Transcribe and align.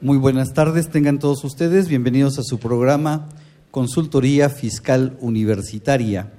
Muy 0.00 0.16
buenas 0.16 0.52
tardes, 0.54 0.90
tengan 0.90 1.18
todos 1.18 1.42
ustedes 1.42 1.88
bienvenidos 1.88 2.38
a 2.38 2.44
su 2.44 2.60
programa 2.60 3.28
Consultoría 3.72 4.48
Fiscal 4.48 5.18
Universitaria. 5.20 6.34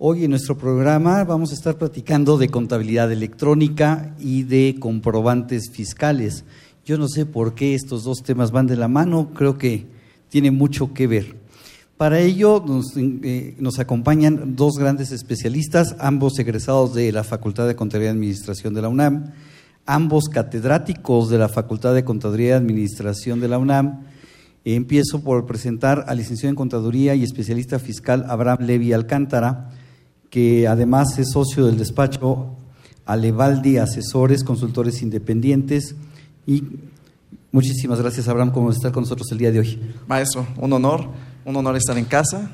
Hoy 0.00 0.24
en 0.24 0.30
nuestro 0.30 0.58
programa 0.58 1.22
vamos 1.22 1.52
a 1.52 1.54
estar 1.54 1.78
platicando 1.78 2.38
de 2.38 2.48
contabilidad 2.48 3.12
electrónica 3.12 4.16
y 4.18 4.42
de 4.42 4.78
comprobantes 4.80 5.70
fiscales. 5.70 6.44
Yo 6.84 6.98
no 6.98 7.06
sé 7.06 7.24
por 7.24 7.54
qué 7.54 7.76
estos 7.76 8.02
dos 8.02 8.24
temas 8.24 8.50
van 8.50 8.66
de 8.66 8.74
la 8.74 8.88
mano, 8.88 9.30
creo 9.32 9.58
que 9.58 9.86
tiene 10.28 10.50
mucho 10.50 10.92
que 10.92 11.06
ver. 11.06 11.36
Para 11.96 12.18
ello 12.18 12.64
nos, 12.66 12.96
eh, 12.96 13.54
nos 13.60 13.78
acompañan 13.78 14.56
dos 14.56 14.76
grandes 14.76 15.12
especialistas, 15.12 15.94
ambos 16.00 16.36
egresados 16.40 16.94
de 16.94 17.12
la 17.12 17.22
Facultad 17.22 17.68
de 17.68 17.76
Contabilidad 17.76 18.14
y 18.14 18.16
Administración 18.16 18.74
de 18.74 18.82
la 18.82 18.88
UNAM, 18.88 19.34
ambos 19.88 20.28
catedráticos 20.28 21.30
de 21.30 21.38
la 21.38 21.48
Facultad 21.48 21.94
de 21.94 22.04
Contaduría 22.04 22.50
y 22.50 22.52
Administración 22.52 23.40
de 23.40 23.48
la 23.48 23.56
UNAM. 23.58 24.02
Empiezo 24.66 25.24
por 25.24 25.46
presentar 25.46 26.04
al 26.08 26.18
licenciado 26.18 26.50
en 26.50 26.56
Contaduría 26.56 27.14
y 27.14 27.24
especialista 27.24 27.78
fiscal 27.78 28.26
Abraham 28.28 28.66
Levi 28.66 28.92
Alcántara, 28.92 29.70
que 30.28 30.68
además 30.68 31.18
es 31.18 31.30
socio 31.30 31.64
del 31.64 31.78
despacho 31.78 32.50
Alevaldi 33.06 33.78
Asesores, 33.78 34.44
Consultores 34.44 35.00
Independientes. 35.00 35.94
Y 36.46 36.64
muchísimas 37.50 37.98
gracias, 37.98 38.28
Abraham, 38.28 38.52
por 38.52 38.70
estar 38.70 38.92
con 38.92 39.04
nosotros 39.04 39.32
el 39.32 39.38
día 39.38 39.50
de 39.50 39.60
hoy. 39.60 39.80
Maestro, 40.06 40.46
un 40.58 40.70
honor, 40.70 41.08
un 41.46 41.56
honor 41.56 41.76
estar 41.76 41.96
en 41.96 42.04
casa. 42.04 42.50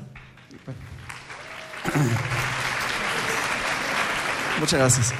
Muchas 4.61 4.79
gracias. 4.79 5.13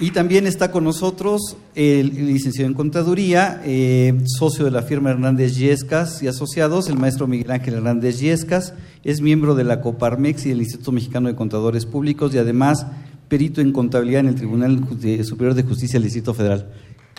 Y 0.00 0.12
también 0.12 0.46
está 0.46 0.70
con 0.70 0.84
nosotros 0.84 1.56
el 1.74 2.14
licenciado 2.28 2.68
en 2.68 2.74
Contaduría, 2.74 3.60
eh, 3.64 4.16
socio 4.26 4.64
de 4.64 4.70
la 4.70 4.82
firma 4.82 5.10
Hernández 5.10 5.56
Yescas 5.56 6.22
y 6.22 6.28
Asociados, 6.28 6.88
el 6.88 6.96
maestro 6.96 7.26
Miguel 7.26 7.50
Ángel 7.50 7.74
Hernández 7.74 8.20
Yescas, 8.20 8.74
es 9.02 9.20
miembro 9.20 9.56
de 9.56 9.64
la 9.64 9.80
Coparmex 9.80 10.46
y 10.46 10.50
del 10.50 10.60
Instituto 10.60 10.92
Mexicano 10.92 11.28
de 11.28 11.34
Contadores 11.34 11.84
Públicos 11.84 12.32
y 12.32 12.38
además 12.38 12.86
perito 13.26 13.60
en 13.60 13.72
contabilidad 13.72 14.20
en 14.20 14.28
el 14.28 14.34
Tribunal 14.36 14.80
Superior 15.24 15.54
de 15.54 15.64
Justicia 15.64 15.94
del 15.94 16.04
Distrito 16.04 16.32
Federal. 16.32 16.70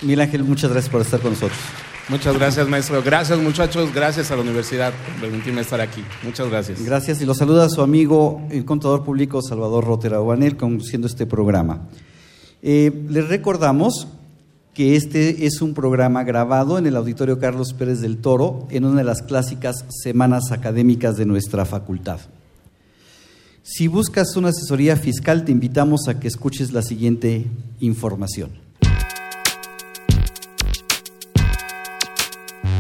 Miguel 0.02 0.22
Ángel, 0.22 0.46
muchas 0.46 0.72
gracias 0.72 0.90
por 0.90 1.02
estar 1.02 1.20
con 1.20 1.32
nosotros. 1.32 1.60
Muchas 2.08 2.34
gracias, 2.38 2.68
maestro. 2.70 3.04
Gracias, 3.04 3.38
muchachos. 3.40 3.94
Gracias 3.94 4.32
a 4.32 4.38
la 4.38 4.42
universidad 4.42 4.94
por 4.94 5.30
permitirme 5.30 5.62
estar 5.62 5.82
aquí. 5.82 6.04
Muchas 6.24 6.50
gracias. 6.50 6.84
Gracias. 6.84 7.22
Y 7.22 7.26
lo 7.26 7.36
saluda 7.36 7.70
su 7.70 7.82
amigo, 7.82 8.42
el 8.50 8.64
contador 8.64 9.04
público 9.04 9.42
Salvador 9.42 9.84
Rotera 9.86 10.22
Obanel, 10.22 10.56
conduciendo 10.56 11.08
este 11.08 11.28
programa. 11.28 11.88
Eh, 12.62 13.06
les 13.10 13.28
recordamos 13.28 14.08
que 14.74 14.96
este 14.96 15.46
es 15.46 15.62
un 15.62 15.74
programa 15.74 16.24
grabado 16.24 16.78
en 16.78 16.86
el 16.88 16.96
Auditorio 16.96 17.40
Carlos 17.40 17.74
Pérez 17.74 18.02
del 18.02 18.18
Toro 18.18 18.68
en 18.70 18.86
una 18.86 18.98
de 18.98 19.04
las 19.04 19.22
clásicas 19.22 19.86
semanas 19.90 20.52
académicas 20.52 21.18
de 21.18 21.26
nuestra 21.26 21.66
facultad. 21.66 22.20
Si 23.64 23.88
buscas 23.88 24.36
una 24.36 24.50
asesoría 24.50 24.96
fiscal, 24.96 25.46
te 25.46 25.52
invitamos 25.52 26.08
a 26.08 26.20
que 26.20 26.28
escuches 26.28 26.72
la 26.72 26.82
siguiente 26.82 27.46
información. 27.80 28.52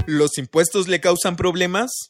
¿Los 0.06 0.38
impuestos 0.38 0.88
le 0.88 1.00
causan 1.00 1.35
problemas? 1.35 2.09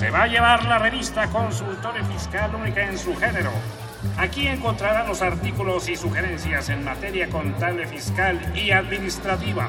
Llevar 0.00 0.64
la 0.64 0.78
revista 0.78 1.26
Consultorio 1.28 2.04
Fiscal 2.04 2.54
única 2.54 2.82
en 2.82 2.96
su 2.98 3.16
género. 3.16 3.50
Aquí 4.16 4.46
encontrará 4.46 5.04
los 5.06 5.22
artículos 5.22 5.88
y 5.88 5.96
sugerencias 5.96 6.68
en 6.68 6.84
materia 6.84 7.28
contable, 7.28 7.86
fiscal 7.86 8.38
y 8.54 8.70
administrativa. 8.70 9.68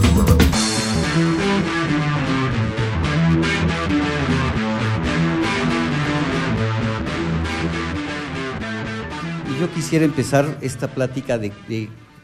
Yo 9.61 9.71
quisiera 9.71 10.05
empezar 10.05 10.57
esta 10.61 10.87
plática 10.87 11.37
de, 11.37 11.51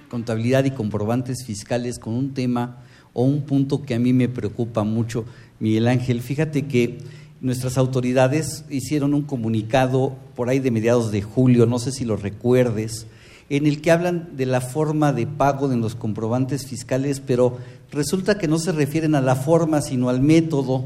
contabilidad 0.09 0.65
y 0.65 0.71
comprobantes 0.71 1.45
fiscales 1.45 1.99
con 1.99 2.15
un 2.15 2.33
tema 2.33 2.77
o 3.13 3.25
un 3.25 3.43
punto 3.43 3.83
que 3.83 3.93
a 3.93 3.99
mí 3.99 4.11
me 4.11 4.27
preocupa 4.27 4.83
mucho, 4.83 5.23
Miguel 5.59 5.87
Ángel. 5.87 6.21
Fíjate 6.21 6.65
que 6.65 6.97
nuestras 7.39 7.77
autoridades 7.77 8.65
hicieron 8.71 9.13
un 9.13 9.21
comunicado 9.21 10.15
por 10.35 10.49
ahí 10.49 10.57
de 10.57 10.71
mediados 10.71 11.11
de 11.11 11.21
julio, 11.21 11.67
no 11.67 11.77
sé 11.77 11.91
si 11.91 12.05
lo 12.05 12.15
recuerdes, 12.15 13.05
en 13.51 13.67
el 13.67 13.81
que 13.81 13.91
hablan 13.91 14.35
de 14.35 14.47
la 14.47 14.59
forma 14.59 15.13
de 15.13 15.27
pago 15.27 15.67
de 15.67 15.77
los 15.77 15.93
comprobantes 15.93 16.65
fiscales, 16.65 17.19
pero 17.19 17.59
resulta 17.91 18.39
que 18.39 18.47
no 18.47 18.57
se 18.57 18.71
refieren 18.71 19.13
a 19.13 19.21
la 19.21 19.35
forma, 19.35 19.81
sino 19.81 20.09
al 20.09 20.23
método. 20.23 20.85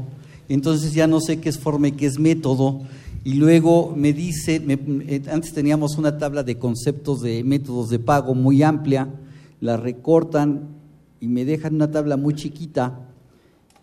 Entonces 0.50 0.92
ya 0.92 1.06
no 1.06 1.22
sé 1.22 1.40
qué 1.40 1.48
es 1.48 1.58
forma 1.58 1.88
y 1.88 1.92
qué 1.92 2.04
es 2.04 2.18
método. 2.18 2.82
Y 3.24 3.34
luego 3.34 3.94
me 3.96 4.12
dice, 4.12 4.60
eh, 4.66 5.22
antes 5.30 5.52
teníamos 5.52 5.96
una 5.96 6.18
tabla 6.18 6.42
de 6.42 6.58
conceptos 6.58 7.20
de 7.22 7.44
métodos 7.44 7.88
de 7.90 8.00
pago 8.00 8.34
muy 8.34 8.62
amplia, 8.64 9.08
la 9.60 9.76
recortan 9.76 10.68
y 11.20 11.28
me 11.28 11.44
dejan 11.44 11.76
una 11.76 11.90
tabla 11.90 12.16
muy 12.16 12.34
chiquita 12.34 13.08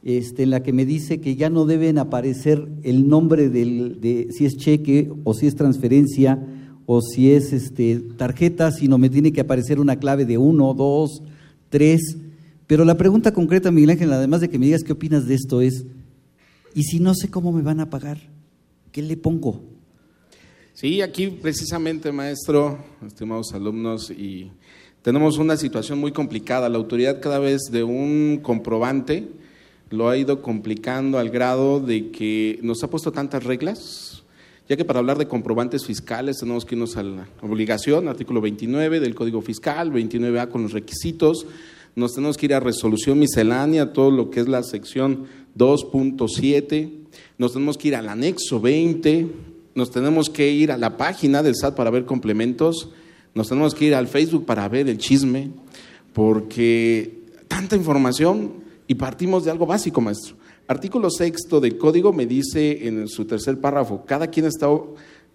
este, 0.03 0.43
en 0.43 0.49
la 0.49 0.61
que 0.61 0.73
me 0.73 0.85
dice 0.85 1.21
que 1.21 1.35
ya 1.35 1.49
no 1.49 1.65
deben 1.65 1.99
aparecer 1.99 2.67
el 2.83 3.07
nombre 3.07 3.49
del, 3.49 4.01
de 4.01 4.27
si 4.31 4.45
es 4.45 4.57
cheque 4.57 5.09
o 5.23 5.33
si 5.33 5.47
es 5.47 5.55
transferencia 5.55 6.45
o 6.85 7.01
si 7.01 7.31
es 7.31 7.53
este, 7.53 7.99
tarjeta, 8.17 8.71
sino 8.71 8.97
me 8.97 9.09
tiene 9.09 9.31
que 9.31 9.41
aparecer 9.41 9.79
una 9.79 9.97
clave 9.97 10.25
de 10.25 10.37
uno, 10.37 10.73
dos, 10.73 11.21
tres. 11.69 12.17
Pero 12.67 12.83
la 12.83 12.97
pregunta 12.97 13.31
concreta, 13.31 13.71
Miguel 13.71 13.91
Ángel, 13.91 14.11
además 14.11 14.41
de 14.41 14.49
que 14.49 14.59
me 14.59 14.65
digas 14.65 14.83
qué 14.83 14.93
opinas 14.93 15.27
de 15.27 15.35
esto, 15.35 15.61
es, 15.61 15.85
¿y 16.73 16.83
si 16.83 16.99
no 16.99 17.13
sé 17.13 17.29
cómo 17.29 17.51
me 17.51 17.61
van 17.61 17.79
a 17.79 17.89
pagar? 17.89 18.17
¿Qué 18.91 19.03
le 19.03 19.17
pongo? 19.17 19.61
Sí, 20.73 21.01
aquí 21.01 21.27
precisamente, 21.27 22.11
maestro, 22.11 22.79
estimados 23.05 23.53
alumnos, 23.53 24.09
y 24.09 24.49
tenemos 25.03 25.37
una 25.37 25.57
situación 25.57 25.99
muy 25.99 26.11
complicada. 26.11 26.69
La 26.69 26.77
autoridad 26.77 27.21
cada 27.21 27.37
vez 27.37 27.61
de 27.71 27.83
un 27.83 28.39
comprobante 28.41 29.27
lo 29.91 30.09
ha 30.09 30.17
ido 30.17 30.41
complicando 30.41 31.19
al 31.19 31.29
grado 31.29 31.79
de 31.79 32.09
que 32.09 32.59
nos 32.63 32.83
ha 32.83 32.89
puesto 32.89 33.11
tantas 33.11 33.43
reglas, 33.43 34.23
ya 34.67 34.75
que 34.75 34.85
para 34.85 34.99
hablar 34.99 35.17
de 35.17 35.27
comprobantes 35.27 35.85
fiscales 35.85 36.37
tenemos 36.39 36.65
que 36.65 36.75
irnos 36.75 36.97
a 36.97 37.03
la 37.03 37.27
obligación, 37.41 38.07
artículo 38.07 38.41
29 38.41 38.99
del 38.99 39.15
Código 39.15 39.41
Fiscal, 39.41 39.91
29A 39.91 40.49
con 40.49 40.63
los 40.63 40.73
requisitos, 40.73 41.45
nos 41.95 42.13
tenemos 42.13 42.37
que 42.37 42.45
ir 42.47 42.53
a 42.53 42.59
resolución 42.59 43.19
miscelánea, 43.19 43.93
todo 43.93 44.09
lo 44.11 44.29
que 44.29 44.39
es 44.39 44.47
la 44.47 44.63
sección 44.63 45.25
2.7, 45.57 46.98
nos 47.39 47.53
tenemos 47.53 47.77
que 47.77 47.87
ir 47.87 47.95
al 47.95 48.09
anexo 48.09 48.59
20, 48.59 49.27
nos 49.73 49.89
tenemos 49.89 50.29
que 50.29 50.51
ir 50.51 50.71
a 50.71 50.77
la 50.77 50.97
página 50.97 51.41
del 51.41 51.55
SAT 51.55 51.73
para 51.73 51.89
ver 51.89 52.05
complementos, 52.05 52.89
nos 53.33 53.47
tenemos 53.47 53.73
que 53.73 53.85
ir 53.85 53.95
al 53.95 54.07
Facebook 54.07 54.45
para 54.45 54.67
ver 54.67 54.89
el 54.89 54.97
chisme, 54.97 55.49
porque 56.13 57.23
tanta 57.47 57.77
información 57.77 58.55
y 58.87 58.95
partimos 58.95 59.45
de 59.45 59.51
algo 59.51 59.65
básico, 59.65 60.01
maestro. 60.01 60.35
Artículo 60.67 61.09
sexto 61.09 61.61
del 61.61 61.77
código 61.77 62.11
me 62.11 62.25
dice 62.25 62.85
en 62.87 63.07
su 63.07 63.25
tercer 63.25 63.59
párrafo, 63.59 64.03
cada 64.05 64.27
quien 64.27 64.45
está, 64.45 64.67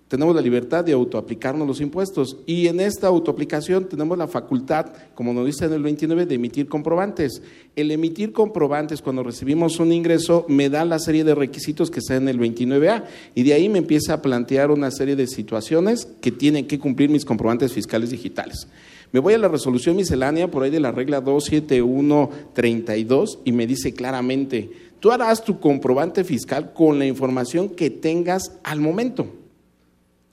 tenemos 0.09 0.35
la 0.35 0.43
libertad 0.43 0.85
de 0.85 0.93
autoaplicarnos 0.93 1.67
los 1.67 1.81
impuestos 1.81 2.37
y 2.45 2.67
en 2.67 2.81
esta 2.81 3.07
autoaplicación 3.07 3.89
tenemos 3.89 4.19
la 4.19 4.29
facultad, 4.29 4.93
como 5.15 5.33
nos 5.33 5.47
dice 5.47 5.65
en 5.65 5.73
el 5.73 5.83
29, 5.83 6.27
de 6.27 6.35
emitir 6.35 6.69
comprobantes. 6.69 7.41
El 7.75 7.91
emitir 7.91 8.33
comprobantes 8.33 9.01
cuando 9.01 9.23
recibimos 9.23 9.81
un 9.81 9.93
ingreso 9.93 10.45
me 10.47 10.69
da 10.69 10.85
la 10.85 10.99
serie 10.99 11.25
de 11.25 11.35
requisitos 11.35 11.91
que 11.91 12.01
está 12.01 12.17
en 12.17 12.29
el 12.29 12.39
29A 12.39 13.05
y 13.35 13.45
de 13.45 13.55
ahí 13.55 13.71
me 13.71 13.79
empieza 13.79 14.13
a 14.13 14.21
plantear 14.23 14.71
una 14.71 14.91
serie 14.91 15.17
de 15.17 15.27
situaciones 15.27 16.07
que 16.21 16.31
tienen 16.31 16.67
que 16.67 16.79
cumplir 16.79 17.09
mis 17.09 17.25
comprobantes 17.25 17.73
fiscales 17.73 18.11
digitales. 18.11 18.69
Me 19.11 19.21
voy 19.21 19.33
a 19.33 19.39
la 19.39 19.49
resolución 19.49 19.97
miscelánea 19.97 20.51
por 20.51 20.65
ahí 20.65 20.71
de 20.71 20.81
la 20.81 20.93
regla 20.93 21.23
27132 21.23 23.39
y 23.45 23.53
me 23.53 23.67
dice 23.67 23.95
claramente, 23.95 24.71
tú 25.01 25.13
harás 25.13 25.43
tu 25.45 25.61
comprobante 25.61 26.25
fiscal 26.25 26.75
con 26.75 26.99
la 26.99 27.07
información 27.07 27.71
que 27.71 27.89
tengas 27.91 28.53
al 28.65 28.81
momento. 28.81 29.44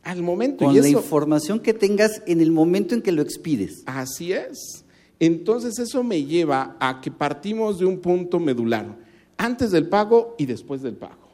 Al 0.04 0.22
momento. 0.22 0.66
Con 0.66 0.76
la 0.76 0.88
información 0.88 1.60
que 1.60 1.74
tengas 1.74 2.22
en 2.26 2.42
el 2.42 2.52
momento 2.52 2.96
en 2.96 3.02
que 3.02 3.12
lo 3.12 3.22
expides. 3.22 3.84
Así 3.86 4.34
es. 4.34 4.84
Entonces 5.20 5.78
eso 5.78 6.04
me 6.04 6.24
lleva 6.24 6.76
a 6.80 7.00
que 7.00 7.12
partimos 7.12 7.78
de 7.78 7.86
un 7.86 8.00
punto 8.00 8.40
medular, 8.40 8.98
antes 9.38 9.70
del 9.70 9.88
pago 9.88 10.36
y 10.40 10.48
después 10.48 10.82
del 10.82 10.96
pago. 10.96 11.30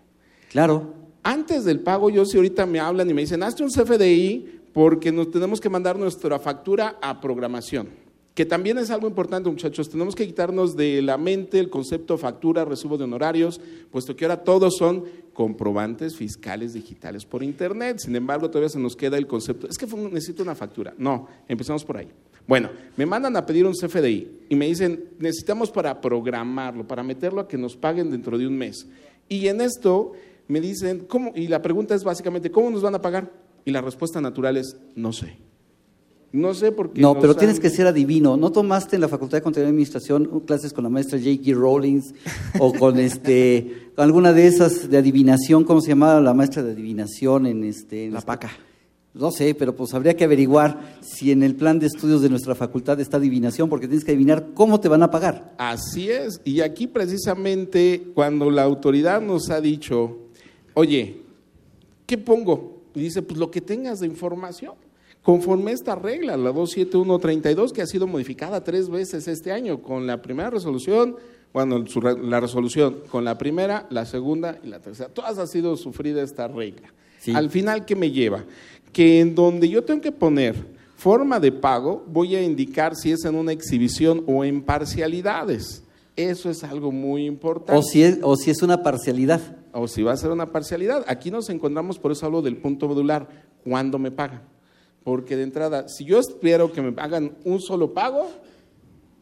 Claro. 0.49 0.93
Antes 1.23 1.63
del 1.63 1.79
pago, 1.79 2.09
yo 2.09 2.25
si 2.25 2.35
ahorita 2.35 2.65
me 2.65 2.81
hablan 2.81 3.09
y 3.09 3.13
me 3.13 3.21
dicen, 3.21 3.43
hazte 3.43 3.63
un 3.63 3.69
CFDI 3.69 4.59
porque 4.73 5.11
nos 5.11 5.31
tenemos 5.31 5.61
que 5.61 5.69
mandar 5.69 5.97
nuestra 5.97 6.37
factura 6.37 6.97
a 7.01 7.19
programación, 7.21 7.87
que 8.33 8.45
también 8.45 8.77
es 8.77 8.91
algo 8.91 9.07
importante, 9.07 9.49
muchachos. 9.49 9.89
Tenemos 9.89 10.15
que 10.15 10.27
quitarnos 10.27 10.75
de 10.75 11.01
la 11.01 11.17
mente 11.17 11.57
el 11.57 11.69
concepto 11.69 12.17
factura, 12.17 12.65
recibo 12.65 12.97
de 12.97 13.05
honorarios, 13.05 13.61
puesto 13.89 14.15
que 14.15 14.25
ahora 14.25 14.43
todos 14.43 14.75
son 14.77 15.05
comprobantes 15.37 16.15
fiscales 16.15 16.73
digitales 16.73 17.23
por 17.23 17.43
Internet. 17.43 17.99
Sin 17.99 18.15
embargo, 18.15 18.49
todavía 18.49 18.69
se 18.69 18.79
nos 18.79 18.95
queda 18.95 19.19
el 19.19 19.27
concepto, 19.27 19.67
es 19.67 19.77
que 19.77 19.85
necesito 19.85 20.41
una 20.41 20.55
factura. 20.55 20.95
No, 20.97 21.27
empezamos 21.47 21.85
por 21.85 21.97
ahí. 21.97 22.07
Bueno, 22.47 22.71
me 22.95 23.05
mandan 23.05 23.37
a 23.37 23.45
pedir 23.45 23.67
un 23.67 23.73
CFDI 23.73 24.45
y 24.49 24.55
me 24.55 24.65
dicen, 24.65 25.11
necesitamos 25.19 25.69
para 25.69 26.01
programarlo, 26.01 26.87
para 26.87 27.03
meterlo 27.03 27.41
a 27.41 27.47
que 27.47 27.55
nos 27.55 27.77
paguen 27.77 28.09
dentro 28.09 28.35
de 28.35 28.47
un 28.47 28.57
mes. 28.57 28.87
Y 29.29 29.47
en 29.47 29.61
esto 29.61 30.13
me 30.47 30.59
dicen, 30.59 31.05
¿cómo? 31.07 31.33
Y 31.35 31.49
la 31.49 31.61
pregunta 31.61 31.93
es 31.93 32.03
básicamente, 32.03 32.49
¿cómo 32.49 32.71
nos 32.71 32.81
van 32.81 32.95
a 32.95 33.01
pagar? 33.03 33.31
Y 33.63 33.69
la 33.69 33.81
respuesta 33.81 34.19
natural 34.19 34.57
es, 34.57 34.75
no 34.95 35.13
sé. 35.13 35.37
No 36.37 36.53
sé 36.53 36.71
por 36.71 36.93
qué. 36.93 37.01
No, 37.01 37.19
pero 37.19 37.35
tienes 37.35 37.59
que 37.59 37.71
ser 37.71 37.87
adivino. 37.87 38.37
¿No 38.37 38.51
tomaste 38.51 38.95
en 38.95 39.01
la 39.01 39.07
Facultad 39.07 39.39
de 39.39 39.41
Contabilidad 39.41 39.69
y 39.69 39.73
Administración 39.73 40.41
clases 40.45 40.71
con 40.71 40.83
la 40.83 40.89
maestra 40.89 41.17
J.K. 41.17 41.57
Rawlings 41.59 42.13
o 42.59 42.73
con 42.79 42.99
este 42.99 43.89
alguna 43.97 44.33
de 44.33 44.45
esas 44.45 44.89
de 44.89 44.97
adivinación? 44.97 45.63
¿Cómo 45.63 45.81
se 45.81 45.89
llamaba 45.89 46.21
la 46.21 46.35
maestra 46.35 46.61
de 46.61 46.73
adivinación 46.73 47.47
en 47.47 47.63
este? 47.63 48.11
la 48.11 48.21
PACA. 48.21 48.51
No 49.15 49.31
sé, 49.31 49.55
pero 49.55 49.75
pues 49.75 49.95
habría 49.95 50.15
que 50.15 50.25
averiguar 50.25 50.99
si 51.01 51.31
en 51.31 51.41
el 51.41 51.55
plan 51.55 51.79
de 51.79 51.87
estudios 51.87 52.21
de 52.21 52.29
nuestra 52.29 52.53
facultad 52.53 52.99
está 52.99 53.17
adivinación, 53.17 53.67
porque 53.67 53.87
tienes 53.87 54.05
que 54.05 54.11
adivinar 54.11 54.49
cómo 54.53 54.79
te 54.79 54.89
van 54.89 55.01
a 55.01 55.09
pagar. 55.09 55.55
Así 55.57 56.11
es. 56.11 56.39
Y 56.43 56.61
aquí 56.61 56.85
precisamente 56.85 58.11
cuando 58.13 58.51
la 58.51 58.61
autoridad 58.61 59.19
nos 59.21 59.49
ha 59.49 59.59
dicho, 59.59 60.17
oye, 60.75 61.21
¿qué 62.05 62.19
pongo? 62.19 62.83
Y 62.93 62.99
dice, 62.99 63.23
pues 63.23 63.39
lo 63.39 63.49
que 63.49 63.61
tengas 63.61 64.01
de 64.01 64.05
información. 64.05 64.75
Conforme 65.27 65.73
esta 65.73 65.93
regla, 65.93 66.37
la 66.37 66.53
27132, 66.53 67.73
que 67.73 67.81
ha 67.81 67.85
sido 67.85 68.07
modificada 68.07 68.63
tres 68.63 68.89
veces 68.89 69.27
este 69.27 69.51
año, 69.51 69.81
con 69.81 70.07
la 70.07 70.21
primera 70.21 70.49
resolución, 70.49 71.17
bueno, 71.51 71.83
la 72.21 72.39
resolución, 72.39 72.99
con 73.11 73.25
la 73.25 73.37
primera, 73.37 73.87
la 73.89 74.05
segunda 74.05 74.57
y 74.63 74.67
la 74.67 74.79
tercera. 74.79 75.09
Todas 75.09 75.37
ha 75.37 75.45
sido 75.45 75.75
sufrida 75.75 76.23
esta 76.23 76.47
regla. 76.47 76.93
Al 77.33 77.49
final, 77.49 77.83
¿qué 77.83 77.93
me 77.93 78.09
lleva? 78.09 78.45
Que 78.93 79.19
en 79.19 79.35
donde 79.35 79.67
yo 79.67 79.83
tengo 79.83 79.99
que 79.99 80.13
poner 80.13 80.55
forma 80.95 81.41
de 81.41 81.51
pago, 81.51 82.05
voy 82.07 82.33
a 82.37 82.41
indicar 82.41 82.95
si 82.95 83.11
es 83.11 83.25
en 83.25 83.35
una 83.35 83.51
exhibición 83.51 84.23
o 84.27 84.45
en 84.45 84.61
parcialidades. 84.61 85.83
Eso 86.15 86.49
es 86.49 86.63
algo 86.63 86.93
muy 86.93 87.25
importante. 87.25 87.77
O 87.77 87.83
si 87.83 88.01
es, 88.01 88.19
o 88.21 88.37
si 88.37 88.49
es 88.49 88.61
una 88.61 88.81
parcialidad. 88.81 89.41
O 89.73 89.89
si 89.89 90.03
va 90.03 90.13
a 90.13 90.17
ser 90.17 90.31
una 90.31 90.53
parcialidad. 90.53 91.03
Aquí 91.05 91.31
nos 91.31 91.49
encontramos, 91.49 91.99
por 91.99 92.13
eso 92.13 92.25
hablo 92.25 92.41
del 92.41 92.55
punto 92.55 92.87
modular, 92.87 93.27
¿cuándo 93.65 93.99
me 93.99 94.09
pagan? 94.09 94.55
Porque 95.07 95.37
de 95.37 95.43
entrada, 95.43 95.87
si 95.87 96.03
yo 96.03 96.19
espero 96.19 96.73
que 96.73 96.81
me 96.81 96.93
hagan 97.01 97.37
un 97.45 97.61
solo 97.61 97.93
pago, 97.93 98.29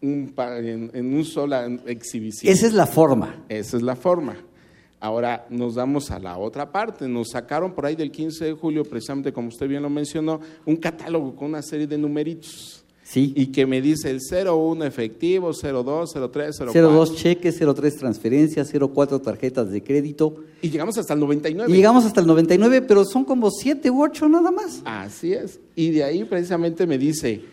un, 0.01 0.33
en, 0.35 0.89
en 0.91 1.13
una 1.13 1.23
sola 1.23 1.67
exhibición. 1.85 2.51
Esa 2.51 2.65
es 2.65 2.73
la 2.73 2.87
forma. 2.87 3.45
Esa 3.49 3.77
es 3.77 3.83
la 3.83 3.95
forma. 3.95 4.35
Ahora 4.99 5.45
nos 5.51 5.75
damos 5.75 6.09
a 6.09 6.17
la 6.17 6.39
otra 6.39 6.71
parte. 6.71 7.07
Nos 7.07 7.29
sacaron 7.29 7.75
por 7.75 7.85
ahí 7.85 7.95
del 7.95 8.09
15 8.09 8.45
de 8.45 8.53
julio, 8.53 8.83
precisamente 8.83 9.31
como 9.31 9.49
usted 9.49 9.67
bien 9.67 9.83
lo 9.83 9.91
mencionó, 9.91 10.39
un 10.65 10.77
catálogo 10.77 11.35
con 11.35 11.49
una 11.49 11.61
serie 11.61 11.85
de 11.85 11.99
numeritos. 11.99 12.83
Sí. 13.05 13.33
Y 13.35 13.47
que 13.47 13.67
me 13.67 13.81
dice 13.81 14.09
el 14.09 14.19
01 14.19 14.83
efectivo, 14.83 15.51
02, 15.53 16.13
03, 16.31 16.57
04. 16.57 16.73
02 16.73 17.15
cheques, 17.15 17.59
03 17.59 17.97
transferencias, 17.97 18.73
04 18.73 19.21
tarjetas 19.21 19.69
de 19.69 19.83
crédito. 19.83 20.37
Y 20.59 20.71
llegamos 20.71 20.97
hasta 20.97 21.13
el 21.13 21.19
99. 21.19 21.71
Y 21.71 21.75
llegamos 21.75 22.03
hasta 22.03 22.19
el 22.21 22.25
99, 22.25 22.81
pero 22.81 23.05
son 23.05 23.23
como 23.23 23.51
7 23.51 23.91
u 23.91 24.03
8 24.03 24.27
nada 24.27 24.49
más. 24.49 24.81
Así 24.85 25.33
es. 25.33 25.59
Y 25.75 25.91
de 25.91 26.03
ahí 26.03 26.23
precisamente 26.23 26.87
me 26.87 26.97
dice, 26.97 27.43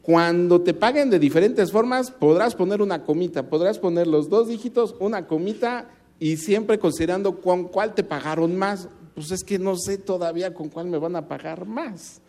cuando 0.00 0.62
te 0.62 0.72
paguen 0.72 1.10
de 1.10 1.18
diferentes 1.18 1.70
formas, 1.70 2.10
podrás 2.10 2.54
poner 2.54 2.80
una 2.80 3.04
comita, 3.04 3.50
podrás 3.50 3.78
poner 3.78 4.06
los 4.06 4.30
dos 4.30 4.48
dígitos, 4.48 4.96
una 4.98 5.26
comita 5.26 5.90
y 6.18 6.38
siempre 6.38 6.78
considerando 6.78 7.38
con 7.38 7.64
cuál 7.64 7.94
te 7.94 8.02
pagaron 8.02 8.56
más. 8.56 8.88
Pues 9.14 9.30
es 9.30 9.44
que 9.44 9.58
no 9.58 9.76
sé 9.76 9.98
todavía 9.98 10.54
con 10.54 10.70
cuál 10.70 10.86
me 10.86 10.96
van 10.96 11.16
a 11.16 11.28
pagar 11.28 11.66
más. 11.66 12.22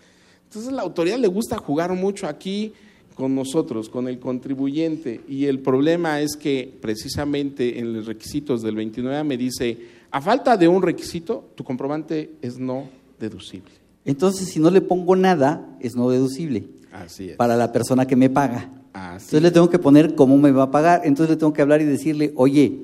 Entonces 0.53 0.71
la 0.71 0.83
autoridad 0.83 1.17
le 1.17 1.27
gusta 1.27 1.57
jugar 1.57 1.91
mucho 1.93 2.27
aquí 2.27 2.73
con 3.15 3.33
nosotros, 3.33 3.89
con 3.89 4.07
el 4.07 4.19
contribuyente, 4.19 5.21
y 5.27 5.45
el 5.45 5.57
problema 5.59 6.21
es 6.21 6.35
que 6.35 6.71
precisamente 6.79 7.79
en 7.79 7.91
los 7.91 8.05
requisitos 8.05 8.61
del 8.61 8.75
29 8.75 9.23
me 9.23 9.35
dice, 9.35 9.75
a 10.11 10.21
falta 10.21 10.55
de 10.55 10.67
un 10.67 10.83
requisito, 10.83 11.49
tu 11.55 11.63
comprobante 11.63 12.33
es 12.39 12.59
no 12.59 12.87
deducible. 13.19 13.71
Entonces, 14.05 14.47
si 14.47 14.59
no 14.59 14.69
le 14.69 14.81
pongo 14.81 15.15
nada, 15.15 15.75
es 15.79 15.95
no 15.95 16.07
deducible. 16.11 16.65
Así 16.91 17.29
es. 17.29 17.35
Para 17.35 17.57
la 17.57 17.71
persona 17.71 18.05
que 18.05 18.15
me 18.15 18.29
paga. 18.29 18.69
Así 18.93 19.25
Entonces 19.25 19.41
le 19.41 19.49
tengo 19.49 19.71
que 19.71 19.79
poner 19.79 20.13
cómo 20.13 20.37
me 20.37 20.51
va 20.51 20.63
a 20.63 20.71
pagar. 20.71 21.01
Entonces 21.03 21.31
le 21.31 21.39
tengo 21.39 21.51
que 21.51 21.63
hablar 21.63 21.81
y 21.81 21.85
decirle, 21.85 22.31
oye, 22.35 22.79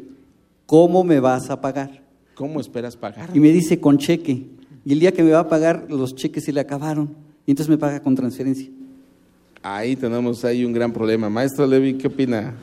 ¿cómo 0.65 1.03
me 1.03 1.19
vas 1.19 1.51
a 1.51 1.61
pagar? 1.61 2.01
¿Cómo 2.33 2.59
esperas 2.61 2.97
pagar? 2.97 3.29
Y 3.31 3.39
me 3.39 3.51
dice 3.51 3.79
con 3.79 3.99
cheque. 3.99 4.47
Y 4.83 4.93
el 4.93 4.99
día 4.99 5.11
que 5.11 5.21
me 5.21 5.29
va 5.29 5.41
a 5.41 5.49
pagar, 5.49 5.85
los 5.87 6.15
cheques 6.15 6.45
se 6.45 6.51
le 6.51 6.61
acabaron. 6.61 7.28
Y 7.49 7.51
entonces 7.51 7.71
me 7.71 7.79
paga 7.79 7.99
con 7.99 8.13
transferencia. 8.13 8.69
Ahí 9.63 9.95
tenemos 9.95 10.45
ahí 10.45 10.63
un 10.63 10.71
gran 10.71 10.93
problema. 10.93 11.31
Maestro 11.31 11.65
Levi, 11.65 11.95
¿qué 11.95 12.05
opina? 12.05 12.53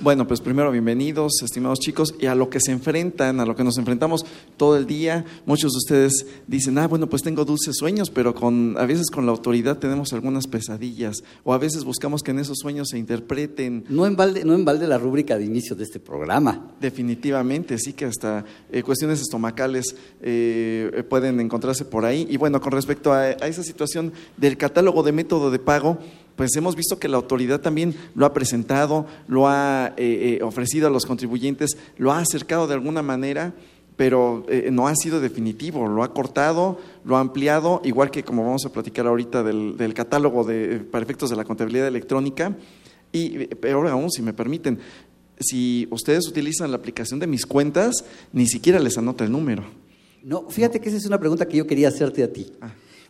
Bueno, 0.00 0.26
pues 0.26 0.40
primero 0.40 0.72
bienvenidos, 0.72 1.42
estimados 1.42 1.78
chicos, 1.78 2.14
y 2.18 2.26
a 2.26 2.34
lo 2.34 2.50
que 2.50 2.60
se 2.60 2.72
enfrentan, 2.72 3.38
a 3.38 3.46
lo 3.46 3.54
que 3.54 3.62
nos 3.62 3.78
enfrentamos 3.78 4.24
todo 4.56 4.76
el 4.76 4.86
día. 4.86 5.24
Muchos 5.46 5.72
de 5.72 5.78
ustedes 5.78 6.26
dicen, 6.46 6.76
ah, 6.78 6.88
bueno, 6.88 7.08
pues 7.08 7.22
tengo 7.22 7.44
dulces 7.44 7.76
sueños, 7.76 8.10
pero 8.10 8.34
con, 8.34 8.76
a 8.78 8.86
veces 8.86 9.10
con 9.10 9.26
la 9.26 9.32
autoridad 9.32 9.78
tenemos 9.78 10.12
algunas 10.12 10.48
pesadillas, 10.48 11.22
o 11.44 11.54
a 11.54 11.58
veces 11.58 11.84
buscamos 11.84 12.22
que 12.22 12.32
en 12.32 12.40
esos 12.40 12.58
sueños 12.58 12.88
se 12.90 12.98
interpreten. 12.98 13.84
No 13.88 14.06
en 14.06 14.16
balde, 14.16 14.44
no 14.44 14.54
en 14.54 14.64
balde 14.64 14.88
la 14.88 14.98
rúbrica 14.98 15.38
de 15.38 15.44
inicio 15.44 15.76
de 15.76 15.84
este 15.84 16.00
programa. 16.00 16.72
Definitivamente, 16.80 17.78
sí 17.78 17.92
que 17.92 18.06
hasta 18.06 18.44
eh, 18.72 18.82
cuestiones 18.82 19.20
estomacales 19.20 19.94
eh, 20.20 21.04
pueden 21.08 21.38
encontrarse 21.38 21.84
por 21.84 22.04
ahí. 22.04 22.26
Y 22.28 22.38
bueno, 22.38 22.60
con 22.60 22.72
respecto 22.72 23.12
a, 23.12 23.20
a 23.20 23.46
esa 23.46 23.62
situación 23.62 24.12
del 24.36 24.56
catálogo 24.56 25.02
de 25.02 25.12
método 25.12 25.50
de 25.50 25.58
pago, 25.58 25.98
pues 26.36 26.54
hemos 26.56 26.76
visto 26.76 26.98
que 26.98 27.08
la 27.08 27.16
autoridad 27.16 27.60
también 27.60 27.94
lo 28.14 28.26
ha 28.26 28.32
presentado, 28.32 29.06
lo 29.28 29.48
ha 29.48 29.94
eh, 29.96 30.38
eh, 30.38 30.42
ofrecido 30.42 30.86
a 30.86 30.90
los 30.90 31.06
contribuyentes, 31.06 31.76
lo 31.98 32.12
ha 32.12 32.18
acercado 32.18 32.66
de 32.66 32.74
alguna 32.74 33.02
manera, 33.02 33.54
pero 33.96 34.44
eh, 34.48 34.70
no 34.72 34.88
ha 34.88 34.96
sido 34.96 35.20
definitivo, 35.20 35.86
lo 35.86 36.02
ha 36.02 36.12
cortado, 36.12 36.78
lo 37.04 37.16
ha 37.16 37.20
ampliado, 37.20 37.80
igual 37.84 38.10
que 38.10 38.24
como 38.24 38.44
vamos 38.44 38.64
a 38.64 38.72
platicar 38.72 39.06
ahorita 39.06 39.42
del, 39.42 39.76
del 39.76 39.94
catálogo 39.94 40.44
de, 40.44 40.78
para 40.78 41.04
efectos 41.04 41.30
de 41.30 41.36
la 41.36 41.44
contabilidad 41.44 41.86
electrónica. 41.86 42.56
Y 43.12 43.46
peor 43.46 43.86
aún, 43.88 44.10
si 44.10 44.22
me 44.22 44.32
permiten, 44.32 44.78
si 45.38 45.86
ustedes 45.90 46.26
utilizan 46.26 46.70
la 46.70 46.78
aplicación 46.78 47.20
de 47.20 47.26
mis 47.26 47.44
cuentas, 47.44 48.04
ni 48.32 48.46
siquiera 48.46 48.78
les 48.80 48.96
anota 48.96 49.24
el 49.24 49.32
número. 49.32 49.64
No, 50.22 50.48
fíjate 50.48 50.80
que 50.80 50.88
esa 50.88 50.98
es 50.98 51.06
una 51.06 51.18
pregunta 51.18 51.46
que 51.46 51.58
yo 51.58 51.66
quería 51.66 51.88
hacerte 51.88 52.22
a 52.22 52.32
ti. 52.32 52.52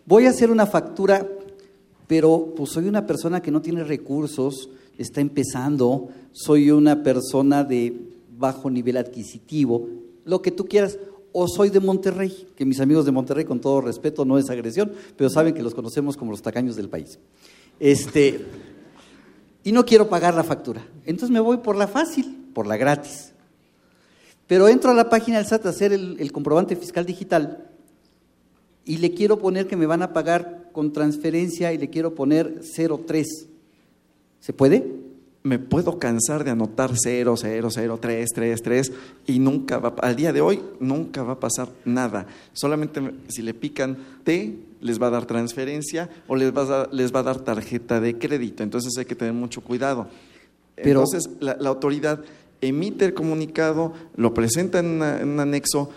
Voy 0.05 0.27
a 0.27 0.31
hacer 0.31 0.51
una 0.51 0.67
factura 0.67 1.27
pero 2.13 2.53
pues 2.55 2.73
soy 2.73 2.89
una 2.89 3.07
persona 3.07 3.41
que 3.41 3.51
no 3.51 3.63
tiene 3.63 3.85
recursos, 3.85 4.69
está 4.99 5.23
empezando, 5.23 6.11
soy 6.33 6.71
una 6.71 7.03
persona 7.03 7.65
de 7.65 7.99
bajo 8.37 8.69
nivel 8.69 8.99
adquisitivo, 8.99 9.89
lo 10.27 10.43
que 10.43 10.51
tú 10.51 10.67
quieras, 10.67 10.99
o 11.33 11.49
soy 11.49 11.71
de 11.71 11.81
Monterrey, 11.81 12.49
que 12.55 12.67
mis 12.67 12.81
amigos 12.81 13.07
de 13.07 13.13
Monterrey, 13.13 13.47
con 13.47 13.63
todo 13.63 13.81
respeto, 13.81 14.27
no 14.27 14.37
es 14.37 14.51
agresión, 14.51 14.93
pero 15.17 15.31
saben 15.31 15.55
que 15.55 15.63
los 15.63 15.75
conocemos 15.75 16.19
como 16.19 16.33
los 16.33 16.43
tacaños 16.43 16.77
del 16.77 16.91
país. 16.91 17.19
Este, 17.81 18.45
y 19.65 19.73
no 19.73 19.87
quiero 19.87 20.11
pagar 20.11 20.35
la 20.35 20.45
factura. 20.45 20.87
Entonces 21.07 21.31
me 21.31 21.41
voy 21.41 21.57
por 21.57 21.77
la 21.77 21.89
fácil, 21.89 22.51
por 22.53 22.67
la 22.67 22.77
gratis. 22.77 23.33
Pero 24.47 24.69
entro 24.69 24.91
a 24.91 24.95
la 24.95 25.09
página 25.09 25.39
del 25.39 25.47
SAT 25.47 25.65
a 25.65 25.71
hacer 25.71 25.95
el, 25.95 26.21
el 26.21 26.31
comprobante 26.31 26.77
fiscal 26.77 27.07
digital 27.07 27.71
y 28.85 28.99
le 28.99 29.15
quiero 29.15 29.39
poner 29.39 29.67
que 29.67 29.79
me 29.79 29.87
van 29.87 30.03
a 30.03 30.13
pagar 30.13 30.62
con 30.73 30.93
transferencia 30.93 31.73
y 31.73 31.79
le 31.79 31.91
quiero 31.91 32.15
poner 32.15 32.61
03. 32.63 33.47
¿Se 34.41 34.53
puede? 34.53 34.85
Me 35.45 35.59
puedo 35.59 35.99
cansar 35.99 36.45
de 36.45 36.51
anotar 36.51 36.93
0, 36.95 37.35
0, 37.37 37.69
0, 37.71 37.99
3, 38.01 38.31
3, 38.33 38.63
3 38.63 38.93
y 39.27 39.39
nunca 39.41 39.79
va, 39.79 39.95
al 40.01 40.15
día 40.15 40.33
de 40.33 40.41
hoy 40.41 40.61
nunca 40.79 41.23
va 41.23 41.35
a 41.35 41.41
pasar 41.41 41.69
nada. 41.85 42.27
Solamente 42.53 43.01
si 43.29 43.43
le 43.43 43.55
pican 43.55 43.99
T, 44.25 44.57
les 44.81 45.03
va 45.03 45.09
a 45.09 45.11
dar 45.11 45.27
transferencia 45.27 46.09
o 46.29 46.37
les 46.37 46.57
va 46.57 46.63
a 46.63 46.65
dar, 46.65 46.95
les 46.95 47.15
va 47.15 47.21
a 47.21 47.25
dar 47.25 47.41
tarjeta 47.41 48.01
de 48.01 48.19
crédito. 48.19 48.63
Entonces 48.63 48.97
hay 48.99 49.05
que 49.05 49.17
tener 49.17 49.35
mucho 49.35 49.63
cuidado. 49.63 50.07
Pero, 50.77 51.01
Entonces 51.01 51.29
la, 51.41 51.57
la, 51.59 51.69
autoridad 51.69 52.25
emite 52.61 53.05
el 53.05 53.15
comunicado, 53.15 53.93
lo 54.17 54.33
presenta 54.35 54.79
en, 54.79 54.87
una, 54.87 55.21
en 55.21 55.29
un 55.29 55.41
anexo 55.41 55.91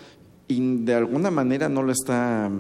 y 0.48 0.84
de 0.84 0.94
alguna 0.96 1.32
manera 1.32 1.70
no 1.70 1.84
lo 1.84 1.92
está 1.92 2.52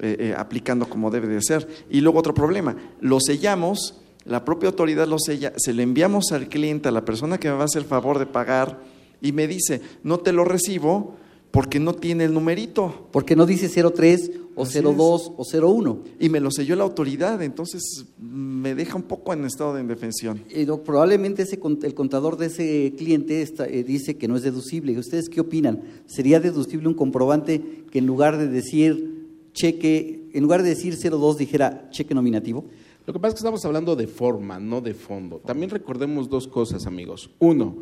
eh, 0.00 0.16
eh, 0.18 0.34
aplicando 0.36 0.88
como 0.88 1.10
debe 1.10 1.28
de 1.28 1.42
ser. 1.42 1.66
Y 1.90 2.00
luego 2.00 2.18
otro 2.18 2.34
problema, 2.34 2.76
lo 3.00 3.20
sellamos, 3.20 4.00
la 4.24 4.44
propia 4.44 4.70
autoridad 4.70 5.06
lo 5.06 5.18
sella, 5.18 5.52
se 5.56 5.72
le 5.72 5.82
enviamos 5.82 6.32
al 6.32 6.48
cliente, 6.48 6.88
a 6.88 6.92
la 6.92 7.04
persona 7.04 7.38
que 7.38 7.48
me 7.48 7.54
va 7.54 7.62
a 7.62 7.66
hacer 7.66 7.84
favor 7.84 8.18
de 8.18 8.26
pagar, 8.26 8.80
y 9.20 9.32
me 9.32 9.46
dice, 9.46 9.80
no 10.02 10.18
te 10.18 10.32
lo 10.32 10.44
recibo 10.44 11.16
porque 11.54 11.78
no 11.78 11.94
tiene 11.94 12.24
el 12.24 12.34
numerito. 12.34 13.06
Porque 13.12 13.36
no 13.36 13.46
dice 13.46 13.68
03 13.68 14.32
o 14.56 14.64
Así 14.64 14.80
02 14.80 15.32
es. 15.38 15.54
o 15.54 15.66
01. 15.66 15.98
Y 16.18 16.28
me 16.28 16.40
lo 16.40 16.50
selló 16.50 16.74
la 16.74 16.82
autoridad, 16.82 17.40
entonces 17.42 18.06
me 18.18 18.74
deja 18.74 18.96
un 18.96 19.04
poco 19.04 19.32
en 19.32 19.44
estado 19.44 19.74
de 19.74 19.80
indefensión. 19.80 20.42
Eh, 20.50 20.66
no, 20.66 20.82
probablemente 20.82 21.42
ese, 21.42 21.60
el 21.84 21.94
contador 21.94 22.36
de 22.38 22.46
ese 22.46 22.92
cliente 22.98 23.40
está, 23.40 23.66
eh, 23.66 23.84
dice 23.84 24.16
que 24.16 24.26
no 24.26 24.36
es 24.36 24.42
deducible. 24.42 24.98
¿Ustedes 24.98 25.28
qué 25.28 25.40
opinan? 25.40 25.84
¿Sería 26.06 26.40
deducible 26.40 26.88
un 26.88 26.94
comprobante 26.94 27.62
que 27.88 28.00
en 28.00 28.06
lugar 28.06 28.36
de 28.36 28.48
decir 28.48 29.23
cheque, 29.54 30.28
en 30.34 30.42
lugar 30.42 30.62
de 30.62 30.68
decir 30.70 30.94
02 30.94 31.38
dijera 31.38 31.88
cheque 31.90 32.14
nominativo? 32.14 32.66
Lo 33.06 33.12
que 33.12 33.18
pasa 33.18 33.28
es 33.28 33.34
que 33.34 33.38
estamos 33.38 33.64
hablando 33.64 33.96
de 33.96 34.06
forma, 34.06 34.58
no 34.58 34.80
de 34.80 34.94
fondo. 34.94 35.38
También 35.38 35.70
recordemos 35.70 36.28
dos 36.28 36.48
cosas, 36.48 36.86
amigos. 36.86 37.30
Uno, 37.38 37.76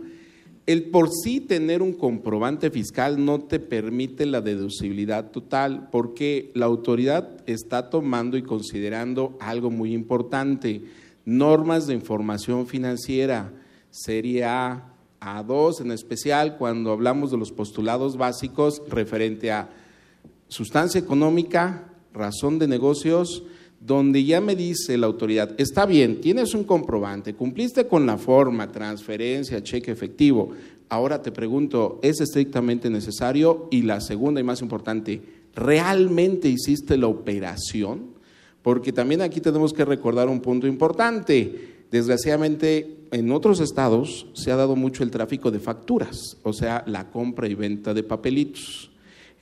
el 0.67 0.91
por 0.91 1.11
sí 1.11 1.41
tener 1.41 1.83
un 1.83 1.93
comprobante 1.93 2.71
fiscal 2.71 3.25
no 3.25 3.41
te 3.41 3.59
permite 3.59 4.26
la 4.26 4.41
deducibilidad 4.41 5.31
total 5.31 5.88
porque 5.91 6.52
la 6.55 6.67
autoridad 6.67 7.41
está 7.47 7.91
tomando 7.91 8.37
y 8.37 8.43
considerando 8.43 9.37
algo 9.41 9.71
muy 9.71 9.93
importante, 9.93 10.83
normas 11.25 11.87
de 11.87 11.95
información 11.95 12.67
financiera, 12.67 13.52
serie 13.91 14.45
A, 14.45 14.93
A2 15.21 15.81
en 15.81 15.93
especial, 15.93 16.59
cuando 16.59 16.93
hablamos 16.93 17.31
de 17.31 17.38
los 17.38 17.52
postulados 17.52 18.17
básicos 18.17 18.83
referente 18.88 19.52
a 19.52 19.71
sustancia 20.53 21.01
económica, 21.01 21.89
razón 22.13 22.59
de 22.59 22.69
negocios, 22.69 23.43
donde 23.81 24.23
ya 24.23 24.43
me 24.43 24.55
dice 24.55 24.99
la 24.99 25.07
autoridad, 25.07 25.55
está 25.57 25.87
bien, 25.87 26.21
tienes 26.21 26.55
un 26.55 26.65
comprobante, 26.65 27.33
cumpliste 27.33 27.87
con 27.87 28.05
la 28.05 28.19
forma, 28.19 28.71
transferencia, 28.71 29.63
cheque 29.63 29.91
efectivo. 29.91 30.51
Ahora 30.91 31.23
te 31.23 31.33
pregunto, 31.33 31.99
¿es 32.03 32.21
estrictamente 32.21 32.91
necesario? 32.91 33.67
Y 33.71 33.81
la 33.81 34.03
segunda 34.03 34.43
y 34.43 34.45
más 34.45 34.61
importante, 34.61 35.23
¿realmente 35.55 36.49
hiciste 36.49 36.99
la 36.99 37.07
operación? 37.07 38.09
Porque 38.61 38.93
también 38.93 39.23
aquí 39.23 39.41
tenemos 39.41 39.73
que 39.73 39.87
recordar 39.87 40.29
un 40.29 40.41
punto 40.41 40.67
importante. 40.67 41.87
Desgraciadamente, 41.91 42.99
en 43.11 43.33
otros 43.33 43.59
estados 43.61 44.27
se 44.35 44.53
ha 44.53 44.57
dado 44.57 44.77
mucho 44.77 45.03
el 45.03 45.11
tráfico 45.11 45.51
de 45.51 45.61
facturas, 45.61 46.37
o 46.43 46.53
sea, 46.53 46.85
la 46.87 47.11
compra 47.11 47.49
y 47.49 47.55
venta 47.55 47.95
de 47.95 48.03
papelitos. 48.03 48.92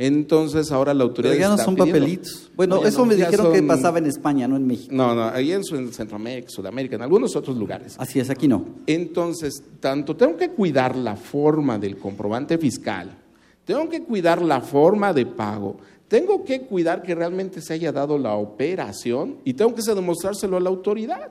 Entonces 0.02 0.73
ahora 0.73 0.95
la 0.95 1.04
autoridad 1.04 1.33
Pero 1.35 1.40
ya 1.42 1.49
no 1.49 1.54
está 1.57 1.64
son 1.66 1.75
pidiendo- 1.75 1.92
papelitos. 2.00 2.50
Bueno, 2.57 2.76
No, 2.80 2.87
eso 2.87 3.00
no, 3.00 3.04
me 3.04 3.16
dijeron 3.16 3.52
que 3.52 3.62
pasaba 3.62 3.99
en 3.99 4.07
España, 4.07 4.49
no 4.49 4.57
en 4.57 4.66
México. 4.66 4.88
No, 4.95 5.14
no, 5.14 5.25
ahí 5.28 5.52
en, 5.52 5.61
en 5.73 5.92
Centroamérica, 5.92 6.49
Sudamérica, 6.49 6.97
en 6.97 7.02
algunos 7.02 7.37
otros 7.37 7.54
lugares. 7.54 7.97
Así 7.99 8.19
es, 8.19 8.30
aquí 8.30 8.49
no. 8.49 8.64
Entonces, 8.87 9.62
tanto 9.78 10.16
tengo 10.16 10.38
que 10.38 10.49
cuidar 10.52 10.97
la 10.97 11.16
forma 11.16 11.78
del 11.78 11.99
comprobante 11.99 12.57
fiscal, 12.57 13.11
tengo 13.66 13.90
que 13.90 14.02
cuidar 14.02 14.40
la 14.40 14.62
forma 14.62 15.12
de 15.12 15.26
pago, 15.26 15.76
tengo 16.09 16.45
que 16.45 16.62
cuidar 16.62 17.02
que 17.02 17.14
realmente 17.14 17.61
se 17.61 17.75
haya 17.75 17.92
dado 17.92 18.16
la 18.16 18.33
operación 18.37 19.37
y 19.45 19.52
tengo 19.52 19.75
que 19.75 19.83
demostrárselo 19.83 20.57
a 20.57 20.61
la 20.61 20.71
autoridad. 20.71 21.30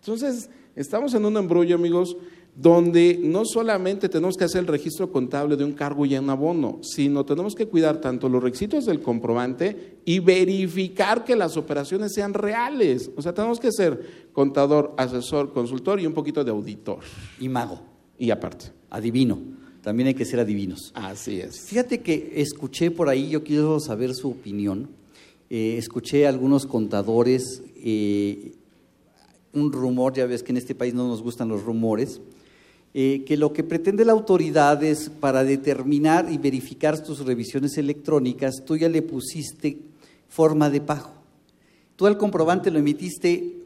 Entonces, 0.00 0.50
estamos 0.76 1.14
en 1.14 1.24
un 1.24 1.38
embrollo, 1.38 1.76
amigos, 1.76 2.18
donde 2.56 3.18
no 3.20 3.44
solamente 3.44 4.08
tenemos 4.08 4.36
que 4.36 4.44
hacer 4.44 4.60
el 4.60 4.68
registro 4.68 5.10
contable 5.10 5.56
de 5.56 5.64
un 5.64 5.72
cargo 5.72 6.06
y 6.06 6.16
un 6.16 6.30
abono, 6.30 6.78
sino 6.82 7.24
tenemos 7.24 7.54
que 7.54 7.66
cuidar 7.66 8.00
tanto 8.00 8.28
los 8.28 8.42
requisitos 8.42 8.86
del 8.86 9.00
comprobante 9.00 9.98
y 10.04 10.20
verificar 10.20 11.24
que 11.24 11.34
las 11.34 11.56
operaciones 11.56 12.12
sean 12.14 12.32
reales. 12.32 13.10
O 13.16 13.22
sea, 13.22 13.34
tenemos 13.34 13.58
que 13.58 13.72
ser 13.72 14.28
contador, 14.32 14.94
asesor, 14.96 15.52
consultor 15.52 16.00
y 16.00 16.06
un 16.06 16.14
poquito 16.14 16.44
de 16.44 16.52
auditor. 16.52 16.98
Y 17.40 17.48
mago. 17.48 17.80
Y 18.18 18.30
aparte. 18.30 18.66
Adivino. 18.88 19.40
También 19.82 20.06
hay 20.06 20.14
que 20.14 20.24
ser 20.24 20.38
adivinos. 20.38 20.92
Así 20.94 21.40
es. 21.40 21.60
Fíjate 21.60 22.00
que 22.00 22.34
escuché 22.36 22.90
por 22.90 23.08
ahí, 23.08 23.28
yo 23.28 23.42
quiero 23.42 23.80
saber 23.80 24.14
su 24.14 24.30
opinión. 24.30 24.88
eh, 25.50 25.76
escuché 25.76 26.24
a 26.24 26.30
algunos 26.30 26.66
contadores, 26.66 27.62
eh, 27.76 28.52
un 29.52 29.72
rumor, 29.72 30.14
ya 30.14 30.26
ves 30.26 30.42
que 30.42 30.52
en 30.52 30.56
este 30.56 30.74
país 30.74 30.94
no 30.94 31.06
nos 31.06 31.22
gustan 31.22 31.48
los 31.48 31.62
rumores, 31.64 32.20
eh, 32.96 33.24
que 33.26 33.36
lo 33.36 33.52
que 33.52 33.64
pretende 33.64 34.04
la 34.04 34.12
autoridad 34.12 34.84
es 34.84 35.10
para 35.10 35.42
determinar 35.42 36.30
y 36.30 36.38
verificar 36.38 37.02
tus 37.02 37.24
revisiones 37.26 37.76
electrónicas, 37.76 38.62
tú 38.64 38.76
ya 38.76 38.88
le 38.88 39.02
pusiste 39.02 39.78
forma 40.28 40.70
de 40.70 40.80
pago. 40.80 41.10
Tú 41.96 42.06
el 42.06 42.16
comprobante 42.16 42.70
lo 42.70 42.78
emitiste 42.78 43.56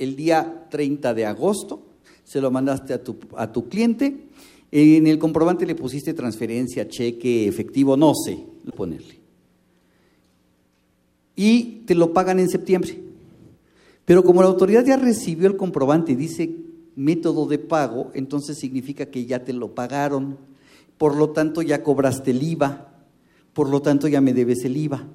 el 0.00 0.16
día 0.16 0.66
30 0.68 1.14
de 1.14 1.26
agosto, 1.26 1.82
se 2.24 2.40
lo 2.40 2.50
mandaste 2.50 2.92
a 2.92 3.04
tu, 3.04 3.16
a 3.36 3.52
tu 3.52 3.68
cliente, 3.68 4.16
en 4.72 5.06
el 5.06 5.18
comprobante 5.18 5.64
le 5.64 5.76
pusiste 5.76 6.12
transferencia, 6.12 6.88
cheque, 6.88 7.46
efectivo, 7.46 7.96
no 7.96 8.14
sé, 8.14 8.38
ponerle. 8.74 9.20
Y 11.36 11.82
te 11.86 11.94
lo 11.94 12.12
pagan 12.12 12.40
en 12.40 12.48
septiembre. 12.48 12.98
Pero 14.04 14.24
como 14.24 14.42
la 14.42 14.48
autoridad 14.48 14.84
ya 14.84 14.96
recibió 14.96 15.46
el 15.46 15.56
comprobante 15.56 16.12
y 16.12 16.16
dice 16.16 16.50
método 16.96 17.46
de 17.46 17.58
pago, 17.58 18.10
entonces 18.14 18.58
significa 18.58 19.06
que 19.06 19.26
ya 19.26 19.44
te 19.44 19.52
lo 19.52 19.74
pagaron. 19.74 20.38
Por 20.98 21.16
lo 21.16 21.30
tanto, 21.30 21.62
ya 21.62 21.82
cobraste 21.82 22.30
el 22.32 22.42
IVA. 22.42 22.88
Por 23.52 23.68
lo 23.68 23.82
tanto, 23.82 24.08
ya 24.08 24.20
me 24.20 24.34
debes 24.34 24.64
el 24.64 24.76
IVA. 24.76 25.06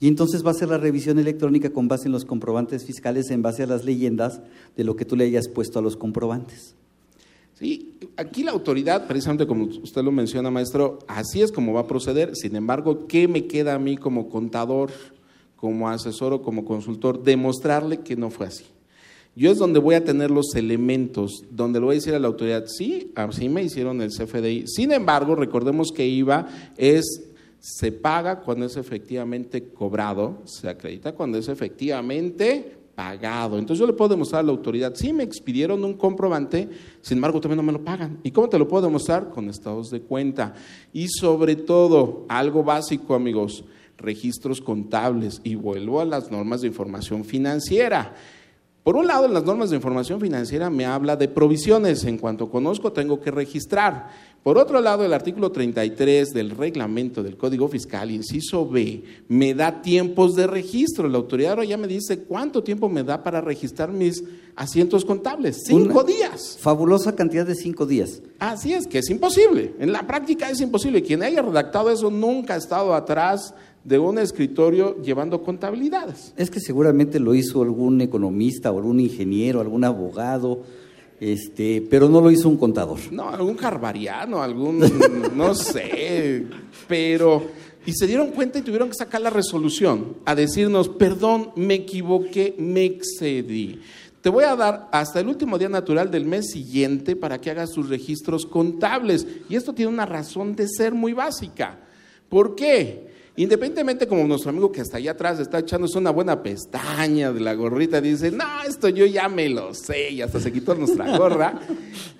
Y 0.00 0.08
entonces 0.08 0.44
va 0.44 0.50
a 0.50 0.54
ser 0.54 0.68
la 0.68 0.78
revisión 0.78 1.18
electrónica 1.18 1.70
con 1.70 1.88
base 1.88 2.06
en 2.06 2.12
los 2.12 2.24
comprobantes 2.24 2.84
fiscales, 2.84 3.30
en 3.30 3.42
base 3.42 3.62
a 3.62 3.66
las 3.66 3.84
leyendas 3.84 4.40
de 4.76 4.84
lo 4.84 4.96
que 4.96 5.04
tú 5.04 5.16
le 5.16 5.24
hayas 5.24 5.48
puesto 5.48 5.78
a 5.78 5.82
los 5.82 5.96
comprobantes. 5.96 6.74
Sí, 7.54 7.98
aquí 8.16 8.42
la 8.42 8.50
autoridad, 8.50 9.06
precisamente 9.06 9.46
como 9.46 9.66
usted 9.66 10.02
lo 10.02 10.10
menciona, 10.10 10.50
maestro, 10.50 10.98
así 11.06 11.40
es 11.40 11.52
como 11.52 11.72
va 11.72 11.82
a 11.82 11.86
proceder. 11.86 12.34
Sin 12.34 12.56
embargo, 12.56 13.06
¿qué 13.06 13.28
me 13.28 13.46
queda 13.46 13.74
a 13.74 13.78
mí 13.78 13.96
como 13.96 14.28
contador, 14.28 14.90
como 15.56 15.88
asesor 15.88 16.32
o 16.32 16.42
como 16.42 16.64
consultor? 16.64 17.22
Demostrarle 17.22 18.00
que 18.00 18.16
no 18.16 18.30
fue 18.30 18.48
así. 18.48 18.64
Yo 19.36 19.50
es 19.50 19.58
donde 19.58 19.80
voy 19.80 19.96
a 19.96 20.04
tener 20.04 20.30
los 20.30 20.54
elementos, 20.54 21.44
donde 21.50 21.80
le 21.80 21.86
voy 21.86 21.94
a 21.94 21.98
decir 21.98 22.14
a 22.14 22.20
la 22.20 22.28
autoridad, 22.28 22.66
sí, 22.66 23.10
así 23.16 23.48
me 23.48 23.64
hicieron 23.64 24.00
el 24.00 24.10
CFDI. 24.10 24.68
Sin 24.68 24.92
embargo, 24.92 25.34
recordemos 25.34 25.90
que 25.90 26.06
IVA 26.06 26.46
es, 26.76 27.24
se 27.58 27.90
paga 27.90 28.40
cuando 28.40 28.66
es 28.66 28.76
efectivamente 28.76 29.64
cobrado, 29.70 30.38
se 30.44 30.68
acredita 30.68 31.12
cuando 31.12 31.38
es 31.38 31.48
efectivamente 31.48 32.76
pagado. 32.94 33.58
Entonces 33.58 33.80
yo 33.80 33.86
le 33.88 33.92
puedo 33.92 34.10
demostrar 34.10 34.40
a 34.40 34.44
la 34.44 34.52
autoridad, 34.52 34.94
sí 34.94 35.12
me 35.12 35.24
expidieron 35.24 35.84
un 35.84 35.94
comprobante, 35.94 36.68
sin 37.00 37.18
embargo 37.18 37.40
también 37.40 37.56
no 37.56 37.62
me 37.64 37.72
lo 37.72 37.82
pagan. 37.82 38.18
¿Y 38.22 38.30
cómo 38.30 38.48
te 38.48 38.58
lo 38.58 38.68
puedo 38.68 38.86
demostrar? 38.86 39.30
Con 39.30 39.48
estados 39.48 39.90
de 39.90 40.00
cuenta. 40.00 40.54
Y 40.92 41.08
sobre 41.08 41.56
todo, 41.56 42.24
algo 42.28 42.62
básico, 42.62 43.14
amigos, 43.16 43.64
registros 43.98 44.60
contables. 44.60 45.40
Y 45.42 45.56
vuelvo 45.56 46.00
a 46.00 46.04
las 46.04 46.30
normas 46.30 46.60
de 46.60 46.68
información 46.68 47.24
financiera. 47.24 48.14
Por 48.84 48.96
un 48.96 49.06
lado, 49.06 49.24
en 49.24 49.32
las 49.32 49.44
normas 49.44 49.70
de 49.70 49.76
información 49.76 50.20
financiera 50.20 50.68
me 50.68 50.84
habla 50.84 51.16
de 51.16 51.26
provisiones. 51.26 52.04
En 52.04 52.18
cuanto 52.18 52.50
conozco, 52.50 52.92
tengo 52.92 53.18
que 53.18 53.30
registrar. 53.30 54.10
Por 54.42 54.58
otro 54.58 54.82
lado, 54.82 55.06
el 55.06 55.14
artículo 55.14 55.50
33 55.50 56.34
del 56.34 56.50
reglamento 56.50 57.22
del 57.22 57.38
Código 57.38 57.66
Fiscal, 57.66 58.10
inciso 58.10 58.68
B, 58.68 59.02
me 59.26 59.54
da 59.54 59.80
tiempos 59.80 60.34
de 60.34 60.46
registro. 60.46 61.08
La 61.08 61.16
autoridad 61.16 61.52
ahora 61.52 61.64
ya 61.64 61.78
me 61.78 61.88
dice 61.88 62.24
cuánto 62.24 62.62
tiempo 62.62 62.90
me 62.90 63.02
da 63.02 63.22
para 63.22 63.40
registrar 63.40 63.90
mis 63.90 64.22
asientos 64.54 65.06
contables. 65.06 65.62
Cinco 65.64 66.00
Una 66.00 66.02
días. 66.02 66.58
Fabulosa 66.60 67.16
cantidad 67.16 67.46
de 67.46 67.54
cinco 67.54 67.86
días. 67.86 68.20
Así 68.38 68.74
es, 68.74 68.86
que 68.86 68.98
es 68.98 69.08
imposible. 69.08 69.74
En 69.78 69.92
la 69.92 70.06
práctica 70.06 70.50
es 70.50 70.60
imposible. 70.60 71.02
Quien 71.02 71.22
haya 71.22 71.40
redactado 71.40 71.90
eso 71.90 72.10
nunca 72.10 72.52
ha 72.52 72.58
estado 72.58 72.92
atrás 72.94 73.54
de 73.84 73.98
un 73.98 74.18
escritorio 74.18 75.00
llevando 75.02 75.42
contabilidades. 75.42 76.32
Es 76.36 76.50
que 76.50 76.58
seguramente 76.58 77.20
lo 77.20 77.34
hizo 77.34 77.62
algún 77.62 78.00
economista 78.00 78.72
o 78.72 78.78
algún 78.78 78.98
ingeniero, 78.98 79.60
algún 79.60 79.84
abogado, 79.84 80.62
este, 81.20 81.86
pero 81.88 82.08
no 82.08 82.20
lo 82.20 82.30
hizo 82.30 82.48
un 82.48 82.56
contador. 82.56 82.98
No, 83.12 83.28
algún 83.28 83.54
carvariano, 83.54 84.42
algún, 84.42 84.80
no 85.36 85.54
sé, 85.54 86.46
pero... 86.88 87.64
Y 87.86 87.92
se 87.92 88.06
dieron 88.06 88.30
cuenta 88.30 88.58
y 88.58 88.62
tuvieron 88.62 88.88
que 88.88 88.94
sacar 88.94 89.20
la 89.20 89.28
resolución 89.28 90.16
a 90.24 90.34
decirnos, 90.34 90.88
perdón, 90.88 91.50
me 91.54 91.74
equivoqué, 91.74 92.54
me 92.58 92.86
excedí. 92.86 93.78
Te 94.22 94.30
voy 94.30 94.44
a 94.44 94.56
dar 94.56 94.88
hasta 94.90 95.20
el 95.20 95.28
último 95.28 95.58
día 95.58 95.68
natural 95.68 96.10
del 96.10 96.24
mes 96.24 96.46
siguiente 96.50 97.14
para 97.14 97.38
que 97.42 97.50
hagas 97.50 97.72
tus 97.72 97.90
registros 97.90 98.46
contables. 98.46 99.26
Y 99.50 99.56
esto 99.56 99.74
tiene 99.74 99.92
una 99.92 100.06
razón 100.06 100.56
de 100.56 100.66
ser 100.66 100.94
muy 100.94 101.12
básica. 101.12 101.78
¿Por 102.30 102.54
qué? 102.54 103.13
Independientemente 103.36 104.06
como 104.06 104.24
nuestro 104.24 104.50
amigo 104.50 104.70
que 104.70 104.80
hasta 104.80 104.98
allá 104.98 105.10
atrás 105.12 105.40
está 105.40 105.58
echándose 105.58 105.98
una 105.98 106.10
buena 106.10 106.40
pestaña 106.40 107.32
de 107.32 107.40
la 107.40 107.54
gorrita, 107.54 108.00
dice, 108.00 108.30
no, 108.30 108.44
esto 108.66 108.88
yo 108.88 109.06
ya 109.06 109.28
me 109.28 109.48
lo 109.48 109.74
sé, 109.74 110.10
y 110.10 110.22
hasta 110.22 110.38
se 110.38 110.52
quitó 110.52 110.74
nuestra 110.76 111.18
gorra. 111.18 111.60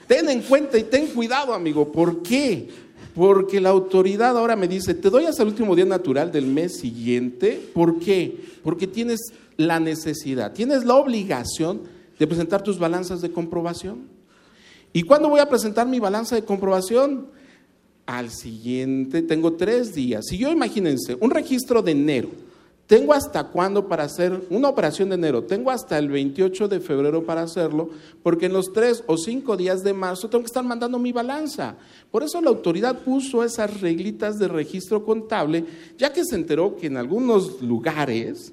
ten 0.09 0.29
en 0.29 0.42
cuenta 0.42 0.77
y 0.77 0.83
ten 0.85 1.07
cuidado, 1.09 1.55
amigo. 1.55 1.92
¿Por 1.92 2.22
qué? 2.22 2.68
Porque 3.14 3.61
la 3.61 3.68
autoridad 3.68 4.37
ahora 4.37 4.57
me 4.57 4.66
dice, 4.66 4.92
te 4.92 5.09
doy 5.09 5.27
hasta 5.27 5.44
el 5.44 5.50
último 5.50 5.77
día 5.77 5.85
natural 5.85 6.33
del 6.33 6.46
mes 6.46 6.79
siguiente. 6.79 7.64
¿Por 7.72 8.00
qué? 8.00 8.37
Porque 8.64 8.88
tienes 8.88 9.20
la 9.57 9.79
necesidad, 9.79 10.53
tienes 10.53 10.85
la 10.85 10.96
obligación 10.96 11.83
de 12.18 12.27
presentar 12.27 12.62
tus 12.62 12.81
balanzas 12.81 13.20
de 13.20 13.31
comprobación. 13.31 14.09
¿Y 14.92 15.03
cuándo 15.03 15.29
voy 15.29 15.38
a 15.38 15.48
presentar 15.48 15.87
mi 15.87 16.00
balanza 16.00 16.35
de 16.35 16.44
comprobación? 16.44 17.29
Al 18.07 18.31
siguiente, 18.31 19.23
tengo 19.23 19.55
tres 19.55 19.95
días. 19.95 20.27
Si 20.29 20.37
yo 20.37 20.51
imagínense, 20.53 21.17
un 21.21 21.31
registro 21.31 21.81
de 21.81 21.93
enero, 21.93 22.29
tengo 22.87 23.14
hasta 23.14 23.45
cuándo 23.45 23.88
para 23.88 24.05
hacer 24.05 24.43
una 24.51 24.69
operación 24.69 25.09
de 25.09 25.14
enero, 25.14 25.45
tengo 25.45 25.71
hasta 25.71 25.97
el 25.97 26.11
28 26.11 26.69
de 26.69 26.81
febrero 26.81 27.25
para 27.25 27.43
hacerlo, 27.43 27.88
porque 28.23 28.47
en 28.47 28.53
los 28.53 28.75
tres 28.75 29.03
o 29.07 29.17
cinco 29.17 29.57
días 29.57 29.83
de 29.83 29.95
marzo 29.95 30.29
tengo 30.29 30.43
que 30.43 30.49
estar 30.49 30.64
mandando 30.64 30.99
mi 30.99 31.11
balanza. 31.11 31.77
Por 32.11 32.23
eso 32.23 32.43
la 32.43 32.51
autoridad 32.51 32.99
puso 32.99 33.43
esas 33.43 33.81
reglitas 33.81 34.38
de 34.38 34.49
registro 34.49 35.03
contable, 35.03 35.64
ya 35.97 36.12
que 36.12 36.27
se 36.27 36.35
enteró 36.35 36.77
que 36.77 36.88
en 36.88 36.99
algunos 36.99 37.62
lugares 37.62 38.53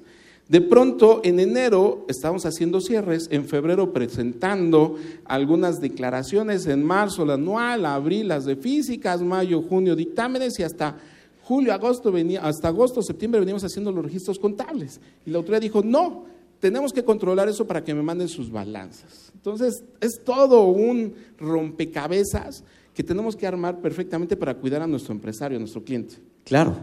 de 0.52 0.60
pronto, 0.60 1.22
en 1.24 1.40
enero 1.40 2.04
estamos 2.08 2.44
haciendo 2.44 2.82
cierres, 2.82 3.26
en 3.30 3.46
febrero 3.46 3.90
presentando 3.90 4.96
algunas 5.24 5.80
declaraciones, 5.80 6.66
en 6.66 6.84
marzo 6.84 7.24
la 7.24 7.34
anual, 7.34 7.86
abril 7.86 8.28
las 8.28 8.44
de 8.44 8.56
físicas, 8.56 9.22
mayo, 9.22 9.62
junio 9.62 9.96
dictámenes 9.96 10.58
y 10.58 10.62
hasta 10.62 10.98
julio, 11.40 11.72
agosto, 11.72 12.12
venía, 12.12 12.44
hasta 12.44 12.68
agosto, 12.68 13.00
septiembre 13.00 13.40
veníamos 13.40 13.64
haciendo 13.64 13.90
los 13.92 14.04
registros 14.04 14.38
contables. 14.38 15.00
Y 15.24 15.30
la 15.30 15.38
autoridad 15.38 15.62
dijo, 15.62 15.82
no, 15.82 16.26
tenemos 16.60 16.92
que 16.92 17.02
controlar 17.02 17.48
eso 17.48 17.66
para 17.66 17.82
que 17.82 17.94
me 17.94 18.02
manden 18.02 18.28
sus 18.28 18.52
balanzas. 18.52 19.32
Entonces, 19.34 19.82
es 20.02 20.20
todo 20.22 20.66
un 20.66 21.14
rompecabezas 21.38 22.62
que 22.92 23.02
tenemos 23.02 23.36
que 23.36 23.46
armar 23.46 23.80
perfectamente 23.80 24.36
para 24.36 24.52
cuidar 24.52 24.82
a 24.82 24.86
nuestro 24.86 25.14
empresario, 25.14 25.56
a 25.56 25.60
nuestro 25.60 25.82
cliente. 25.82 26.16
Claro, 26.44 26.76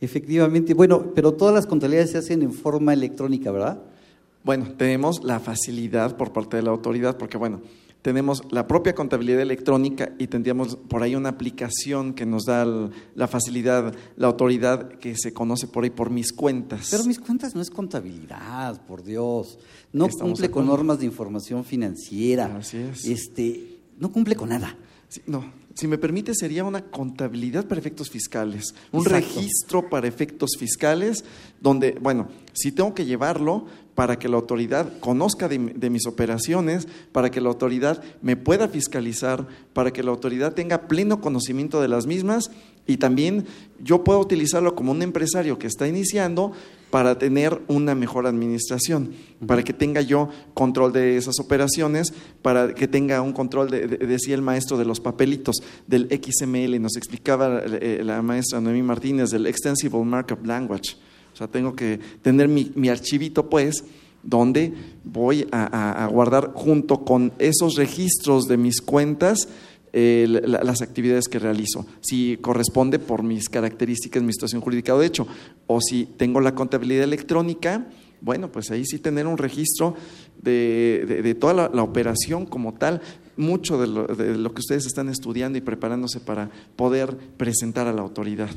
efectivamente. 0.00 0.74
Bueno, 0.74 1.12
pero 1.14 1.34
todas 1.34 1.54
las 1.54 1.66
contabilidades 1.66 2.12
se 2.12 2.18
hacen 2.18 2.42
en 2.42 2.52
forma 2.52 2.92
electrónica, 2.92 3.50
¿verdad? 3.50 3.82
Bueno, 4.44 4.72
tenemos 4.76 5.24
la 5.24 5.40
facilidad 5.40 6.16
por 6.16 6.32
parte 6.32 6.56
de 6.56 6.62
la 6.62 6.70
autoridad, 6.70 7.16
porque 7.16 7.36
bueno, 7.36 7.60
tenemos 8.06 8.42
la 8.52 8.68
propia 8.68 8.94
contabilidad 8.94 9.40
electrónica 9.40 10.12
y 10.16 10.28
tendríamos 10.28 10.76
por 10.76 11.02
ahí 11.02 11.16
una 11.16 11.30
aplicación 11.30 12.14
que 12.14 12.24
nos 12.24 12.44
da 12.44 12.64
la 13.16 13.26
facilidad, 13.26 13.92
la 14.16 14.28
autoridad 14.28 14.90
que 14.90 15.16
se 15.16 15.32
conoce 15.32 15.66
por 15.66 15.82
ahí 15.82 15.90
por 15.90 16.10
mis 16.10 16.32
cuentas. 16.32 16.86
Pero 16.92 17.02
mis 17.02 17.18
cuentas 17.18 17.56
no 17.56 17.60
es 17.60 17.68
contabilidad, 17.68 18.80
por 18.86 19.02
Dios. 19.02 19.58
No 19.92 20.06
Estamos 20.06 20.34
cumple 20.34 20.52
con 20.52 20.66
normas 20.66 21.00
de 21.00 21.06
información 21.06 21.64
financiera. 21.64 22.54
Así 22.56 22.76
es. 22.76 23.04
Este, 23.04 23.80
no 23.98 24.12
cumple 24.12 24.36
con 24.36 24.50
nada. 24.50 24.76
No, 25.26 25.52
si 25.74 25.86
me 25.86 25.98
permite, 25.98 26.34
sería 26.34 26.64
una 26.64 26.86
contabilidad 26.86 27.66
para 27.66 27.80
efectos 27.80 28.10
fiscales, 28.10 28.74
un 28.92 29.02
Exacto. 29.02 29.26
registro 29.34 29.88
para 29.90 30.08
efectos 30.08 30.50
fiscales, 30.58 31.24
donde, 31.60 31.92
bueno, 32.00 32.28
si 32.52 32.72
tengo 32.72 32.94
que 32.94 33.04
llevarlo 33.04 33.66
para 33.96 34.16
que 34.20 34.28
la 34.28 34.36
autoridad 34.36 34.92
conozca 35.00 35.48
de, 35.48 35.58
mi- 35.58 35.72
de 35.72 35.90
mis 35.90 36.06
operaciones, 36.06 36.86
para 37.10 37.30
que 37.32 37.40
la 37.40 37.48
autoridad 37.48 38.00
me 38.22 38.36
pueda 38.36 38.68
fiscalizar, 38.68 39.48
para 39.72 39.90
que 39.92 40.04
la 40.04 40.12
autoridad 40.12 40.52
tenga 40.54 40.86
pleno 40.86 41.20
conocimiento 41.20 41.80
de 41.82 41.88
las 41.88 42.06
mismas 42.06 42.52
y 42.86 42.98
también 42.98 43.46
yo 43.82 44.04
puedo 44.04 44.20
utilizarlo 44.20 44.76
como 44.76 44.92
un 44.92 45.02
empresario 45.02 45.58
que 45.58 45.66
está 45.66 45.88
iniciando 45.88 46.52
para 46.90 47.18
tener 47.18 47.60
una 47.66 47.96
mejor 47.96 48.26
administración, 48.26 49.10
para 49.44 49.64
que 49.64 49.72
tenga 49.72 50.02
yo 50.02 50.28
control 50.54 50.92
de 50.92 51.16
esas 51.16 51.40
operaciones, 51.40 52.14
para 52.42 52.74
que 52.74 52.86
tenga 52.86 53.20
un 53.22 53.32
control, 53.32 53.70
de, 53.70 53.88
de- 53.88 54.06
decía 54.06 54.36
el 54.36 54.42
maestro, 54.42 54.78
de 54.78 54.84
los 54.84 55.00
papelitos 55.00 55.56
del 55.88 56.06
XML, 56.08 56.80
nos 56.80 56.96
explicaba 56.96 57.60
eh, 57.64 58.02
la 58.04 58.22
maestra 58.22 58.60
Noemí 58.60 58.82
Martínez 58.82 59.30
del 59.30 59.46
Extensible 59.46 60.04
Markup 60.04 60.46
Language. 60.46 60.96
O 61.36 61.38
sea, 61.38 61.48
tengo 61.48 61.76
que 61.76 62.00
tener 62.22 62.48
mi, 62.48 62.72
mi 62.76 62.88
archivito, 62.88 63.50
pues, 63.50 63.84
donde 64.22 64.72
voy 65.04 65.46
a, 65.52 66.08
guardar 66.10 66.52
junto 66.54 67.04
con 67.04 67.30
esos 67.38 67.74
registros 67.76 68.48
de 68.48 68.56
mis 68.56 68.80
cuentas 68.80 69.46
la- 69.92 70.62
las 70.64 70.80
actividades 70.80 71.28
que 71.28 71.38
realizo, 71.38 71.84
si 72.00 72.38
corresponde 72.40 72.98
por 72.98 73.22
mis 73.22 73.50
características, 73.50 74.22
mi 74.22 74.32
situación 74.32 74.62
jurídica 74.62 74.94
o 74.94 74.98
de 74.98 75.06
hecho, 75.08 75.26
o 75.66 75.82
si 75.82 76.06
tengo 76.06 76.40
la 76.40 76.54
contabilidad 76.54 77.04
electrónica, 77.04 77.86
bueno, 78.22 78.50
pues 78.50 78.70
ahí 78.70 78.86
sí 78.86 78.98
tener 78.98 79.26
un 79.26 79.36
registro 79.36 79.94
de 80.42 81.36
toda 81.38 81.52
la, 81.52 81.70
la 81.72 81.82
operación 81.82 82.46
como 82.46 82.72
tal, 82.72 83.02
mucho 83.36 83.78
de 83.78 83.86
lo, 83.88 84.06
de 84.06 84.38
lo 84.38 84.54
que 84.54 84.60
ustedes 84.60 84.86
están 84.86 85.10
estudiando 85.10 85.58
y 85.58 85.60
preparándose 85.60 86.20
para 86.20 86.48
poder 86.76 87.14
presentar 87.36 87.86
a 87.86 87.92
la 87.92 88.00
autoridad. 88.00 88.48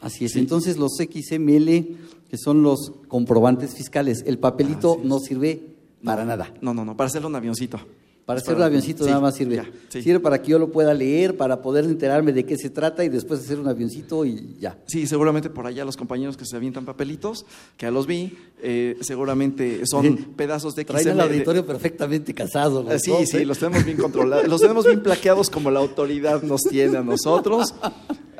Así 0.00 0.24
es. 0.24 0.36
Entonces 0.36 0.76
los 0.76 0.96
XML, 0.96 1.96
que 2.30 2.38
son 2.38 2.62
los 2.62 2.92
comprobantes 3.08 3.74
fiscales, 3.74 4.22
el 4.26 4.38
papelito 4.38 5.00
no 5.02 5.18
sirve 5.18 5.60
para 6.04 6.24
nada. 6.24 6.52
No, 6.60 6.74
no, 6.74 6.84
no, 6.84 6.96
para 6.96 7.08
hacerle 7.08 7.28
un 7.28 7.36
avioncito. 7.36 7.80
Para 8.28 8.40
hacer 8.40 8.56
un 8.56 8.62
avioncito 8.62 9.04
sí, 9.04 9.08
nada 9.08 9.22
más 9.22 9.36
sirve. 9.36 9.56
ya, 9.56 9.70
sí. 9.88 10.02
Sirve 10.02 10.20
para 10.20 10.42
que 10.42 10.50
yo 10.50 10.58
lo 10.58 10.68
pueda 10.70 10.92
leer, 10.92 11.38
para 11.38 11.62
poder 11.62 11.86
enterarme 11.86 12.30
de 12.34 12.44
qué 12.44 12.58
se 12.58 12.68
trata 12.68 13.02
y 13.02 13.08
después 13.08 13.40
hacer 13.40 13.58
un 13.58 13.68
avioncito 13.68 14.26
y 14.26 14.54
ya. 14.60 14.76
Sí, 14.86 15.06
seguramente 15.06 15.48
por 15.48 15.66
allá 15.66 15.82
los 15.82 15.96
compañeros 15.96 16.36
que 16.36 16.44
se 16.44 16.54
avientan 16.54 16.84
papelitos, 16.84 17.46
que 17.78 17.86
ya 17.86 17.90
los 17.90 18.06
vi, 18.06 18.36
eh, 18.62 18.98
seguramente 19.00 19.80
son 19.86 20.14
pedazos 20.36 20.74
de 20.74 20.84
Traen 20.84 21.08
al 21.08 21.14
XML. 21.14 21.20
auditorio 21.32 21.64
perfectamente 21.64 22.34
casado. 22.34 22.82
los 22.82 23.00
Sí, 23.00 23.10
dos, 23.12 23.26
sí, 23.30 23.38
¿eh? 23.38 23.46
los 23.46 23.58
tenemos 23.58 23.82
bien 23.86 23.96
controlados, 23.96 24.46
los 24.46 24.60
tenemos 24.60 24.84
bien 24.84 25.02
plaqueados 25.02 25.48
como 25.48 25.70
la 25.70 25.80
autoridad 25.80 26.42
nos 26.42 26.60
tiene 26.64 26.98
a 26.98 27.02
nosotros. 27.02 27.74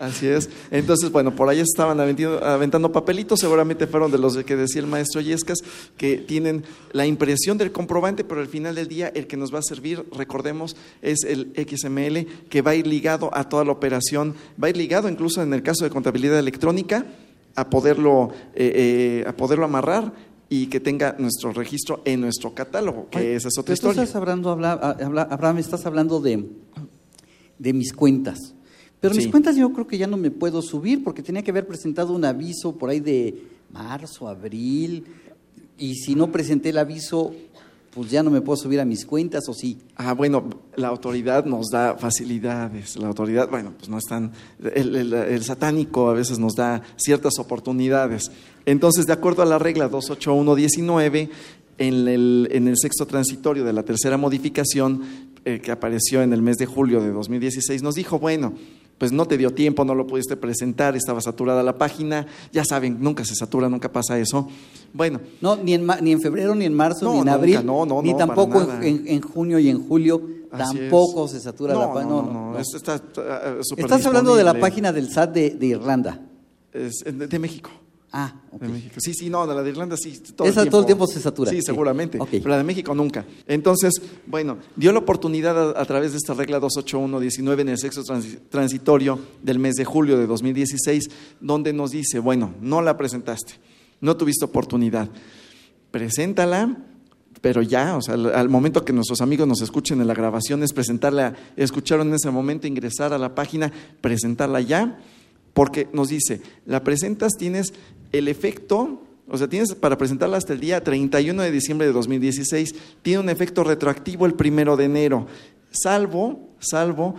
Así 0.00 0.28
es. 0.28 0.48
Entonces, 0.70 1.10
bueno, 1.10 1.34
por 1.34 1.48
ahí 1.48 1.58
estaban 1.58 1.98
aventando, 1.98 2.44
aventando 2.44 2.92
papelitos, 2.92 3.40
seguramente 3.40 3.88
fueron 3.88 4.12
de 4.12 4.18
los 4.18 4.36
que 4.44 4.54
decía 4.54 4.80
el 4.80 4.86
maestro 4.86 5.20
Yescas, 5.20 5.58
que 5.96 6.18
tienen 6.18 6.62
la 6.92 7.04
impresión 7.04 7.58
del 7.58 7.72
comprobante, 7.72 8.22
pero 8.22 8.40
al 8.40 8.46
final 8.46 8.76
del 8.76 8.86
día 8.86 9.08
el 9.08 9.26
que 9.26 9.36
nos 9.36 9.52
va 9.52 9.58
a 9.58 9.62
servir, 9.78 10.04
recordemos, 10.12 10.76
es 11.02 11.22
el 11.24 11.52
XML, 11.56 12.26
que 12.48 12.62
va 12.62 12.72
a 12.72 12.74
ir 12.74 12.86
ligado 12.86 13.30
a 13.32 13.48
toda 13.48 13.64
la 13.64 13.72
operación, 13.72 14.34
va 14.62 14.66
a 14.66 14.70
ir 14.70 14.76
ligado 14.76 15.08
incluso 15.08 15.40
en 15.42 15.52
el 15.54 15.62
caso 15.62 15.84
de 15.84 15.90
contabilidad 15.90 16.38
electrónica, 16.38 17.06
a 17.54 17.70
poderlo, 17.70 18.30
eh, 18.54 19.22
eh, 19.24 19.28
a 19.28 19.32
poderlo 19.36 19.64
amarrar 19.64 20.12
y 20.48 20.66
que 20.66 20.80
tenga 20.80 21.14
nuestro 21.18 21.52
registro 21.52 22.02
en 22.04 22.20
nuestro 22.22 22.54
catálogo, 22.54 23.08
que 23.10 23.18
Oye, 23.18 23.34
esa 23.36 23.48
es 23.48 23.58
otra 23.58 23.74
historia. 23.74 24.02
estás 24.02 24.16
hablando, 24.16 24.50
habla- 24.50 24.72
habla- 24.72 25.28
Abraham, 25.30 25.58
estás 25.58 25.84
hablando 25.86 26.20
de, 26.20 26.44
de 27.58 27.72
mis 27.72 27.92
cuentas. 27.92 28.54
Pero 29.00 29.14
mis 29.14 29.28
cuentas 29.28 29.54
yo 29.54 29.72
creo 29.72 29.86
que 29.86 29.96
ya 29.96 30.08
no 30.08 30.16
me 30.16 30.32
puedo 30.32 30.60
subir 30.60 31.04
porque 31.04 31.22
tenía 31.22 31.42
que 31.42 31.52
haber 31.52 31.68
presentado 31.68 32.12
un 32.12 32.24
aviso 32.24 32.76
por 32.76 32.90
ahí 32.90 32.98
de 32.98 33.44
marzo, 33.72 34.26
abril. 34.26 35.04
Y 35.78 35.94
si 35.94 36.16
no 36.16 36.32
presenté 36.32 36.70
el 36.70 36.78
aviso, 36.78 37.32
pues 37.94 38.10
ya 38.10 38.22
no 38.22 38.30
me 38.30 38.40
puedo 38.40 38.56
subir 38.56 38.80
a 38.80 38.84
mis 38.84 39.04
cuentas 39.04 39.48
o 39.48 39.54
sí. 39.54 39.78
Ah, 39.96 40.12
bueno, 40.14 40.44
la 40.76 40.88
autoridad 40.88 41.44
nos 41.46 41.68
da 41.70 41.96
facilidades. 41.98 42.96
La 42.96 43.08
autoridad, 43.08 43.48
bueno, 43.50 43.72
pues 43.76 43.88
no 43.88 43.98
están. 43.98 44.32
El, 44.74 44.94
el- 44.94 45.12
el 45.14 45.42
satánico 45.44 46.08
a 46.10 46.12
veces 46.14 46.38
nos 46.38 46.54
da 46.54 46.82
ciertas 46.96 47.38
oportunidades. 47.38 48.30
Entonces, 48.66 49.06
de 49.06 49.14
acuerdo 49.14 49.42
a 49.42 49.46
la 49.46 49.58
regla 49.58 49.88
28119, 49.88 51.30
en 51.78 52.08
el, 52.08 52.48
en 52.50 52.66
el 52.68 52.76
sexto 52.76 53.06
transitorio 53.06 53.64
de 53.64 53.72
la 53.72 53.84
tercera 53.84 54.16
modificación 54.16 55.02
eh, 55.44 55.60
que 55.60 55.70
apareció 55.70 56.22
en 56.22 56.32
el 56.32 56.42
mes 56.42 56.56
de 56.56 56.66
julio 56.66 57.00
de 57.00 57.10
2016, 57.12 57.82
nos 57.84 57.94
dijo, 57.94 58.18
bueno, 58.18 58.52
pues 58.98 59.12
no 59.12 59.26
te 59.26 59.38
dio 59.38 59.52
tiempo, 59.54 59.84
no 59.84 59.94
lo 59.94 60.06
pudiste 60.08 60.36
presentar, 60.36 60.96
estaba 60.96 61.20
saturada 61.20 61.62
la 61.62 61.78
página, 61.78 62.26
ya 62.52 62.64
saben, 62.64 62.98
nunca 63.00 63.24
se 63.24 63.36
satura, 63.36 63.68
nunca 63.68 63.92
pasa 63.92 64.18
eso. 64.18 64.48
Bueno, 64.92 65.20
No, 65.40 65.56
ni 65.56 65.74
en, 65.74 65.84
ma- 65.84 66.00
ni 66.00 66.12
en 66.12 66.20
febrero, 66.20 66.54
ni 66.54 66.64
en 66.64 66.74
marzo, 66.74 67.04
No, 67.04 67.12
ni 67.12 67.18
en 67.18 67.24
nunca, 67.24 67.34
abril, 67.34 67.60
no, 67.64 67.84
no, 67.86 68.02
ni 68.02 68.16
tampoco 68.16 68.66
en, 68.82 69.20
junio 69.20 69.58
y 69.58 69.68
en 69.68 69.86
julio, 69.86 70.22
Así 70.50 70.78
tampoco 70.78 71.26
es. 71.26 71.32
se 71.32 71.40
satura 71.40 71.74
la 71.74 71.92
página. 71.92 72.10
No, 72.14 72.22
no, 72.22 72.52
no, 72.52 72.58
está 72.58 72.96
eh, 72.96 73.60
Estás 73.76 74.04
hablando 74.06 74.34
de 74.34 74.44
la 74.44 74.58
página 74.58 74.92
del 74.92 75.10
SAT 75.10 75.32
de, 75.34 75.50
de 75.50 75.66
Irlanda. 75.66 76.20
Es 76.72 77.04
de, 77.04 77.26
de 77.26 77.38
México. 77.38 77.70
Ah, 78.10 78.34
De 78.58 78.66
México. 78.68 78.94
Sí, 79.00 79.12
sí, 79.12 79.28
no, 79.28 79.46
de 79.46 79.54
la 79.54 79.62
de 79.62 79.68
Irlanda 79.68 79.94
sí. 79.98 80.18
Todo 80.34 80.48
Esa 80.48 80.64
todo 80.64 80.80
el 80.80 80.86
tiempo 80.86 81.06
se 81.06 81.20
satura. 81.20 81.50
Sí, 81.50 81.60
seguramente. 81.60 82.18
Pero 82.30 82.48
la 82.48 82.56
de 82.56 82.64
México 82.64 82.94
nunca. 82.94 83.26
Entonces, 83.46 83.92
bueno, 84.26 84.56
dio 84.76 84.92
la 84.92 85.00
oportunidad 85.00 85.76
a, 85.76 85.82
a 85.82 85.84
través 85.84 86.12
de 86.12 86.16
esta 86.16 86.32
regla 86.32 86.58
28119 86.58 87.62
en 87.62 87.68
el 87.68 87.78
sexo 87.78 88.02
transi- 88.04 88.38
transitorio 88.48 89.18
del 89.42 89.58
mes 89.58 89.74
de 89.74 89.84
julio 89.84 90.16
de 90.16 90.26
2016, 90.26 91.04
donde 91.40 91.74
nos 91.74 91.90
dice, 91.90 92.18
bueno, 92.18 92.54
no 92.62 92.80
la 92.80 92.96
presentaste, 92.96 93.54
no 94.00 94.16
tuviste 94.16 94.44
oportunidad, 94.44 95.08
preséntala. 95.90 96.76
Pero 97.40 97.62
ya, 97.62 97.96
o 97.96 98.02
sea, 98.02 98.14
al, 98.14 98.34
al 98.34 98.48
momento 98.48 98.84
que 98.84 98.92
nuestros 98.92 99.20
amigos 99.20 99.46
nos 99.46 99.60
escuchen 99.60 100.00
en 100.00 100.08
la 100.08 100.14
grabación 100.14 100.64
es 100.64 100.72
presentarla, 100.72 101.34
escucharon 101.56 102.08
en 102.08 102.14
ese 102.14 102.32
momento, 102.32 102.66
ingresar 102.66 103.12
a 103.12 103.18
la 103.18 103.36
página, 103.36 103.70
presentarla 104.00 104.60
ya, 104.60 104.98
porque 105.54 105.88
nos 105.92 106.08
dice, 106.08 106.40
la 106.66 106.82
presentas, 106.82 107.34
tienes 107.38 107.74
el 108.12 108.28
efecto, 108.28 109.02
o 109.28 109.36
sea, 109.36 109.48
tienes 109.48 109.74
para 109.74 109.98
presentarla 109.98 110.36
hasta 110.36 110.52
el 110.52 110.60
día 110.60 110.82
31 110.82 111.42
de 111.42 111.50
diciembre 111.50 111.86
de 111.86 111.92
2016, 111.92 112.74
tiene 113.02 113.20
un 113.20 113.28
efecto 113.28 113.62
retroactivo 113.64 114.26
el 114.26 114.34
primero 114.34 114.76
de 114.76 114.84
enero, 114.84 115.26
salvo, 115.70 116.48
salvo 116.60 117.14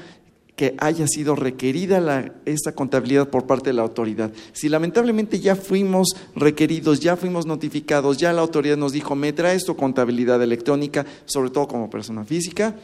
que 0.60 0.76
haya 0.78 1.08
sido 1.08 1.38
requerida 1.38 2.02
la- 2.02 2.34
esta 2.44 2.74
contabilidad 2.74 3.30
por 3.30 3.48
parte 3.48 3.70
de 3.70 3.76
la 3.76 3.82
autoridad. 3.82 4.30
Si 4.52 4.68
lamentablemente 4.68 5.40
ya 5.40 5.56
fuimos 5.56 6.10
requeridos, 6.36 7.00
ya 7.00 7.16
fuimos 7.16 7.46
notificados, 7.46 8.18
ya 8.18 8.34
la 8.34 8.42
autoridad 8.42 8.76
nos 8.76 8.92
dijo, 8.92 9.16
me 9.16 9.32
traes 9.32 9.64
tu 9.64 9.78
contabilidad 9.78 10.44
electrónica, 10.44 11.06
sobre 11.24 11.50
todo 11.50 11.70
como 11.70 11.90
persona 11.90 12.26
física, 12.26 12.76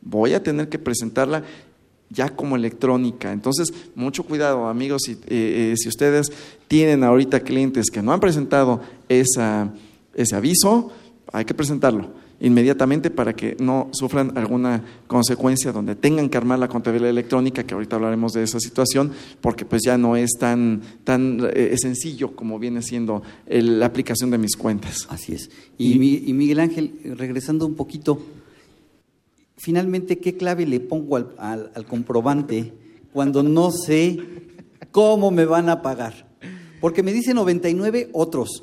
voy 0.00 0.32
a 0.34 0.44
tener 0.44 0.68
que 0.68 0.78
presentarla 0.78 1.42
ya 2.08 2.28
como 2.28 2.54
electrónica. 2.54 3.32
Entonces, 3.32 3.74
mucho 3.96 4.22
cuidado, 4.22 4.68
amigos, 4.68 5.02
si, 5.04 5.14
eh, 5.14 5.16
eh, 5.26 5.74
si 5.76 5.88
ustedes 5.88 6.30
tienen 6.68 7.02
ahorita 7.02 7.40
clientes 7.40 7.90
que 7.90 8.00
no 8.00 8.12
han 8.12 8.20
presentado 8.20 8.80
esa, 9.08 9.74
ese 10.14 10.36
aviso, 10.36 10.92
hay 11.32 11.44
que 11.44 11.54
presentarlo 11.54 12.22
inmediatamente 12.44 13.10
para 13.10 13.34
que 13.34 13.56
no 13.58 13.88
sufran 13.92 14.36
alguna 14.38 14.84
consecuencia 15.06 15.72
donde 15.72 15.96
tengan 15.96 16.28
que 16.28 16.36
armar 16.36 16.58
la 16.58 16.68
contabilidad 16.68 17.10
electrónica, 17.10 17.64
que 17.64 17.74
ahorita 17.74 17.96
hablaremos 17.96 18.32
de 18.32 18.42
esa 18.44 18.60
situación, 18.60 19.12
porque 19.40 19.64
pues 19.64 19.82
ya 19.84 19.96
no 19.98 20.14
es 20.16 20.30
tan, 20.38 20.82
tan 21.04 21.38
eh, 21.54 21.74
sencillo 21.78 22.36
como 22.36 22.58
viene 22.58 22.82
siendo 22.82 23.22
la 23.46 23.86
aplicación 23.86 24.30
de 24.30 24.38
mis 24.38 24.56
cuentas. 24.56 25.06
Así 25.08 25.32
es. 25.34 25.50
Y, 25.78 25.98
Mi- 25.98 26.22
y 26.26 26.32
Miguel 26.32 26.60
Ángel, 26.60 26.92
regresando 27.16 27.66
un 27.66 27.74
poquito, 27.74 28.20
finalmente, 29.56 30.18
¿qué 30.18 30.36
clave 30.36 30.66
le 30.66 30.80
pongo 30.80 31.16
al, 31.16 31.34
al- 31.38 31.70
al 31.74 31.86
comprobante 31.86 32.72
cuando 33.12 33.42
no 33.42 33.70
sé 33.70 34.18
cómo 34.90 35.30
me 35.30 35.44
van 35.44 35.68
a 35.68 35.82
pagar? 35.82 36.26
Porque 36.80 37.02
me 37.02 37.12
dice 37.12 37.32
99 37.32 38.10
otros, 38.12 38.62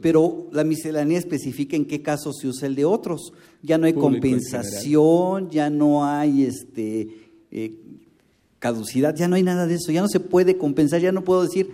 pero 0.00 0.48
la 0.52 0.64
miscelánea 0.64 1.18
especifica 1.18 1.76
en 1.76 1.84
qué 1.86 2.02
caso 2.02 2.32
se 2.32 2.48
usa 2.48 2.66
el 2.68 2.74
de 2.74 2.84
otros. 2.84 3.32
Ya 3.62 3.78
no 3.78 3.86
hay 3.86 3.94
compensación, 3.94 5.50
ya 5.50 5.70
no 5.70 6.04
hay 6.04 6.44
este 6.44 7.08
eh, 7.50 7.74
caducidad, 8.58 9.14
ya 9.16 9.28
no 9.28 9.36
hay 9.36 9.42
nada 9.42 9.66
de 9.66 9.74
eso, 9.74 9.90
ya 9.92 10.00
no 10.02 10.08
se 10.08 10.20
puede 10.20 10.56
compensar, 10.56 11.00
ya 11.00 11.12
no 11.12 11.24
puedo 11.24 11.42
decir, 11.42 11.70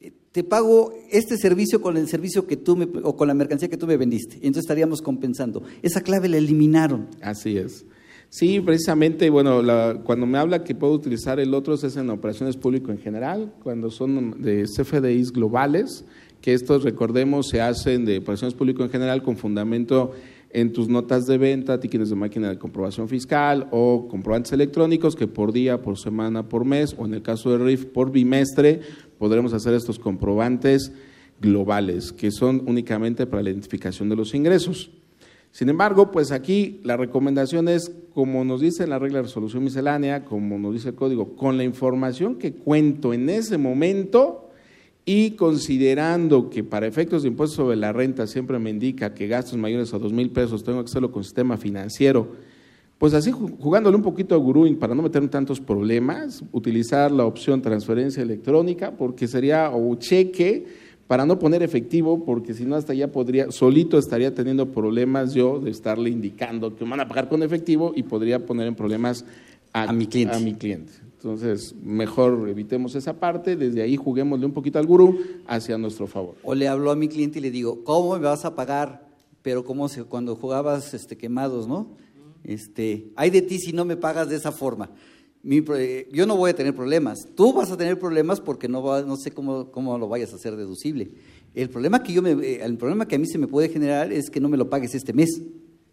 eh, 0.00 0.12
te 0.32 0.44
pago 0.44 0.94
este 1.10 1.36
servicio 1.36 1.80
con 1.82 1.96
el 1.96 2.08
servicio 2.08 2.46
que 2.46 2.56
tú 2.56 2.76
me, 2.76 2.88
o 3.02 3.16
con 3.16 3.28
la 3.28 3.34
mercancía 3.34 3.68
que 3.68 3.76
tú 3.76 3.86
me 3.86 3.96
vendiste. 3.96 4.36
Y 4.36 4.46
entonces 4.46 4.64
estaríamos 4.64 5.02
compensando. 5.02 5.62
Esa 5.82 6.00
clave 6.00 6.28
la 6.28 6.38
eliminaron. 6.38 7.08
Así 7.20 7.56
es. 7.58 7.84
Sí, 8.30 8.60
precisamente, 8.60 9.28
bueno, 9.28 9.60
la- 9.60 10.00
cuando 10.04 10.24
me 10.24 10.38
habla 10.38 10.64
que 10.64 10.74
puedo 10.74 10.94
utilizar 10.94 11.38
el 11.38 11.52
otro 11.52 11.74
es 11.74 11.96
en 11.96 12.08
operaciones 12.08 12.56
público 12.56 12.90
en 12.90 12.96
general, 12.96 13.52
cuando 13.62 13.90
son 13.90 14.40
de 14.40 14.64
CFDIs 14.64 15.32
globales, 15.32 16.06
que 16.42 16.52
estos, 16.52 16.82
recordemos, 16.82 17.48
se 17.48 17.60
hacen 17.60 18.04
de 18.04 18.18
operaciones 18.18 18.54
público 18.54 18.82
en 18.82 18.90
general 18.90 19.22
con 19.22 19.36
fundamento 19.36 20.12
en 20.50 20.72
tus 20.72 20.88
notas 20.88 21.24
de 21.24 21.38
venta, 21.38 21.80
tickets 21.80 22.10
de 22.10 22.16
máquina 22.16 22.50
de 22.50 22.58
comprobación 22.58 23.08
fiscal 23.08 23.68
o 23.70 24.08
comprobantes 24.08 24.52
electrónicos 24.52 25.16
que 25.16 25.26
por 25.26 25.52
día, 25.52 25.80
por 25.80 25.98
semana, 25.98 26.48
por 26.48 26.66
mes 26.66 26.94
o 26.98 27.06
en 27.06 27.14
el 27.14 27.22
caso 27.22 27.50
de 27.50 27.64
RIF 27.64 27.86
por 27.86 28.10
bimestre 28.10 28.80
podremos 29.18 29.54
hacer 29.54 29.72
estos 29.72 29.98
comprobantes 29.98 30.92
globales 31.40 32.12
que 32.12 32.30
son 32.30 32.62
únicamente 32.66 33.26
para 33.26 33.42
la 33.42 33.50
identificación 33.50 34.08
de 34.10 34.16
los 34.16 34.34
ingresos. 34.34 34.90
Sin 35.52 35.68
embargo, 35.68 36.10
pues 36.10 36.32
aquí 36.32 36.80
la 36.82 36.96
recomendación 36.96 37.68
es, 37.68 37.92
como 38.14 38.44
nos 38.44 38.60
dice 38.60 38.86
la 38.86 38.98
regla 38.98 39.18
de 39.18 39.24
resolución 39.24 39.62
miscelánea, 39.62 40.24
como 40.24 40.58
nos 40.58 40.74
dice 40.74 40.90
el 40.90 40.94
código, 40.94 41.36
con 41.36 41.56
la 41.56 41.64
información 41.64 42.36
que 42.36 42.54
cuento 42.54 43.14
en 43.14 43.28
ese 43.28 43.58
momento 43.58 44.51
y 45.04 45.32
considerando 45.32 46.48
que 46.48 46.62
para 46.62 46.86
efectos 46.86 47.22
de 47.22 47.28
impuesto 47.28 47.56
sobre 47.56 47.76
la 47.76 47.92
renta 47.92 48.26
siempre 48.26 48.58
me 48.58 48.70
indica 48.70 49.14
que 49.14 49.26
gastos 49.26 49.58
mayores 49.58 49.92
a 49.94 49.98
dos 49.98 50.12
mil 50.12 50.30
pesos 50.30 50.62
tengo 50.62 50.80
que 50.82 50.90
hacerlo 50.90 51.10
con 51.10 51.24
sistema 51.24 51.56
financiero, 51.56 52.28
pues 52.98 53.14
así 53.14 53.32
jugándole 53.32 53.96
un 53.96 54.02
poquito 54.02 54.36
a 54.36 54.38
Guruin 54.38 54.78
para 54.78 54.94
no 54.94 55.02
meter 55.02 55.28
tantos 55.28 55.60
problemas, 55.60 56.44
utilizar 56.52 57.10
la 57.10 57.24
opción 57.24 57.60
transferencia 57.60 58.22
electrónica 58.22 58.92
porque 58.92 59.26
sería 59.26 59.70
o 59.70 59.96
cheque 59.96 60.66
para 61.08 61.26
no 61.26 61.38
poner 61.38 61.62
efectivo, 61.62 62.24
porque 62.24 62.54
si 62.54 62.64
no 62.64 62.76
hasta 62.76 62.94
ya 62.94 63.08
podría, 63.08 63.50
solito 63.50 63.98
estaría 63.98 64.34
teniendo 64.34 64.70
problemas 64.70 65.34
yo 65.34 65.58
de 65.58 65.70
estarle 65.70 66.10
indicando 66.10 66.74
que 66.76 66.84
me 66.84 66.92
van 66.92 67.00
a 67.00 67.08
pagar 67.08 67.28
con 67.28 67.42
efectivo 67.42 67.92
y 67.94 68.04
podría 68.04 68.46
poner 68.46 68.68
en 68.68 68.76
problemas 68.76 69.24
a, 69.72 69.92
mi, 69.92 70.06
cliente. 70.06 70.36
a 70.36 70.38
mi 70.38 70.54
cliente. 70.54 70.92
Entonces, 71.22 71.74
mejor 71.82 72.48
evitemos 72.48 72.94
esa 72.94 73.14
parte, 73.14 73.56
desde 73.56 73.82
ahí 73.82 73.96
juguémosle 73.96 74.46
un 74.46 74.52
poquito 74.52 74.78
al 74.78 74.86
gurú 74.86 75.20
hacia 75.46 75.78
nuestro 75.78 76.06
favor. 76.06 76.34
O 76.42 76.54
le 76.54 76.68
hablo 76.68 76.90
a 76.90 76.96
mi 76.96 77.08
cliente 77.08 77.38
y 77.38 77.42
le 77.42 77.50
digo, 77.50 77.84
¿cómo 77.84 78.14
me 78.14 78.24
vas 78.24 78.44
a 78.44 78.56
pagar? 78.56 79.08
Pero 79.42 79.64
como 79.64 79.88
cuando 80.08 80.36
jugabas 80.36 80.94
este, 80.94 81.16
quemados, 81.16 81.68
¿no? 81.68 81.88
Este, 82.44 83.12
hay 83.14 83.30
de 83.30 83.42
ti 83.42 83.58
si 83.58 83.72
no 83.72 83.84
me 83.84 83.96
pagas 83.96 84.28
de 84.28 84.36
esa 84.36 84.50
forma 84.50 84.90
yo 85.44 86.26
no 86.26 86.36
voy 86.36 86.50
a 86.50 86.54
tener 86.54 86.74
problemas. 86.74 87.26
Tú 87.34 87.52
vas 87.52 87.70
a 87.70 87.76
tener 87.76 87.98
problemas 87.98 88.40
porque 88.40 88.68
no, 88.68 89.02
no 89.02 89.16
sé 89.16 89.32
cómo, 89.32 89.70
cómo, 89.70 89.98
lo 89.98 90.08
vayas 90.08 90.32
a 90.32 90.36
hacer 90.36 90.56
deducible. 90.56 91.10
El 91.54 91.68
problema, 91.68 92.02
que 92.02 92.12
yo 92.12 92.22
me, 92.22 92.30
eh, 92.32 92.60
el 92.62 92.76
problema 92.76 93.06
que 93.06 93.16
a 93.16 93.18
mí 93.18 93.26
se 93.26 93.38
me 93.38 93.48
puede 93.48 93.68
generar 93.68 94.12
es 94.12 94.30
que 94.30 94.40
no 94.40 94.48
me 94.48 94.56
lo 94.56 94.70
pagues 94.70 94.94
este 94.94 95.12
mes, 95.12 95.42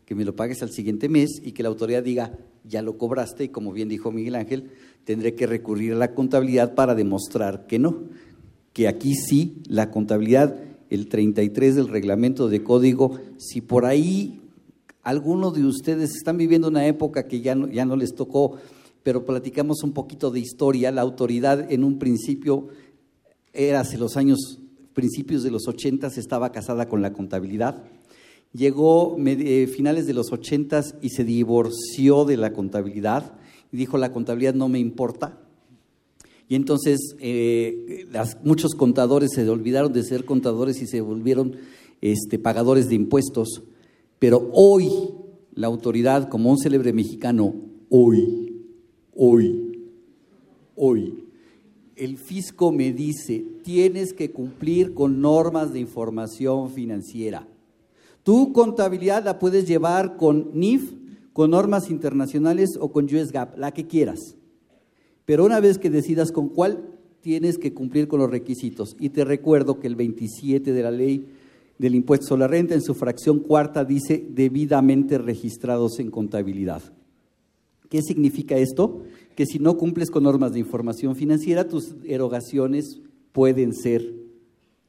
que 0.10 0.16
me 0.16 0.26
lo 0.26 0.36
pagues 0.36 0.64
al 0.64 0.72
siguiente 0.72 1.08
mes 1.08 1.40
y 1.44 1.52
que 1.52 1.62
la 1.62 1.70
autoridad 1.70 2.02
diga, 2.02 2.36
ya 2.64 2.82
lo 2.82 2.98
cobraste 2.98 3.44
y 3.44 3.50
como 3.50 3.72
bien 3.72 3.90
dijo 3.90 4.12
Miguel 4.12 4.34
Ángel, 4.34 4.72
tendré 5.04 5.36
que 5.36 5.46
recurrir 5.46 5.94
a 5.94 5.98
la 5.98 6.16
contabilidad 6.16 6.74
para 6.74 6.96
demostrar 6.96 7.68
que 7.68 7.78
no. 7.78 8.06
Que 8.74 8.88
aquí 8.88 9.14
sí, 9.14 9.62
la 9.68 9.92
contabilidad, 9.92 10.56
el 10.90 11.10
33 11.10 11.76
del 11.76 11.90
reglamento 11.90 12.50
de 12.50 12.64
código, 12.64 13.20
si 13.38 13.62
por 13.62 13.86
ahí 13.86 14.42
algunos 15.04 15.54
de 15.54 15.64
ustedes 15.64 16.16
están 16.16 16.40
viviendo 16.40 16.70
una 16.70 16.88
época 16.88 17.28
que 17.28 17.42
ya 17.42 17.56
ya 17.72 17.86
no 17.86 17.96
les 17.96 18.16
tocó 18.16 18.58
pero 19.04 19.26
platicamos 19.26 19.84
un 19.84 19.94
poquito 19.94 20.32
de 20.32 20.40
historia. 20.40 20.92
La 20.92 21.02
autoridad 21.02 21.72
en 21.72 21.84
un 21.84 22.00
principio, 22.00 22.70
era 23.54 23.82
hace 23.82 24.00
los 24.00 24.18
años, 24.18 24.60
principios 24.94 25.44
de 25.44 25.52
los 25.52 25.68
80, 25.68 26.08
estaba 26.08 26.52
casada 26.52 26.88
con 26.88 27.04
la 27.04 27.14
contabilidad. 27.14 27.84
Llegó 28.54 29.16
eh, 29.26 29.68
finales 29.68 30.08
de 30.08 30.14
los 30.14 30.32
80 30.32 30.84
y 31.02 31.10
se 31.10 31.24
divorció 31.24 32.26
de 32.26 32.38
la 32.38 32.54
contabilidad 32.54 33.34
y 33.72 33.78
dijo, 33.78 33.98
la 33.98 34.12
contabilidad 34.12 34.56
no 34.56 34.68
me 34.70 34.80
importa. 34.80 35.40
Y 36.48 36.56
entonces 36.56 37.16
eh, 37.20 38.08
muchos 38.44 38.74
contadores 38.74 39.32
se 39.34 39.48
olvidaron 39.48 39.94
de 39.94 40.04
ser 40.04 40.26
contadores 40.26 40.82
y 40.82 40.88
se 40.88 41.02
volvieron 41.02 41.58
este, 42.02 42.40
pagadores 42.40 42.90
de 42.90 42.96
impuestos. 42.96 43.62
Pero 44.18 44.50
hoy 44.54 44.90
la 45.54 45.68
autoridad, 45.68 46.28
como 46.30 46.50
un 46.50 46.58
célebre 46.58 46.92
mexicano, 46.92 47.54
hoy 47.90 48.50
hoy, 49.22 49.78
hoy, 50.78 51.26
el 51.98 52.18
fisco 52.18 52.72
me 52.72 52.94
dice, 52.94 53.46
tienes 53.64 54.14
que 54.14 54.32
cumplir 54.32 54.94
con 54.94 55.20
normas 55.20 55.74
de 55.74 55.82
información 55.82 56.72
financiera. 56.72 57.46
Tu 58.30 58.54
contabilidad 58.54 59.26
la 59.26 59.40
puedes 59.40 59.68
llevar 59.68 60.16
con 60.16 60.52
NIF, 60.54 60.94
con 61.34 61.50
normas 61.50 61.90
internacionales 61.90 62.78
o 62.80 62.92
con 62.92 63.06
US 63.06 63.32
GAAP, 63.32 63.58
la 63.58 63.72
que 63.72 63.88
quieras. 63.88 64.36
Pero 65.26 65.46
una 65.46 65.60
vez 65.60 65.80
que 65.80 65.90
decidas 65.90 66.32
con 66.32 66.50
cuál, 66.50 66.92
tienes 67.22 67.58
que 67.58 67.74
cumplir 67.74 68.08
con 68.08 68.20
los 68.20 68.30
requisitos. 68.30 68.96
Y 69.00 69.10
te 69.10 69.26
recuerdo 69.26 69.80
que 69.80 69.88
el 69.88 69.96
27 69.96 70.74
de 70.74 70.84
la 70.84 70.92
ley 70.92 71.26
del 71.80 71.96
impuesto 71.96 72.28
sobre 72.28 72.42
la 72.42 72.50
renta 72.50 72.76
en 72.76 72.84
su 72.84 72.94
fracción 72.94 73.40
cuarta 73.40 73.84
dice 73.84 74.24
debidamente 74.30 75.18
registrados 75.18 75.98
en 75.98 76.12
contabilidad. 76.12 76.84
¿Qué 77.90 78.04
significa 78.04 78.58
esto? 78.58 79.02
Que 79.36 79.48
si 79.48 79.58
no 79.58 79.76
cumples 79.76 80.12
con 80.12 80.22
normas 80.22 80.54
de 80.54 80.60
información 80.60 81.16
financiera, 81.16 81.68
tus 81.68 81.96
erogaciones 82.06 83.02
pueden 83.32 83.74
ser 83.74 84.14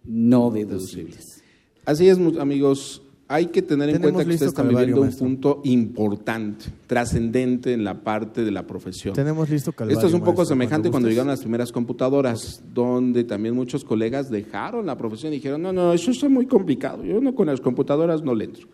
no 0.05 0.51
deducibles. 0.51 1.43
Así 1.87 2.07
es, 2.07 2.19
amigos. 2.39 3.03
Hay 3.33 3.47
que 3.47 3.63
tener 3.63 3.91
en 3.91 4.03
cuenta 4.03 4.25
que 4.25 4.31
ustedes 4.31 4.49
están 4.49 4.69
viviendo 4.69 5.03
un 5.03 5.13
punto 5.13 5.61
importante, 5.65 6.65
trascendente 6.87 7.73
en 7.73 7.85
la 7.85 8.03
parte 8.03 8.45
de 8.45 8.51
la 8.51 8.67
profesión. 8.67 9.15
Tenemos 9.15 9.49
listo 9.49 9.73
Calvario, 9.73 9.97
Esto 9.97 10.09
es 10.09 10.15
un 10.15 10.23
poco 10.23 10.45
semejante 10.45 10.91
cuando, 10.91 11.09
llegaron 11.09 11.29
las 11.29 11.41
primeras 11.41 11.71
computadoras, 11.71 12.63
donde 12.75 13.23
también 13.25 13.55
muchos 13.55 13.85
colegas 13.85 14.31
dejaron 14.31 14.85
la 14.85 14.99
profesión 14.99 15.33
y 15.33 15.37
dijeron, 15.37 15.63
no, 15.63 15.73
no, 15.73 15.93
eso 15.93 16.11
es 16.11 16.23
muy 16.29 16.47
complicado, 16.47 17.05
yo 17.05 17.21
no 17.21 17.35
con 17.35 17.47
las 17.47 17.61
computadoras 17.61 18.23
no 18.23 18.35
le 18.35 18.47
entro. 18.47 18.67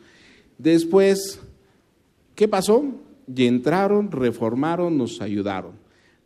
Después, 0.59 1.39
¿qué 2.35 2.49
pasó? 2.49 2.83
y 3.35 3.47
entraron, 3.47 4.11
reformaron, 4.11 4.97
nos 4.97 5.21
ayudaron. 5.21 5.73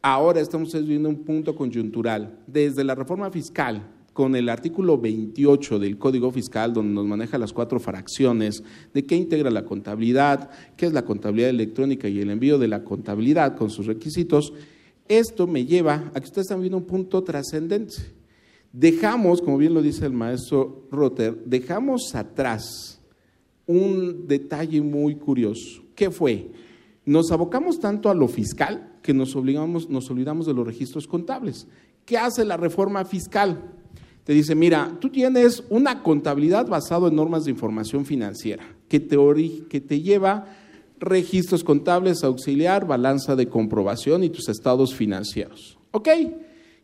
Ahora 0.02 0.40
estamos 0.40 0.72
viviendo 0.72 1.08
un 1.08 1.24
punto 1.24 1.54
coyuntural. 1.54 2.38
Desde 2.46 2.84
la 2.84 2.94
reforma 2.94 3.30
fiscal, 3.30 3.86
con 4.20 4.36
el 4.36 4.50
artículo 4.50 4.98
28 4.98 5.78
del 5.78 5.96
Código 5.96 6.30
Fiscal, 6.30 6.74
donde 6.74 6.92
nos 6.92 7.06
maneja 7.06 7.38
las 7.38 7.54
cuatro 7.54 7.80
fracciones 7.80 8.62
de 8.92 9.06
qué 9.06 9.16
integra 9.16 9.50
la 9.50 9.64
contabilidad, 9.64 10.50
qué 10.76 10.84
es 10.84 10.92
la 10.92 11.06
contabilidad 11.06 11.48
electrónica 11.48 12.06
y 12.06 12.20
el 12.20 12.28
envío 12.28 12.58
de 12.58 12.68
la 12.68 12.84
contabilidad 12.84 13.56
con 13.56 13.70
sus 13.70 13.86
requisitos, 13.86 14.52
esto 15.08 15.46
me 15.46 15.64
lleva 15.64 16.12
a 16.12 16.20
que 16.20 16.26
ustedes 16.26 16.44
están 16.44 16.58
viviendo 16.58 16.76
un 16.76 16.84
punto 16.84 17.24
trascendente. 17.24 17.94
Dejamos, 18.74 19.40
como 19.40 19.56
bien 19.56 19.72
lo 19.72 19.80
dice 19.80 20.04
el 20.04 20.12
maestro 20.12 20.86
Rotter, 20.90 21.42
dejamos 21.46 22.14
atrás 22.14 23.00
un 23.64 24.28
detalle 24.28 24.82
muy 24.82 25.14
curioso. 25.14 25.82
¿Qué 25.94 26.10
fue? 26.10 26.50
Nos 27.06 27.32
abocamos 27.32 27.80
tanto 27.80 28.10
a 28.10 28.14
lo 28.14 28.28
fiscal 28.28 28.98
que 29.00 29.14
nos, 29.14 29.34
obligamos, 29.34 29.88
nos 29.88 30.10
olvidamos 30.10 30.44
de 30.44 30.52
los 30.52 30.66
registros 30.66 31.06
contables. 31.06 31.66
¿Qué 32.04 32.18
hace 32.18 32.44
la 32.44 32.58
reforma 32.58 33.06
fiscal? 33.06 33.79
Te 34.24 34.32
dice, 34.32 34.54
mira, 34.54 34.96
tú 35.00 35.08
tienes 35.08 35.64
una 35.70 36.02
contabilidad 36.02 36.66
basada 36.66 37.08
en 37.08 37.16
normas 37.16 37.44
de 37.44 37.50
información 37.50 38.04
financiera 38.04 38.64
que 38.88 39.00
te, 39.00 39.16
que 39.68 39.80
te 39.80 40.00
lleva 40.00 40.46
registros 40.98 41.64
contables, 41.64 42.22
auxiliar, 42.22 42.86
balanza 42.86 43.34
de 43.34 43.48
comprobación 43.48 44.22
y 44.22 44.30
tus 44.30 44.48
estados 44.48 44.94
financieros. 44.94 45.78
Ok, 45.92 46.08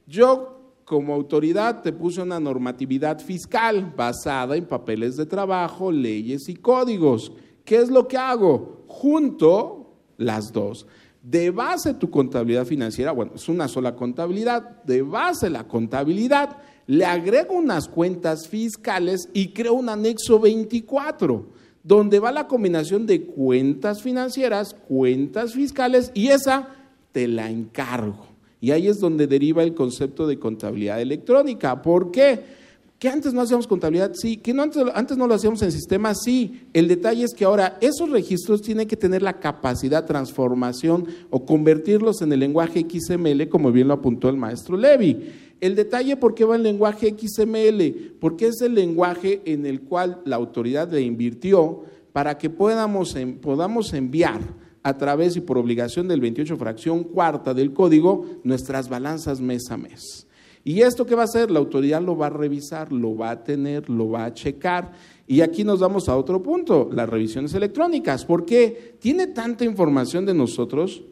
yo 0.06 0.56
como 0.84 1.14
autoridad 1.14 1.82
te 1.82 1.92
puse 1.92 2.22
una 2.22 2.40
normatividad 2.40 3.20
fiscal 3.20 3.92
basada 3.96 4.56
en 4.56 4.64
papeles 4.64 5.16
de 5.16 5.26
trabajo, 5.26 5.90
leyes 5.92 6.48
y 6.48 6.54
códigos. 6.54 7.32
¿Qué 7.64 7.76
es 7.76 7.90
lo 7.90 8.06
que 8.06 8.16
hago? 8.16 8.84
Junto 8.86 9.96
las 10.16 10.52
dos. 10.52 10.86
De 11.20 11.50
base 11.50 11.94
tu 11.94 12.08
contabilidad 12.08 12.64
financiera, 12.64 13.10
bueno, 13.10 13.32
es 13.34 13.48
una 13.48 13.66
sola 13.66 13.96
contabilidad, 13.96 14.84
de 14.84 15.02
base 15.02 15.50
la 15.50 15.66
contabilidad, 15.66 16.56
le 16.86 17.04
agrego 17.04 17.54
unas 17.54 17.88
cuentas 17.88 18.48
fiscales 18.48 19.28
y 19.32 19.48
creo 19.48 19.74
un 19.74 19.88
anexo 19.88 20.38
24, 20.38 21.46
donde 21.82 22.18
va 22.18 22.32
la 22.32 22.46
combinación 22.46 23.06
de 23.06 23.22
cuentas 23.22 24.02
financieras, 24.02 24.74
cuentas 24.88 25.54
fiscales 25.54 26.10
y 26.14 26.28
esa 26.28 26.68
te 27.12 27.28
la 27.28 27.50
encargo. 27.50 28.26
Y 28.60 28.70
ahí 28.70 28.88
es 28.88 28.98
donde 28.98 29.26
deriva 29.26 29.62
el 29.62 29.74
concepto 29.74 30.26
de 30.26 30.38
contabilidad 30.38 31.00
electrónica. 31.00 31.82
¿Por 31.82 32.10
qué? 32.10 32.40
¿Que 32.98 33.08
antes 33.10 33.34
no 33.34 33.42
hacíamos 33.42 33.66
contabilidad? 33.66 34.12
Sí. 34.14 34.38
¿Que 34.38 34.52
antes, 34.52 35.16
no 35.18 35.26
lo 35.26 35.34
hacíamos 35.34 35.60
en 35.62 35.70
sistemas? 35.70 36.22
Sí. 36.24 36.62
El 36.72 36.88
detalle 36.88 37.24
es 37.24 37.34
que 37.34 37.44
ahora 37.44 37.76
esos 37.80 38.08
registros 38.10 38.62
tienen 38.62 38.88
que 38.88 38.96
tener 38.96 39.20
la 39.20 39.38
capacidad, 39.38 40.06
transformación 40.06 41.06
o 41.28 41.44
convertirlos 41.44 42.22
en 42.22 42.32
el 42.32 42.40
lenguaje 42.40 42.86
XML, 42.88 43.48
como 43.50 43.70
bien 43.70 43.88
lo 43.88 43.94
apuntó 43.94 44.30
el 44.30 44.38
maestro 44.38 44.78
Levy. 44.78 45.45
El 45.60 45.74
detalle, 45.74 46.16
¿por 46.16 46.34
qué 46.34 46.44
va 46.44 46.56
el 46.56 46.62
lenguaje 46.62 47.14
XML? 47.18 48.14
Porque 48.20 48.48
es 48.48 48.60
el 48.60 48.74
lenguaje 48.74 49.40
en 49.46 49.64
el 49.64 49.82
cual 49.82 50.20
la 50.24 50.36
autoridad 50.36 50.90
le 50.92 51.00
invirtió 51.00 51.82
para 52.12 52.36
que 52.36 52.50
podamos, 52.50 53.16
podamos 53.40 53.92
enviar 53.94 54.40
a 54.82 54.96
través 54.96 55.36
y 55.36 55.40
por 55.40 55.58
obligación 55.58 56.08
del 56.08 56.20
28 56.20 56.56
fracción 56.56 57.04
cuarta 57.04 57.52
del 57.54 57.72
código 57.72 58.24
nuestras 58.44 58.88
balanzas 58.88 59.40
mes 59.40 59.70
a 59.70 59.76
mes. 59.76 60.26
¿Y 60.62 60.82
esto 60.82 61.06
qué 61.06 61.14
va 61.14 61.22
a 61.22 61.26
hacer? 61.26 61.50
La 61.50 61.58
autoridad 61.60 62.02
lo 62.02 62.16
va 62.16 62.26
a 62.26 62.30
revisar, 62.30 62.92
lo 62.92 63.16
va 63.16 63.30
a 63.30 63.44
tener, 63.44 63.88
lo 63.88 64.10
va 64.10 64.24
a 64.24 64.34
checar. 64.34 64.92
Y 65.26 65.40
aquí 65.40 65.62
nos 65.62 65.80
vamos 65.80 66.08
a 66.08 66.16
otro 66.16 66.42
punto, 66.42 66.90
las 66.92 67.08
revisiones 67.08 67.54
electrónicas. 67.54 68.24
¿Por 68.24 68.44
qué? 68.44 68.96
Tiene 68.98 69.28
tanta 69.28 69.64
información 69.64 70.26
de 70.26 70.34
nosotros, 70.34 71.04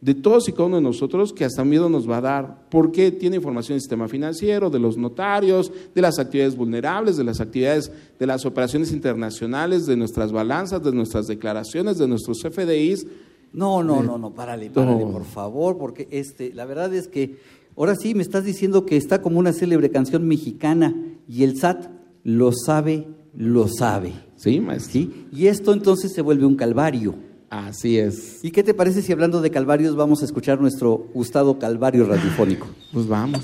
de 0.00 0.14
todos 0.14 0.48
y 0.48 0.52
cada 0.52 0.66
uno 0.66 0.76
de 0.76 0.82
nosotros, 0.82 1.32
que 1.32 1.44
hasta 1.44 1.64
miedo 1.64 1.88
nos 1.88 2.08
va 2.08 2.18
a 2.18 2.20
dar. 2.20 2.68
¿Por 2.70 2.92
qué? 2.92 3.10
Tiene 3.10 3.36
información 3.36 3.74
del 3.74 3.80
sistema 3.80 4.08
financiero, 4.08 4.70
de 4.70 4.78
los 4.78 4.96
notarios, 4.96 5.72
de 5.94 6.02
las 6.02 6.18
actividades 6.18 6.56
vulnerables, 6.56 7.16
de 7.16 7.24
las 7.24 7.40
actividades 7.40 7.90
de 8.18 8.26
las 8.26 8.46
operaciones 8.46 8.92
internacionales, 8.92 9.86
de 9.86 9.96
nuestras 9.96 10.30
balanzas, 10.30 10.82
de 10.82 10.92
nuestras 10.92 11.26
declaraciones, 11.26 11.98
de 11.98 12.06
nuestros 12.06 12.42
FDIs. 12.42 13.06
No, 13.52 13.82
no, 13.82 14.02
no, 14.02 14.18
no, 14.18 14.34
párale, 14.34 14.70
párale, 14.70 15.06
por 15.06 15.24
favor, 15.24 15.78
porque 15.78 16.06
este, 16.10 16.52
la 16.52 16.66
verdad 16.66 16.94
es 16.94 17.08
que 17.08 17.36
Ahora 17.78 17.94
sí, 17.94 18.12
me 18.12 18.22
estás 18.22 18.44
diciendo 18.44 18.84
que 18.84 18.96
está 18.96 19.22
como 19.22 19.38
una 19.38 19.52
célebre 19.52 19.88
canción 19.88 20.26
mexicana 20.26 20.96
y 21.28 21.44
el 21.44 21.56
SAT 21.56 21.86
lo 22.24 22.50
sabe, 22.50 23.06
lo 23.36 23.68
sabe. 23.68 24.14
Sí, 24.34 24.58
maestro. 24.58 24.92
¿Sí? 24.94 25.26
Y 25.32 25.46
esto 25.46 25.72
entonces 25.72 26.12
se 26.12 26.20
vuelve 26.20 26.44
un 26.44 26.56
calvario. 26.56 27.14
Así 27.50 27.98
es. 27.98 28.40
¿Y 28.42 28.50
qué 28.50 28.62
te 28.62 28.74
parece 28.74 29.02
si 29.02 29.12
hablando 29.12 29.40
de 29.40 29.50
calvarios 29.50 29.96
vamos 29.96 30.22
a 30.22 30.26
escuchar 30.26 30.60
nuestro 30.60 30.96
gustado 31.14 31.58
calvario 31.58 32.06
radiofónico? 32.06 32.68
Pues 32.92 33.06
vamos. 33.06 33.42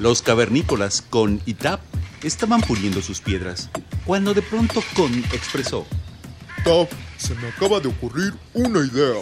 Los 0.00 0.22
cavernícolas 0.22 1.02
con 1.02 1.40
ITAP 1.46 1.80
estaban 2.22 2.60
puliendo 2.62 3.00
sus 3.02 3.20
piedras, 3.20 3.70
cuando 4.06 4.34
de 4.34 4.42
pronto 4.42 4.82
Con 4.96 5.12
expresó. 5.32 5.86
Tap, 6.64 6.88
se 7.18 7.34
me 7.34 7.48
acaba 7.48 7.80
de 7.80 7.88
ocurrir 7.88 8.34
una 8.54 8.80
idea. 8.80 9.20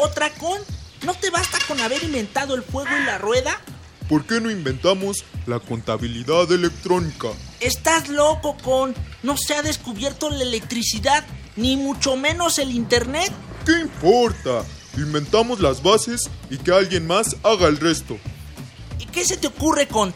¿Otra 0.00 0.30
con? 0.34 0.58
¿No 1.04 1.14
te 1.14 1.30
basta 1.30 1.58
con 1.66 1.80
haber 1.80 2.02
inventado 2.04 2.54
el 2.54 2.62
fuego 2.62 2.90
y 3.00 3.04
la 3.04 3.18
rueda? 3.18 3.60
¿Por 4.08 4.24
qué 4.24 4.40
no 4.40 4.50
inventamos 4.50 5.24
la 5.46 5.58
contabilidad 5.60 6.50
electrónica? 6.50 7.28
Estás 7.60 8.08
loco, 8.08 8.56
con. 8.62 8.94
No 9.22 9.36
se 9.36 9.54
ha 9.54 9.62
descubierto 9.62 10.30
la 10.30 10.42
electricidad, 10.42 11.24
ni 11.56 11.76
mucho 11.76 12.16
menos 12.16 12.58
el 12.58 12.70
Internet. 12.70 13.32
¿Qué 13.66 13.80
importa? 13.80 14.64
Inventamos 14.96 15.60
las 15.60 15.82
bases 15.82 16.30
y 16.50 16.58
que 16.58 16.72
alguien 16.72 17.06
más 17.06 17.36
haga 17.42 17.68
el 17.68 17.78
resto. 17.78 18.18
¿Y 18.98 19.06
qué 19.06 19.24
se 19.24 19.36
te 19.36 19.48
ocurre, 19.48 19.88
con? 19.88 20.14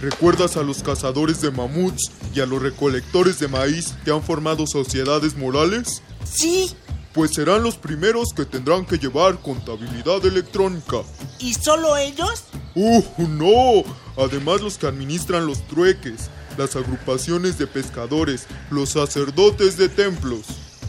¿Recuerdas 0.00 0.56
a 0.56 0.62
los 0.62 0.82
cazadores 0.82 1.40
de 1.40 1.50
mamuts 1.50 2.10
y 2.34 2.40
a 2.40 2.46
los 2.46 2.60
recolectores 2.60 3.38
de 3.38 3.48
maíz 3.48 3.94
que 4.04 4.10
han 4.10 4.22
formado 4.22 4.66
sociedades 4.66 5.36
morales? 5.36 6.02
Sí, 6.24 6.74
pues 7.12 7.32
serán 7.32 7.62
los 7.62 7.76
primeros 7.76 8.32
que 8.34 8.44
tendrán 8.44 8.84
que 8.86 8.98
llevar 8.98 9.40
contabilidad 9.40 10.24
electrónica. 10.24 10.98
¿Y 11.38 11.54
solo 11.54 11.96
ellos? 11.96 12.44
¡Uh, 12.74 13.02
no! 13.18 13.84
Además 14.16 14.60
los 14.60 14.78
que 14.78 14.86
administran 14.86 15.46
los 15.46 15.66
trueques, 15.68 16.30
las 16.56 16.76
agrupaciones 16.76 17.58
de 17.58 17.66
pescadores, 17.66 18.46
los 18.70 18.90
sacerdotes 18.90 19.76
de 19.76 19.88
templos. 19.88 20.42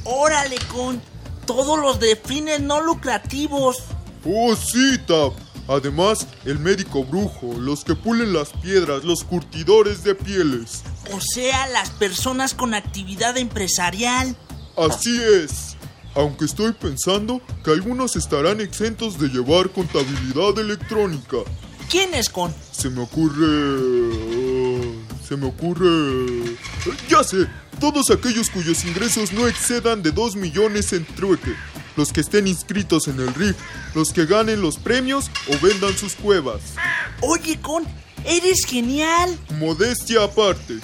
¡Órale, 0.03 0.57
con! 0.71 1.01
Todos 1.45 1.79
los 1.79 1.99
de 1.99 2.15
fines 2.15 2.61
no 2.61 2.81
lucrativos. 2.81 3.83
¡Oh, 4.25 4.55
sí, 4.55 4.97
Tap! 5.05 5.33
Además, 5.67 6.27
el 6.45 6.59
médico 6.59 7.03
brujo, 7.05 7.53
los 7.57 7.83
que 7.83 7.95
pulen 7.95 8.33
las 8.33 8.49
piedras, 8.49 9.03
los 9.03 9.23
curtidores 9.23 10.03
de 10.03 10.15
pieles. 10.15 10.83
O 11.11 11.19
sea, 11.21 11.67
las 11.67 11.89
personas 11.91 12.53
con 12.53 12.73
actividad 12.73 13.37
empresarial. 13.37 14.35
Así 14.75 15.21
es 15.21 15.77
aunque 16.15 16.45
estoy 16.45 16.73
pensando 16.73 17.41
que 17.63 17.71
algunos 17.71 18.15
estarán 18.15 18.61
exentos 18.61 19.19
de 19.19 19.29
llevar 19.29 19.69
contabilidad 19.69 20.57
electrónica. 20.59 21.37
¿Quién 21.89 22.13
es 22.13 22.29
con? 22.29 22.53
Se 22.71 22.89
me 22.89 23.01
ocurre... 23.01 24.52
Se 25.33 25.37
me 25.37 25.47
ocurre... 25.47 26.55
Ya 27.09 27.23
sé, 27.23 27.47
todos 27.79 28.11
aquellos 28.11 28.51
cuyos 28.51 28.85
ingresos 28.85 29.33
no 29.33 29.47
excedan 29.47 30.03
de 30.03 30.11
2 30.11 30.35
millones 30.35 30.93
en 30.93 31.05
trueque. 31.05 31.55
Los 31.97 32.13
que 32.13 32.21
estén 32.21 32.45
inscritos 32.45 33.07
en 33.07 33.19
el 33.19 33.33
RIF, 33.33 33.55
los 33.95 34.13
que 34.13 34.27
ganen 34.27 34.61
los 34.61 34.77
premios 34.77 35.31
o 35.47 35.57
vendan 35.59 35.97
sus 35.97 36.13
cuevas. 36.13 36.61
Oye, 37.21 37.59
Con, 37.59 37.83
eres 38.23 38.63
genial. 38.67 39.35
Modestia 39.57 40.23
aparte. 40.23 40.75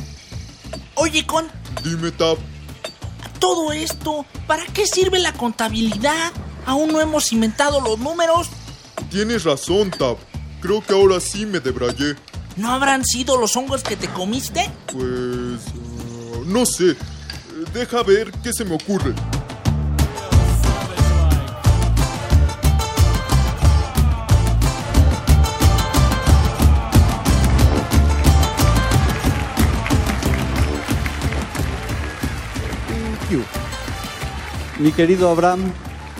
Oye, 0.96 1.28
Con. 1.28 1.46
Dime, 1.84 2.10
Tap 2.10 2.40
todo 3.40 3.72
esto? 3.72 4.26
¿Para 4.48 4.66
qué 4.66 4.86
sirve 4.86 5.20
la 5.20 5.32
contabilidad? 5.34 6.34
¿Aún 6.66 6.92
no 6.92 7.00
hemos 7.00 7.32
inventado 7.32 7.80
los 7.82 8.00
números? 8.00 8.50
Tienes 9.12 9.44
razón, 9.44 9.92
Tap. 9.92 10.18
Creo 10.60 10.84
que 10.84 10.94
ahora 10.94 11.20
sí 11.20 11.46
me 11.46 11.60
debrayé. 11.60 12.16
¿No 12.60 12.72
habrán 12.72 13.06
sido 13.06 13.38
los 13.38 13.56
hongos 13.56 13.84
que 13.84 13.96
te 13.96 14.10
comiste? 14.10 14.70
Pues... 14.92 15.62
Ah, 15.74 16.42
no 16.46 16.66
sé. 16.66 16.98
Deja 17.74 18.04
ver 18.04 18.32
qué 18.44 18.52
se 18.52 18.66
me 18.66 18.76
ocurre. 18.76 19.14
Mi 34.80 34.92
querido 34.92 35.30
Abraham, 35.30 35.72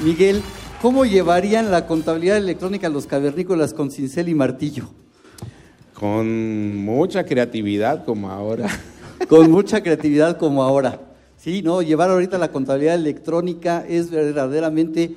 Miguel, 0.04 0.42
¿cómo 0.82 1.04
llevarían 1.04 1.70
la 1.70 1.86
contabilidad 1.86 2.38
electrónica 2.38 2.88
los 2.88 3.08
cavernícolas 3.08 3.74
con 3.74 3.92
cincel 3.92 4.30
y 4.30 4.36
martillo? 4.36 4.90
Con 6.00 6.78
mucha 6.78 7.26
creatividad 7.26 8.06
como 8.06 8.30
ahora. 8.30 8.70
Con 9.28 9.52
mucha 9.52 9.84
creatividad 9.84 10.38
como 10.38 10.64
ahora. 10.64 11.02
Sí, 11.36 11.62
no, 11.62 11.82
llevar 11.82 12.10
ahorita 12.10 12.38
la 12.38 12.54
contabilidad 12.54 12.96
electrónica 12.96 13.86
es 13.86 14.10
verdaderamente 14.10 15.16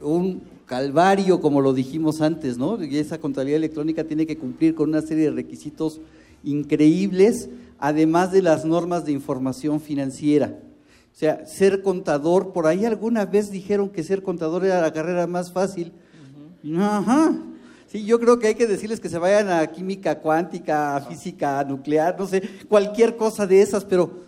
un 0.00 0.42
calvario, 0.66 1.40
como 1.40 1.60
lo 1.60 1.72
dijimos 1.72 2.20
antes, 2.20 2.58
¿no? 2.58 2.82
Y 2.82 2.98
esa 2.98 3.18
contabilidad 3.18 3.58
electrónica 3.58 4.02
tiene 4.02 4.26
que 4.26 4.36
cumplir 4.36 4.74
con 4.74 4.88
una 4.88 5.02
serie 5.02 5.26
de 5.26 5.30
requisitos 5.30 6.00
increíbles, 6.42 7.48
además 7.78 8.32
de 8.32 8.42
las 8.42 8.64
normas 8.64 9.04
de 9.04 9.12
información 9.12 9.80
financiera. 9.80 10.58
O 11.12 11.16
sea, 11.16 11.46
ser 11.46 11.82
contador, 11.82 12.52
por 12.52 12.66
ahí 12.66 12.84
alguna 12.84 13.24
vez 13.24 13.52
dijeron 13.52 13.88
que 13.88 14.02
ser 14.02 14.24
contador 14.24 14.64
era 14.64 14.80
la 14.80 14.92
carrera 14.92 15.28
más 15.28 15.52
fácil. 15.52 15.92
Ajá. 16.76 17.36
Sí, 17.94 18.04
yo 18.04 18.18
creo 18.18 18.40
que 18.40 18.48
hay 18.48 18.54
que 18.56 18.66
decirles 18.66 18.98
que 18.98 19.08
se 19.08 19.18
vayan 19.18 19.48
a 19.48 19.64
química 19.68 20.18
cuántica, 20.18 20.96
a 20.96 21.00
física 21.00 21.62
nuclear, 21.62 22.18
no 22.18 22.26
sé, 22.26 22.42
cualquier 22.68 23.14
cosa 23.14 23.46
de 23.46 23.62
esas, 23.62 23.84
pero 23.84 24.24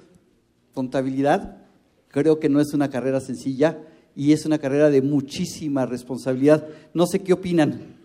contabilidad 0.72 1.56
creo 2.06 2.38
que 2.38 2.48
no 2.48 2.60
es 2.60 2.72
una 2.74 2.88
carrera 2.88 3.18
sencilla 3.18 3.76
y 4.14 4.30
es 4.30 4.46
una 4.46 4.58
carrera 4.58 4.88
de 4.88 5.02
muchísima 5.02 5.84
responsabilidad. 5.84 6.64
No 6.94 7.08
sé 7.08 7.24
qué 7.24 7.32
opinan. 7.32 7.96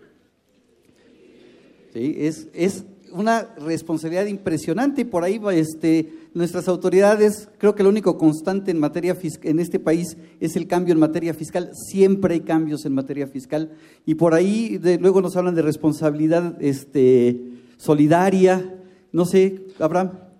Sí, 1.92 2.16
es, 2.18 2.48
es 2.54 2.82
una 3.12 3.54
responsabilidad 3.58 4.26
impresionante 4.26 5.02
y 5.02 5.04
por 5.04 5.24
ahí 5.24 5.40
este, 5.52 6.12
nuestras 6.34 6.68
autoridades, 6.68 7.48
creo 7.58 7.74
que 7.74 7.82
lo 7.82 7.88
único 7.88 8.18
constante 8.18 8.70
en 8.70 8.80
materia 8.80 9.16
en 9.42 9.60
este 9.60 9.78
país 9.78 10.16
es 10.40 10.56
el 10.56 10.66
cambio 10.66 10.92
en 10.92 11.00
materia 11.00 11.34
fiscal, 11.34 11.70
siempre 11.74 12.34
hay 12.34 12.40
cambios 12.40 12.84
en 12.84 12.94
materia 12.94 13.26
fiscal. 13.26 13.72
Y 14.06 14.14
por 14.14 14.34
ahí 14.34 14.80
luego 15.00 15.20
nos 15.20 15.36
hablan 15.36 15.54
de 15.54 15.62
responsabilidad 15.62 16.56
este, 16.60 17.40
solidaria, 17.76 18.78
no 19.12 19.24
sé, 19.24 19.66
Abraham. 19.78 20.31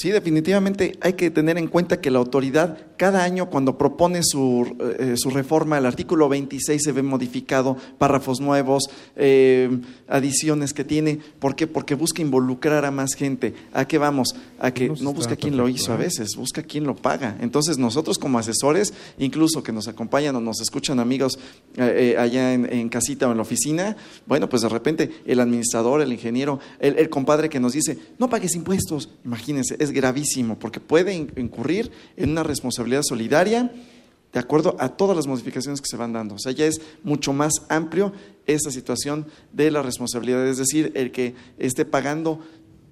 Sí, 0.00 0.08
definitivamente 0.08 0.96
hay 1.02 1.12
que 1.12 1.30
tener 1.30 1.58
en 1.58 1.68
cuenta 1.68 2.00
que 2.00 2.10
la 2.10 2.20
autoridad 2.20 2.78
cada 2.96 3.22
año 3.22 3.50
cuando 3.50 3.76
propone 3.76 4.22
su, 4.22 4.74
eh, 4.98 5.16
su 5.18 5.28
reforma, 5.28 5.76
el 5.76 5.84
artículo 5.84 6.26
26 6.30 6.82
se 6.82 6.92
ve 6.92 7.02
modificado, 7.02 7.76
párrafos 7.98 8.40
nuevos, 8.40 8.84
eh, 9.16 9.78
adiciones 10.08 10.72
que 10.72 10.84
tiene. 10.84 11.18
¿Por 11.38 11.54
qué? 11.54 11.66
Porque 11.66 11.94
busca 11.94 12.22
involucrar 12.22 12.86
a 12.86 12.90
más 12.90 13.12
gente. 13.12 13.52
¿A 13.74 13.86
qué 13.86 13.98
vamos? 13.98 14.34
A 14.58 14.70
que 14.70 14.88
no 14.88 15.12
busca 15.12 15.36
quién 15.36 15.58
lo 15.58 15.68
hizo 15.68 15.92
a 15.92 15.96
veces, 15.96 16.34
busca 16.34 16.62
quién 16.62 16.84
lo 16.84 16.96
paga. 16.96 17.36
Entonces 17.42 17.76
nosotros 17.76 18.18
como 18.18 18.38
asesores, 18.38 18.94
incluso 19.18 19.62
que 19.62 19.72
nos 19.72 19.86
acompañan 19.86 20.34
o 20.34 20.40
nos 20.40 20.62
escuchan 20.62 20.98
amigos 20.98 21.38
eh, 21.76 22.16
allá 22.18 22.54
en, 22.54 22.88
casita 22.88 23.28
o 23.28 23.32
en 23.32 23.36
la 23.36 23.42
oficina, 23.42 23.98
bueno, 24.24 24.48
pues 24.48 24.62
de 24.62 24.70
repente 24.70 25.10
el 25.26 25.40
administrador, 25.40 26.00
el 26.00 26.10
ingeniero, 26.10 26.58
el, 26.78 26.98
el 26.98 27.10
compadre 27.10 27.50
que 27.50 27.60
nos 27.60 27.74
dice, 27.74 27.98
no 28.18 28.30
pagues 28.30 28.54
impuestos, 28.54 29.10
imagínense, 29.26 29.76
es 29.78 29.89
gravísimo 29.92 30.58
porque 30.58 30.80
puede 30.80 31.14
incurrir 31.14 31.90
en 32.16 32.30
una 32.30 32.42
responsabilidad 32.42 33.02
solidaria 33.02 33.72
de 34.32 34.38
acuerdo 34.38 34.76
a 34.78 34.90
todas 34.90 35.16
las 35.16 35.26
modificaciones 35.26 35.80
que 35.80 35.88
se 35.88 35.96
van 35.96 36.12
dando. 36.12 36.36
O 36.36 36.38
sea, 36.38 36.52
ya 36.52 36.66
es 36.66 36.80
mucho 37.02 37.32
más 37.32 37.52
amplio 37.68 38.12
esa 38.46 38.70
situación 38.70 39.26
de 39.52 39.70
la 39.70 39.82
responsabilidad, 39.82 40.46
es 40.46 40.58
decir, 40.58 40.92
el 40.94 41.10
que 41.10 41.34
esté 41.58 41.84
pagando 41.84 42.40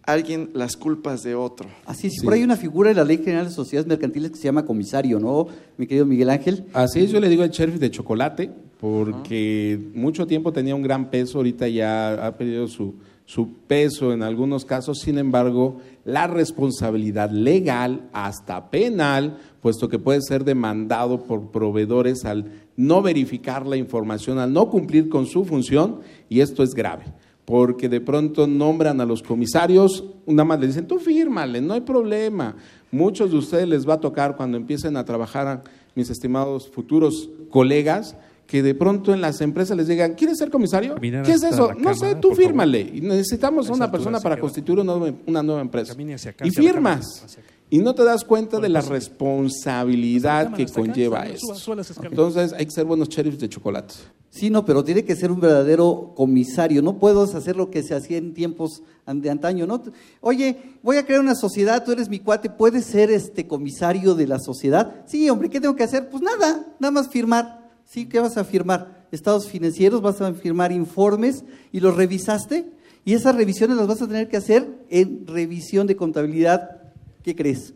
alguien 0.05 0.51
las 0.55 0.77
culpas 0.77 1.23
de 1.23 1.35
otro. 1.35 1.69
Así 1.85 2.07
es, 2.07 2.23
por 2.25 2.33
ahí 2.33 2.41
hay 2.41 2.45
una 2.45 2.57
figura 2.57 2.89
de 2.89 2.95
la 2.95 3.05
Ley 3.05 3.19
General 3.19 3.47
de 3.47 3.53
Sociedades 3.53 3.87
Mercantiles 3.87 4.31
que 4.31 4.39
se 4.39 4.45
llama 4.45 4.65
comisario, 4.65 5.21
¿no, 5.21 5.47
mi 5.77 5.87
querido 5.87 6.07
Miguel 6.07 6.31
Ángel? 6.31 6.65
Así 6.73 7.01
es, 7.01 7.11
yo 7.11 7.21
le 7.21 7.29
digo 7.29 7.43
al 7.43 7.51
sheriff 7.51 7.79
de 7.79 7.91
chocolate, 7.91 8.51
porque 8.81 9.79
mucho 9.95 10.27
tiempo 10.27 10.53
tenía 10.53 10.75
un 10.75 10.83
gran 10.83 11.11
peso, 11.11 11.39
ahorita 11.39 11.69
ya 11.69 12.27
ha 12.27 12.37
perdido 12.39 12.67
su, 12.69 12.95
su 13.29 13.53
peso 13.67 14.15
en 14.15 14.23
algunos 14.23 14.65
casos, 14.65 15.01
sin 15.01 15.19
embargo, 15.19 15.77
la 16.07 16.27
responsabilidad 16.27 17.31
legal, 17.31 18.09
hasta 18.15 18.71
penal, 18.71 19.37
puesto 19.61 19.87
que 19.91 19.99
puede 19.99 20.23
ser 20.23 20.45
demandado 20.45 21.25
por 21.25 21.51
proveedores 21.51 22.25
al 22.25 22.47
no 22.75 23.03
verificar 23.03 23.67
la 23.67 23.77
información, 23.77 24.39
al 24.39 24.55
no 24.55 24.71
cumplir 24.71 25.11
con 25.11 25.27
su 25.27 25.45
función, 25.45 26.01
y 26.31 26.41
esto 26.41 26.63
es 26.63 26.75
grave, 26.75 27.05
porque 27.45 27.91
de 27.91 28.01
pronto 28.01 28.47
nombran 28.47 28.99
a 29.03 29.05
los 29.05 29.23
comisarios, 29.23 30.07
nada 30.27 30.47
más 30.47 30.61
le 30.61 30.69
dicen, 30.69 30.87
tú 30.87 30.99
fírmale, 30.99 31.61
no 31.61 31.75
hay 31.75 31.83
problema. 31.83 32.57
Muchos 32.91 33.31
de 33.31 33.37
ustedes 33.37 33.69
les 33.69 33.87
va 33.87 33.95
a 33.95 34.01
tocar 34.01 34.37
cuando 34.39 34.57
empiecen 34.57 34.97
a 34.97 35.05
trabajar, 35.05 35.65
mis 35.95 36.09
estimados 36.09 36.71
futuros 36.71 37.29
colegas, 37.51 38.17
que 38.49 38.63
de 38.63 38.75
pronto 38.75 39.13
en 39.13 39.21
las 39.21 39.43
empresas 39.43 39.77
les 39.77 39.89
digan, 39.89 40.15
¿quieres 40.15 40.39
ser 40.39 40.51
comisario? 40.51 40.95
¿Qué 40.97 41.33
es 41.33 41.43
eso? 41.43 41.75
No 41.75 41.95
sé, 41.95 42.15
tú 42.15 42.35
fírmale. 42.35 42.81
Y 42.81 43.03
necesitamos 43.03 43.69
una 43.69 43.91
persona 43.91 44.21
para 44.21 44.41
constituir 44.41 44.81
una 44.81 44.97
nueva, 44.97 45.17
una 45.27 45.43
nueva 45.43 45.61
empresa. 45.61 45.95
Y 46.43 46.51
firmas. 46.51 47.39
Y 47.69 47.79
no 47.81 47.95
te 47.95 48.03
das 48.03 48.25
cuenta 48.25 48.59
de 48.59 48.71
la 48.71 48.81
responsabilidad 48.81 50.55
que 50.55 50.65
conlleva 50.67 51.27
eso. 51.27 51.55
Entonces 52.03 52.55
hay 52.55 52.65
que 52.65 52.71
ser 52.71 52.87
buenos 52.87 53.11
sheriffs 53.11 53.39
de 53.39 53.51
chocolate. 53.51 53.95
Sí, 54.31 54.49
no, 54.49 54.65
pero 54.65 54.83
tiene 54.83 55.05
que 55.05 55.15
ser 55.15 55.31
un 55.31 55.41
verdadero 55.41 56.15
comisario. 56.17 56.81
No 56.81 56.99
puedo 56.99 57.25
hacer 57.25 57.55
lo 57.55 57.71
que 57.71 57.83
se 57.83 57.95
hacía 57.95 58.17
en 58.17 58.33
tiempos 58.33 58.83
de 59.07 59.29
antaño, 59.29 59.67
¿no? 59.67 59.83
Oye, 60.23 60.57
voy 60.83 60.97
a 60.97 61.05
crear 61.05 61.21
una 61.21 61.35
sociedad, 61.35 61.85
tú 61.85 61.93
eres 61.93 62.09
mi 62.09 62.21
cuate, 62.21 62.49
¿puedes 62.49 62.87
ser 62.87 63.11
este 63.11 63.47
comisario 63.47 64.15
de 64.15 64.27
la 64.27 64.39
sociedad? 64.39 65.05
Sí, 65.07 65.29
hombre, 65.29 65.51
¿qué 65.51 65.61
tengo 65.61 65.77
que 65.77 65.83
hacer? 65.83 66.09
Pues 66.09 66.23
nada, 66.23 66.67
nada 66.79 66.91
más 66.91 67.09
firmar. 67.09 67.68
Sí, 67.89 68.05
¿qué 68.05 68.21
vas 68.21 68.37
a 68.37 68.45
firmar? 68.45 69.07
Estados 69.11 69.49
financieros, 69.49 70.03
vas 70.03 70.21
a 70.21 70.35
firmar 70.35 70.73
informes 70.73 71.43
y 71.73 71.81
los 71.81 71.97
revisaste. 71.97 72.67
Y 73.07 73.15
esas 73.15 73.35
revisiones 73.35 73.79
las 73.79 73.87
vas 73.87 74.03
a 74.03 74.07
tener 74.07 74.29
que 74.29 74.37
hacer 74.37 74.69
en 74.91 75.27
revisión 75.27 75.87
de 75.87 75.97
contabilidad, 75.97 76.83
¿qué 77.23 77.35
crees? 77.35 77.73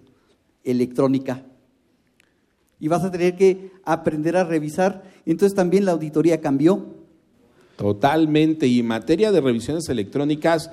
Electrónica. 0.65 1.47
Y 2.79 2.89
vas 2.89 3.05
a 3.05 3.11
tener 3.11 3.37
que 3.37 3.71
aprender 3.85 4.37
a 4.37 4.45
revisar. 4.45 5.03
Entonces 5.25 5.57
también 5.57 5.87
la 5.87 5.93
auditoría 5.93 6.43
cambió. 6.43 6.95
Totalmente. 7.77 8.67
Y 8.67 8.81
en 8.81 8.89
materia 8.89 9.33
de 9.33 9.41
revisiones 9.41 9.89
electrónicas, 9.89 10.71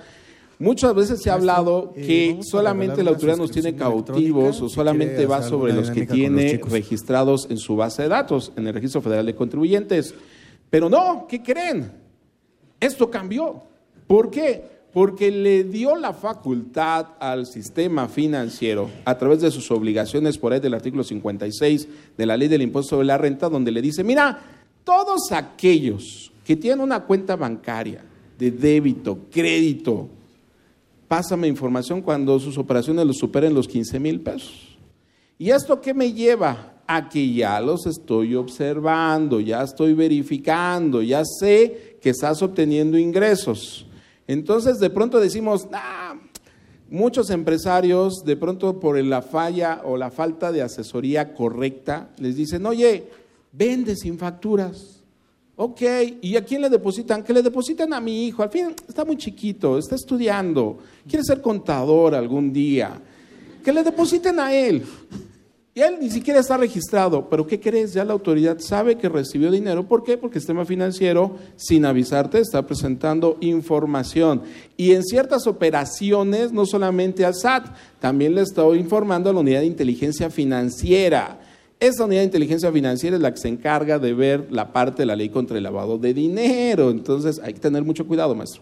Muchas 0.61 0.93
veces 0.93 1.21
se 1.21 1.29
ha 1.29 1.35
hablado 1.35 1.93
eh, 1.95 2.05
que 2.05 2.43
solamente 2.43 3.01
la 3.01 3.11
autoridad 3.11 3.37
nos 3.37 3.49
tiene 3.49 3.75
cautivos 3.75 4.61
o 4.61 4.67
solamente 4.67 5.25
va 5.25 5.41
sobre 5.41 5.71
los 5.71 5.89
que 5.89 6.05
tiene 6.05 6.59
registrados 6.69 7.47
en 7.49 7.57
su 7.57 7.77
base 7.77 8.01
de 8.01 8.09
datos, 8.09 8.51
en 8.57 8.67
el 8.67 8.73
Registro 8.73 9.01
Federal 9.01 9.25
de 9.25 9.35
Contribuyentes. 9.35 10.13
Pero 10.69 10.89
no, 10.89 11.25
¿qué 11.29 11.41
creen? 11.41 11.89
Esto 12.77 13.09
cambió. 13.09 13.63
¿Por 14.05 14.29
qué? 14.29 14.79
Porque 14.91 15.31
le 15.31 15.63
dio 15.63 15.95
la 15.95 16.11
facultad 16.11 17.07
al 17.21 17.45
sistema 17.45 18.09
financiero 18.09 18.89
a 19.05 19.17
través 19.17 19.39
de 19.39 19.51
sus 19.51 19.71
obligaciones 19.71 20.37
por 20.37 20.51
ahí 20.51 20.59
del 20.59 20.73
artículo 20.73 21.05
56 21.05 21.87
de 22.17 22.25
la 22.25 22.35
ley 22.35 22.49
del 22.49 22.63
impuesto 22.63 22.97
sobre 22.97 23.07
la 23.07 23.17
renta, 23.17 23.47
donde 23.47 23.71
le 23.71 23.81
dice, 23.81 24.03
mira, 24.03 24.41
todos 24.83 25.31
aquellos 25.31 26.33
que 26.43 26.57
tienen 26.57 26.81
una 26.81 27.05
cuenta 27.05 27.37
bancaria 27.37 28.03
de 28.37 28.51
débito, 28.51 29.19
crédito, 29.31 30.09
pásame 31.09 31.47
información 31.47 32.01
cuando 32.01 32.39
sus 32.39 32.57
operaciones 32.57 33.05
los 33.05 33.17
superen 33.17 33.53
los 33.53 33.67
15 33.67 33.99
mil 33.99 34.21
pesos. 34.21 34.77
¿Y 35.37 35.49
esto 35.49 35.81
qué 35.81 35.93
me 35.93 36.13
lleva? 36.13 36.75
A 36.87 37.09
que 37.09 37.33
ya 37.33 37.59
los 37.59 37.85
estoy 37.85 38.35
observando, 38.35 39.39
ya 39.39 39.63
estoy 39.63 39.93
verificando, 39.93 41.01
ya 41.01 41.23
sé 41.25 41.97
que 42.01 42.11
estás 42.11 42.41
obteniendo 42.41 42.97
ingresos. 42.97 43.85
Entonces 44.27 44.79
de 44.79 44.89
pronto 44.89 45.19
decimos, 45.19 45.67
ah, 45.73 46.15
muchos 46.89 47.29
empresarios 47.31 48.23
de 48.23 48.37
pronto 48.37 48.79
por 48.79 49.03
la 49.03 49.21
falla 49.21 49.81
o 49.85 49.97
la 49.97 50.11
falta 50.11 50.51
de 50.51 50.61
asesoría 50.61 51.33
correcta 51.33 52.11
les 52.17 52.35
dicen, 52.35 52.65
oye, 52.65 53.09
vende 53.51 53.95
sin 53.95 54.17
facturas. 54.17 54.98
Ok, 55.61 55.81
¿y 56.21 56.37
a 56.37 56.45
quién 56.45 56.61
le 56.61 56.69
depositan? 56.69 57.21
Que 57.21 57.33
le 57.33 57.41
depositan 57.41 57.91
a 57.91 57.99
mi 57.99 58.27
hijo. 58.27 58.41
Al 58.41 58.49
fin 58.49 58.73
está 58.87 59.03
muy 59.03 59.17
chiquito, 59.17 59.77
está 59.77 59.95
estudiando, 59.95 60.77
quiere 61.05 61.21
ser 61.21 61.41
contador 61.41 62.15
algún 62.15 62.53
día. 62.53 62.97
Que 63.61 63.73
le 63.73 63.83
depositen 63.83 64.39
a 64.39 64.53
él. 64.53 64.85
Y 65.75 65.81
él 65.81 65.97
ni 65.99 66.09
siquiera 66.09 66.39
está 66.39 66.55
registrado. 66.55 67.27
Pero 67.29 67.45
¿qué 67.45 67.59
crees? 67.59 67.91
Ya 67.91 68.05
la 68.05 68.13
autoridad 68.13 68.57
sabe 68.59 68.97
que 68.97 69.09
recibió 69.09 69.51
dinero. 69.51 69.85
¿Por 69.85 70.05
qué? 70.05 70.17
Porque 70.17 70.37
el 70.37 70.41
sistema 70.41 70.63
financiero, 70.63 71.35
sin 71.57 71.83
avisarte, 71.83 72.39
está 72.39 72.65
presentando 72.65 73.35
información. 73.41 74.43
Y 74.77 74.93
en 74.93 75.03
ciertas 75.03 75.45
operaciones, 75.45 76.53
no 76.53 76.65
solamente 76.65 77.25
al 77.25 77.35
SAT, 77.35 77.65
también 77.99 78.33
le 78.33 78.43
está 78.43 78.63
informando 78.77 79.29
a 79.29 79.33
la 79.33 79.41
unidad 79.41 79.59
de 79.59 79.65
inteligencia 79.65 80.29
financiera. 80.29 81.37
Esa 81.79 82.03
unidad 82.05 82.21
de 82.21 82.25
inteligencia 82.25 82.71
financiera 82.71 83.15
es 83.15 83.21
la 83.21 83.31
que 83.33 83.39
se 83.39 83.47
encarga 83.47 83.99
de 83.99 84.13
ver 84.13 84.47
la 84.51 84.73
parte 84.73 85.03
de 85.03 85.05
la 85.05 85.15
ley 85.15 85.29
contra 85.29 85.57
el 85.57 85.63
lavado 85.63 85.97
de 85.97 86.13
dinero. 86.13 86.89
Entonces 86.91 87.39
hay 87.43 87.53
que 87.53 87.59
tener 87.61 87.83
mucho 87.83 88.05
cuidado, 88.05 88.35
maestro. 88.35 88.61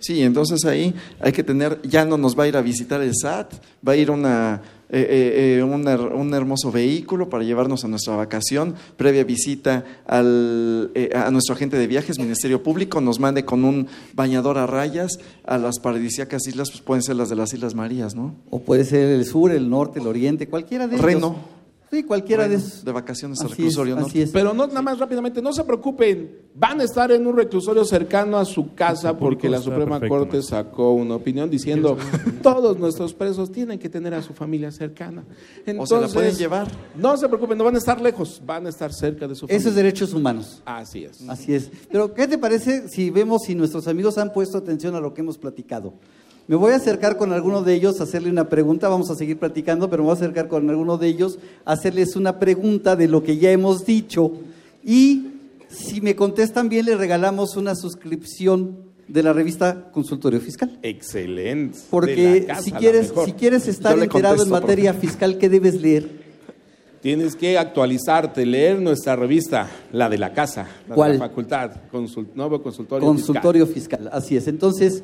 Sí, 0.00 0.22
entonces 0.22 0.64
ahí 0.64 0.94
hay 1.18 1.32
que 1.32 1.42
tener, 1.42 1.80
ya 1.82 2.04
no 2.04 2.16
nos 2.18 2.38
va 2.38 2.44
a 2.44 2.48
ir 2.48 2.56
a 2.56 2.62
visitar 2.62 3.00
el 3.02 3.12
SAT, 3.16 3.54
va 3.86 3.92
a 3.92 3.96
ir 3.96 4.10
una, 4.12 4.62
eh, 4.90 5.00
eh, 5.00 5.56
eh, 5.58 5.62
un, 5.62 5.82
her- 5.86 6.12
un 6.14 6.32
hermoso 6.34 6.70
vehículo 6.70 7.28
para 7.28 7.42
llevarnos 7.42 7.84
a 7.84 7.88
nuestra 7.88 8.14
vacación, 8.14 8.74
previa 8.96 9.24
visita 9.24 9.84
al, 10.06 10.92
eh, 10.94 11.10
a 11.14 11.30
nuestro 11.32 11.54
agente 11.56 11.76
de 11.78 11.86
viajes, 11.88 12.18
Ministerio 12.20 12.62
Público, 12.62 13.00
nos 13.00 13.18
mande 13.18 13.44
con 13.44 13.64
un 13.64 13.88
bañador 14.14 14.56
a 14.58 14.66
rayas 14.68 15.18
a 15.44 15.58
las 15.58 15.80
paradisíacas 15.80 16.46
islas, 16.46 16.70
pues 16.70 16.82
pueden 16.82 17.02
ser 17.02 17.16
las 17.16 17.28
de 17.28 17.34
las 17.36 17.52
Islas 17.52 17.74
Marías, 17.74 18.14
¿no? 18.14 18.36
O 18.50 18.60
puede 18.60 18.84
ser 18.84 19.08
el 19.08 19.24
sur, 19.24 19.50
el 19.50 19.68
norte, 19.68 19.98
el 19.98 20.06
oriente, 20.06 20.46
cualquiera 20.48 20.86
de 20.86 20.94
ellos. 20.94 21.04
Reno. 21.06 21.57
Sí, 21.90 22.02
cualquiera 22.02 22.46
de 22.46 22.56
esos. 22.56 22.84
de 22.84 22.92
vacaciones 22.92 23.40
al 23.40 23.46
es, 23.46 23.52
reclusorio 23.52 23.96
así 23.96 24.20
es. 24.20 24.30
Pero 24.30 24.52
no, 24.52 24.66
nada 24.66 24.82
más 24.82 24.98
rápidamente, 24.98 25.40
no 25.40 25.52
se 25.52 25.64
preocupen, 25.64 26.48
van 26.54 26.80
a 26.80 26.84
estar 26.84 27.10
en 27.12 27.26
un 27.26 27.36
reclusorio 27.36 27.84
cercano 27.84 28.36
a 28.36 28.44
su 28.44 28.74
casa 28.74 29.16
porque 29.16 29.48
la 29.48 29.58
Suprema 29.58 29.98
perfecto, 29.98 30.08
Corte 30.08 30.42
sacó 30.42 30.92
una 30.92 31.14
opinión 31.14 31.48
diciendo 31.48 31.96
todos 32.42 32.78
nuestros 32.78 33.14
presos 33.14 33.50
tienen 33.50 33.78
que 33.78 33.88
tener 33.88 34.12
a 34.12 34.22
su 34.22 34.34
familia 34.34 34.70
cercana. 34.70 35.24
O 35.78 35.86
se 35.86 36.00
la 36.00 36.08
pueden 36.08 36.34
llevar. 36.34 36.68
No 36.94 37.16
se 37.16 37.26
preocupen, 37.28 37.56
no 37.56 37.64
van 37.64 37.76
a 37.76 37.78
estar 37.78 38.00
lejos, 38.00 38.42
van 38.44 38.66
a 38.66 38.68
estar 38.68 38.92
cerca 38.92 39.26
de 39.26 39.34
su 39.34 39.46
familia. 39.46 39.58
Esos 39.58 39.74
derechos 39.74 40.12
humanos. 40.12 40.62
Así 40.66 41.04
es. 41.04 41.26
Así 41.28 41.54
es. 41.54 41.70
Pero, 41.90 42.12
¿qué 42.12 42.28
te 42.28 42.38
parece 42.38 42.88
si 42.88 43.10
vemos 43.10 43.42
si 43.44 43.54
nuestros 43.54 43.88
amigos 43.88 44.18
han 44.18 44.32
puesto 44.32 44.58
atención 44.58 44.94
a 44.94 45.00
lo 45.00 45.14
que 45.14 45.22
hemos 45.22 45.38
platicado? 45.38 45.94
Me 46.48 46.56
voy 46.56 46.72
a 46.72 46.76
acercar 46.76 47.18
con 47.18 47.32
alguno 47.34 47.62
de 47.62 47.74
ellos 47.74 48.00
a 48.00 48.04
hacerle 48.04 48.30
una 48.30 48.48
pregunta, 48.48 48.88
vamos 48.88 49.10
a 49.10 49.14
seguir 49.14 49.38
platicando, 49.38 49.90
pero 49.90 50.02
me 50.02 50.06
voy 50.08 50.14
a 50.14 50.18
acercar 50.18 50.48
con 50.48 50.68
alguno 50.70 50.96
de 50.96 51.06
ellos 51.08 51.38
a 51.66 51.72
hacerles 51.72 52.16
una 52.16 52.38
pregunta 52.38 52.96
de 52.96 53.06
lo 53.06 53.22
que 53.22 53.36
ya 53.36 53.50
hemos 53.50 53.84
dicho 53.84 54.32
y 54.82 55.26
si 55.68 56.00
me 56.00 56.16
contestan 56.16 56.70
bien 56.70 56.86
les 56.86 56.96
regalamos 56.98 57.56
una 57.56 57.74
suscripción 57.74 58.78
de 59.08 59.22
la 59.22 59.34
revista 59.34 59.90
Consultorio 59.92 60.40
Fiscal. 60.40 60.78
Excelente. 60.82 61.78
Porque 61.90 62.46
casa, 62.46 62.62
si 62.62 62.72
quieres, 62.72 63.12
si 63.26 63.32
quieres 63.32 63.68
estar 63.68 63.98
enterado 63.98 64.42
en 64.42 64.48
materia 64.48 64.94
fiscal, 64.94 65.36
¿qué 65.36 65.50
debes 65.50 65.78
leer? 65.80 66.08
Tienes 67.02 67.36
que 67.36 67.58
actualizarte, 67.58 68.44
leer 68.46 68.80
nuestra 68.80 69.16
revista, 69.16 69.68
la 69.92 70.08
de 70.08 70.16
la 70.16 70.32
casa, 70.32 70.66
la 70.88 70.94
¿Cuál? 70.94 71.12
de 71.12 71.18
la 71.18 71.28
facultad, 71.28 71.70
consult- 71.92 72.32
nuevo 72.34 72.62
consultorio. 72.62 73.06
Consultorio 73.06 73.66
fiscal. 73.66 74.08
así 74.12 74.36
es. 74.36 74.48
Entonces, 74.48 75.02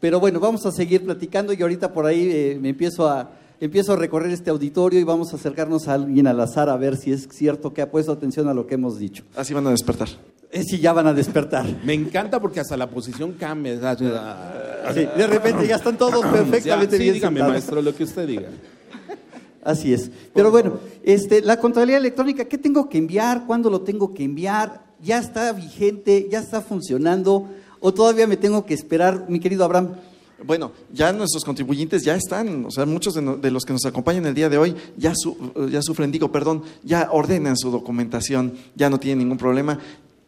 pero 0.00 0.20
bueno, 0.20 0.40
vamos 0.40 0.66
a 0.66 0.72
seguir 0.72 1.04
platicando 1.04 1.52
y 1.52 1.60
ahorita 1.62 1.92
por 1.92 2.06
ahí 2.06 2.28
eh, 2.30 2.58
me 2.60 2.70
empiezo 2.70 3.08
a, 3.08 3.30
empiezo 3.60 3.94
a 3.94 3.96
recorrer 3.96 4.30
este 4.30 4.50
auditorio 4.50 5.00
y 5.00 5.04
vamos 5.04 5.32
a 5.32 5.36
acercarnos 5.36 5.88
a 5.88 5.94
alguien 5.94 6.26
al 6.26 6.40
azar 6.40 6.68
a 6.68 6.76
ver 6.76 6.96
si 6.96 7.12
es 7.12 7.28
cierto 7.30 7.72
que 7.72 7.82
ha 7.82 7.90
puesto 7.90 8.12
atención 8.12 8.48
a 8.48 8.54
lo 8.54 8.66
que 8.66 8.74
hemos 8.74 8.98
dicho. 8.98 9.24
Así 9.36 9.54
van 9.54 9.66
a 9.66 9.70
despertar. 9.70 10.08
Eh, 10.52 10.62
si 10.62 10.78
ya 10.78 10.92
van 10.92 11.06
a 11.06 11.12
despertar. 11.12 11.66
Me 11.84 11.92
encanta 11.94 12.40
porque 12.40 12.60
hasta 12.60 12.76
la 12.76 12.88
posición 12.88 13.32
cambia. 13.32 13.96
Sí, 13.96 15.06
de 15.16 15.26
repente 15.26 15.66
ya 15.66 15.76
están 15.76 15.98
todos 15.98 16.24
perfectamente 16.26 16.96
sí, 16.96 17.02
bien 17.02 17.14
dígame, 17.14 17.40
sentados. 17.40 17.52
maestro, 17.52 17.82
lo 17.82 17.94
que 17.94 18.04
usted 18.04 18.26
diga. 18.26 18.48
Así 19.64 19.92
es. 19.92 20.10
Pero 20.32 20.52
bueno, 20.52 20.78
este, 21.02 21.42
la 21.42 21.58
contabilidad 21.58 21.98
electrónica, 21.98 22.44
¿qué 22.44 22.56
tengo 22.56 22.88
que 22.88 22.98
enviar? 22.98 23.46
¿Cuándo 23.46 23.68
lo 23.68 23.80
tengo 23.80 24.14
que 24.14 24.22
enviar? 24.22 24.84
¿Ya 25.02 25.18
está 25.18 25.52
vigente? 25.52 26.28
¿Ya 26.30 26.38
está 26.38 26.60
funcionando? 26.60 27.48
¿O 27.80 27.92
todavía 27.92 28.26
me 28.26 28.36
tengo 28.36 28.64
que 28.66 28.74
esperar, 28.74 29.26
mi 29.28 29.40
querido 29.40 29.64
Abraham? 29.64 29.90
Bueno, 30.44 30.72
ya 30.92 31.12
nuestros 31.12 31.44
contribuyentes 31.44 32.04
ya 32.04 32.14
están, 32.14 32.66
o 32.66 32.70
sea, 32.70 32.84
muchos 32.84 33.14
de, 33.14 33.50
los 33.50 33.64
que 33.64 33.72
nos 33.72 33.86
acompañan 33.86 34.26
el 34.26 34.34
día 34.34 34.50
de 34.50 34.58
hoy 34.58 34.74
ya, 34.98 35.14
su- 35.16 35.36
ya 35.70 35.80
sufren, 35.80 36.12
digo, 36.12 36.30
perdón, 36.30 36.62
ya 36.82 37.08
ordenan 37.10 37.56
su 37.56 37.70
documentación, 37.70 38.52
ya 38.74 38.90
no 38.90 39.00
tienen 39.00 39.20
ningún 39.20 39.38
problema, 39.38 39.78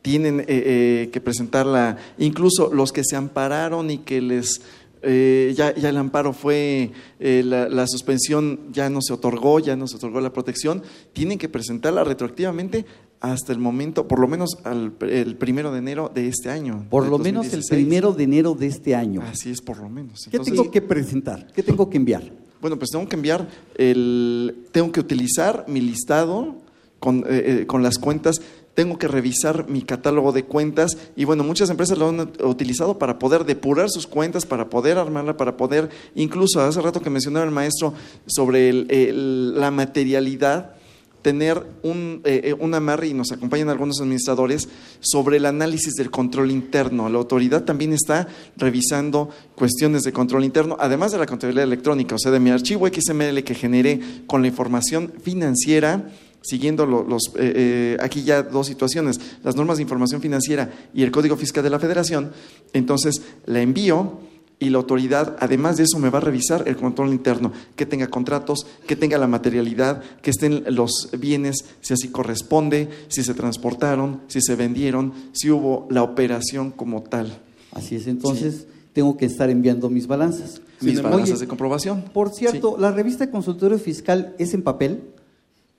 tienen 0.01 0.41
eh, 0.41 0.45
eh, 0.49 1.11
que 1.13 1.21
presentarla, 1.21 1.99
incluso 2.17 2.73
los 2.73 2.91
que 2.91 3.03
se 3.05 3.17
ampararon 3.17 3.91
y 3.91 3.99
que 3.99 4.23
les, 4.23 4.63
eh, 5.03 5.53
ya, 5.55 5.69
el 5.71 5.97
amparo 5.99 6.33
fue, 6.33 6.91
eh, 7.21 7.43
la 7.45 7.87
suspensión 7.87 8.61
ya 8.73 8.89
no 8.89 9.03
se 9.03 9.13
otorgó, 9.13 9.59
ya 9.61 9.77
no 9.77 9.87
se 9.87 9.97
otorgó 9.97 10.23
la 10.23 10.33
protección, 10.33 10.83
tienen 11.13 11.37
que 11.37 11.51
presentarla 11.51 12.03
retroactivamente 12.05 12.87
hasta 13.21 13.53
el 13.53 13.59
momento, 13.59 14.07
por 14.07 14.21
lo 14.21 14.29
menos 14.29 14.59
al, 14.65 14.93
el 15.01 15.37
primero 15.37 15.73
de 15.73 15.79
enero 15.79 16.11
de 16.13 16.29
este 16.29 16.51
año. 16.51 16.87
Por 16.89 17.07
lo 17.07 17.19
menos 17.19 17.53
el 17.53 17.65
primero 17.69 18.13
de 18.13 18.25
enero 18.25 18.55
de 18.55 18.67
este 18.67 18.95
año. 18.95 19.23
Así 19.23 19.51
es, 19.51 19.61
por 19.61 19.79
lo 19.79 19.89
menos. 19.89 20.29
¿Qué 20.31 20.39
tengo 20.39 20.71
que 20.71 20.83
presentar? 20.83 21.47
¿Qué 21.53 21.63
tengo 21.63 21.91
que 21.91 21.97
enviar? 21.97 22.23
Bueno, 22.61 22.79
pues 22.79 22.91
tengo 22.91 23.09
que 23.09 23.17
enviar 23.17 23.49
el, 23.77 24.67
tengo 24.73 24.91
que 24.93 25.01
utilizar 25.01 25.65
mi 25.69 25.81
listado 25.81 26.57
con, 26.99 27.21
eh, 27.29 27.61
eh, 27.61 27.67
con 27.67 27.83
las 27.83 27.99
cuentas 27.99 28.41
tengo 28.79 28.97
que 28.97 29.09
revisar 29.09 29.69
mi 29.69 29.83
catálogo 29.83 30.31
de 30.31 30.45
cuentas 30.45 30.97
y 31.17 31.25
bueno, 31.25 31.43
muchas 31.43 31.69
empresas 31.69 31.99
lo 31.99 32.11
han 32.11 32.31
utilizado 32.45 32.97
para 32.97 33.19
poder 33.19 33.45
depurar 33.45 33.91
sus 33.91 34.07
cuentas, 34.07 34.47
para 34.47 34.71
poder 34.71 34.99
armarla, 34.99 35.37
para 35.37 35.57
poder, 35.57 35.89
incluso 36.15 36.61
hace 36.61 36.81
rato 36.81 37.03
que 37.03 37.11
mencionaba 37.11 37.45
el 37.45 37.51
maestro 37.51 37.93
sobre 38.29 38.73
la 38.73 39.73
materialidad, 39.73 40.78
tener 41.23 41.67
un, 41.83 42.21
eh, 42.25 42.41
eh, 42.45 42.55
un, 42.59 42.75
amarre, 42.75 43.09
y 43.09 43.15
nos 43.15 43.33
acompañan 43.33 43.69
algunos 43.69 44.01
administradores, 44.01 44.69
sobre 45.01 45.39
el 45.39 45.47
análisis 45.47 45.95
del 45.95 46.11
control 46.11 46.51
interno. 46.51 47.09
La 47.09 47.19
autoridad 47.19 47.65
también 47.65 47.93
está 47.93 48.29
revisando 48.57 49.31
cuestiones 49.55 50.03
de 50.03 50.13
control 50.13 50.45
interno, 50.45 50.77
además 50.79 51.13
de 51.13 51.19
la 51.19 51.27
contabilidad 51.27 51.65
electrónica, 51.65 52.15
o 52.15 52.19
sea, 52.19 52.33
de 52.33 52.41
mi 52.41 52.51
archivo 52.51 52.87
XML 52.87 53.43
que 53.45 53.55
generé 53.55 54.01
con 54.27 54.43
la 54.43 54.49
información 54.49 55.13
financiera 55.23 56.11
siguiendo 56.43 56.87
los, 56.87 57.29
eh, 57.37 57.53
eh, 57.55 57.97
aquí 58.01 58.23
ya 58.23 58.43
dos 58.43 58.67
situaciones, 58.67 59.21
las 59.43 59.57
normas 59.57 59.77
de 59.77 59.83
información 59.83 60.21
financiera 60.21 60.71
y 60.95 61.03
el 61.03 61.11
Código 61.11 61.37
Fiscal 61.37 61.63
de 61.65 61.71
la 61.71 61.79
Federación, 61.79 62.33
entonces 62.73 63.21
la 63.47 63.61
envío 63.61 64.21
y 64.61 64.71
la 64.71 64.79
autoridad, 64.79 65.37
además 65.39 65.77
de 65.77 65.85
eso, 65.85 65.99
me 65.99 66.11
va 66.11 66.19
a 66.19 66.23
revisar 66.23 66.65
el 66.67 66.77
control 66.77 67.11
interno, 67.11 67.53
que 67.77 67.87
tenga 67.87 68.09
contratos, 68.09 68.67
que 68.87 68.97
tenga 68.97 69.17
la 69.17 69.29
materialidad, 69.29 70.03
que 70.21 70.31
estén 70.31 70.65
los 70.75 71.11
bienes, 71.19 71.65
si 71.81 71.95
así 71.95 72.09
corresponde, 72.09 72.89
si 73.09 73.23
se 73.23 73.35
transportaron, 73.35 74.23
si 74.27 74.41
se 74.41 74.57
vendieron, 74.57 75.13
si 75.33 75.51
hubo 75.51 75.87
la 75.91 76.03
operación 76.03 76.73
como 76.73 77.03
tal. 77.03 77.39
Así 77.73 77.97
es, 77.97 78.09
entonces 78.09 78.67
tengo 78.93 79.17
que 79.17 79.27
estar 79.27 79.49
enviando 79.49 79.91
mis 79.91 80.09
balanzas. 80.09 80.61
Mis 80.81 81.03
balanzas 81.03 81.39
de 81.39 81.47
comprobación. 81.47 82.03
Por 82.13 82.31
cierto, 82.31 82.77
¿la 82.79 82.91
revista 82.91 83.27
de 83.27 83.31
consultorio 83.31 83.79
fiscal 83.79 84.35
es 84.39 84.55
en 84.55 84.63
papel? 84.63 85.03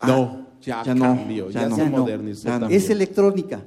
No. 0.06 0.49
Ya, 0.62 0.84
cambió, 0.84 1.50
ya, 1.50 1.70
se 1.72 1.86
modernizó. 1.86 2.68
Es 2.68 2.90
electrónica. 2.90 3.64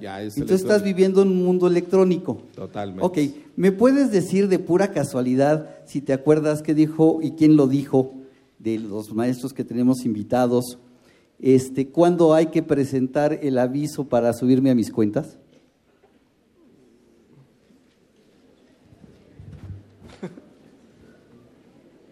tú 0.47 0.55
estás 0.55 0.83
viviendo 0.83 1.23
en 1.23 1.29
un 1.29 1.43
mundo 1.43 1.67
electrónico. 1.67 2.43
Totalmente. 2.55 3.05
Ok, 3.05 3.19
¿me 3.57 3.73
puedes 3.73 4.11
decir 4.13 4.49
de 4.49 4.59
pura 4.59 4.93
casualidad 4.93 5.71
si 5.87 6.03
te 6.03 6.13
acuerdas 6.13 6.61
qué 6.63 6.75
dijo 6.75 7.21
y 7.23 7.31
quién 7.33 7.57
lo 7.57 7.67
dijo 7.67 8.13
de 8.59 8.79
los 8.79 9.15
maestros 9.15 9.55
que 9.55 9.65
tenemos 9.65 10.05
invitados? 10.05 10.79
Este, 11.41 11.89
¿Cuándo 11.89 12.35
hay 12.35 12.47
que 12.47 12.63
presentar 12.63 13.39
el 13.43 13.59
aviso 13.59 14.05
para 14.05 14.33
subirme 14.35 14.71
a 14.71 14.75
mis 14.75 14.93
cuentas? 14.93 15.39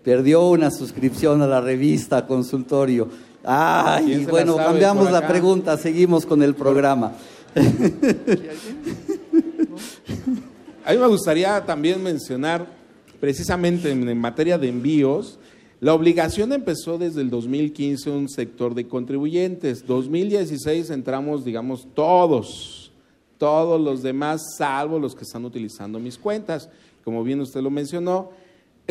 Perdió 0.02 0.48
una 0.48 0.70
suscripción 0.70 1.42
a 1.42 1.46
la 1.46 1.60
revista 1.60 2.26
Consultorio. 2.26 3.29
Ay, 3.44 4.26
bueno, 4.28 4.56
cambiamos 4.56 5.10
la 5.10 5.26
pregunta, 5.26 5.76
seguimos 5.76 6.26
con 6.26 6.42
el 6.42 6.54
programa. 6.54 7.12
A 10.84 10.92
mí 10.92 10.98
me 10.98 11.06
gustaría 11.06 11.64
también 11.64 12.02
mencionar, 12.02 12.66
precisamente 13.20 13.90
en, 13.90 14.18
materia 14.18 14.58
de 14.58 14.68
envíos, 14.68 15.38
la 15.80 15.94
obligación 15.94 16.52
empezó 16.52 16.98
desde 16.98 17.22
el 17.22 17.30
2015 17.30 18.10
un 18.10 18.28
sector 18.28 18.74
de 18.74 18.86
contribuyentes. 18.86 19.86
2016 19.86 20.90
entramos, 20.90 21.44
digamos, 21.44 21.86
todos, 21.94 22.92
todos 23.38 23.80
los 23.80 24.02
demás, 24.02 24.42
salvo 24.58 24.98
los 24.98 25.14
que 25.14 25.24
están 25.24 25.44
utilizando 25.44 25.98
mis 25.98 26.18
cuentas. 26.18 26.68
Como 27.04 27.24
bien 27.24 27.40
usted 27.40 27.62
lo 27.62 27.70
mencionó, 27.70 28.30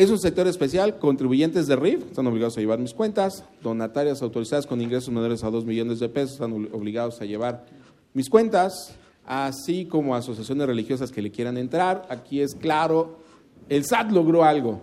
es 0.02 0.08
un 0.08 0.18
sector 0.18 0.48
especial, 0.48 0.98
contribuyentes 0.98 1.66
de 1.66 1.76
RIF 1.76 2.06
están 2.06 2.26
obligados 2.26 2.56
a 2.56 2.60
llevar 2.60 2.78
mis 2.78 2.94
cuentas, 2.94 3.44
donatarias 3.62 4.22
autorizadas 4.22 4.66
con 4.66 4.80
ingresos 4.80 5.12
menores 5.12 5.44
a 5.44 5.50
2 5.50 5.66
millones 5.66 6.00
de 6.00 6.08
pesos 6.08 6.32
están 6.32 6.54
obligados 6.72 7.20
a 7.20 7.26
llevar 7.26 7.66
mis 8.14 8.30
cuentas, 8.30 8.94
así 9.26 9.84
como 9.84 10.16
asociaciones 10.16 10.66
religiosas 10.66 11.12
que 11.12 11.20
le 11.20 11.30
quieran 11.30 11.58
entrar. 11.58 12.06
Aquí 12.08 12.40
es 12.40 12.54
claro, 12.54 13.18
el 13.68 13.84
SAT 13.84 14.10
logró 14.12 14.42
algo, 14.42 14.80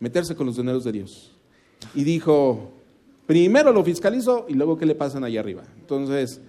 meterse 0.00 0.36
con 0.36 0.44
los 0.44 0.58
dineros 0.58 0.84
de 0.84 0.92
Dios. 0.92 1.32
Y 1.94 2.04
dijo, 2.04 2.72
primero 3.24 3.72
lo 3.72 3.82
fiscalizo 3.84 4.44
y 4.50 4.52
luego 4.52 4.76
qué 4.76 4.84
le 4.84 4.94
pasan 4.94 5.24
allá 5.24 5.40
arriba. 5.40 5.62
Entonces, 5.80 6.42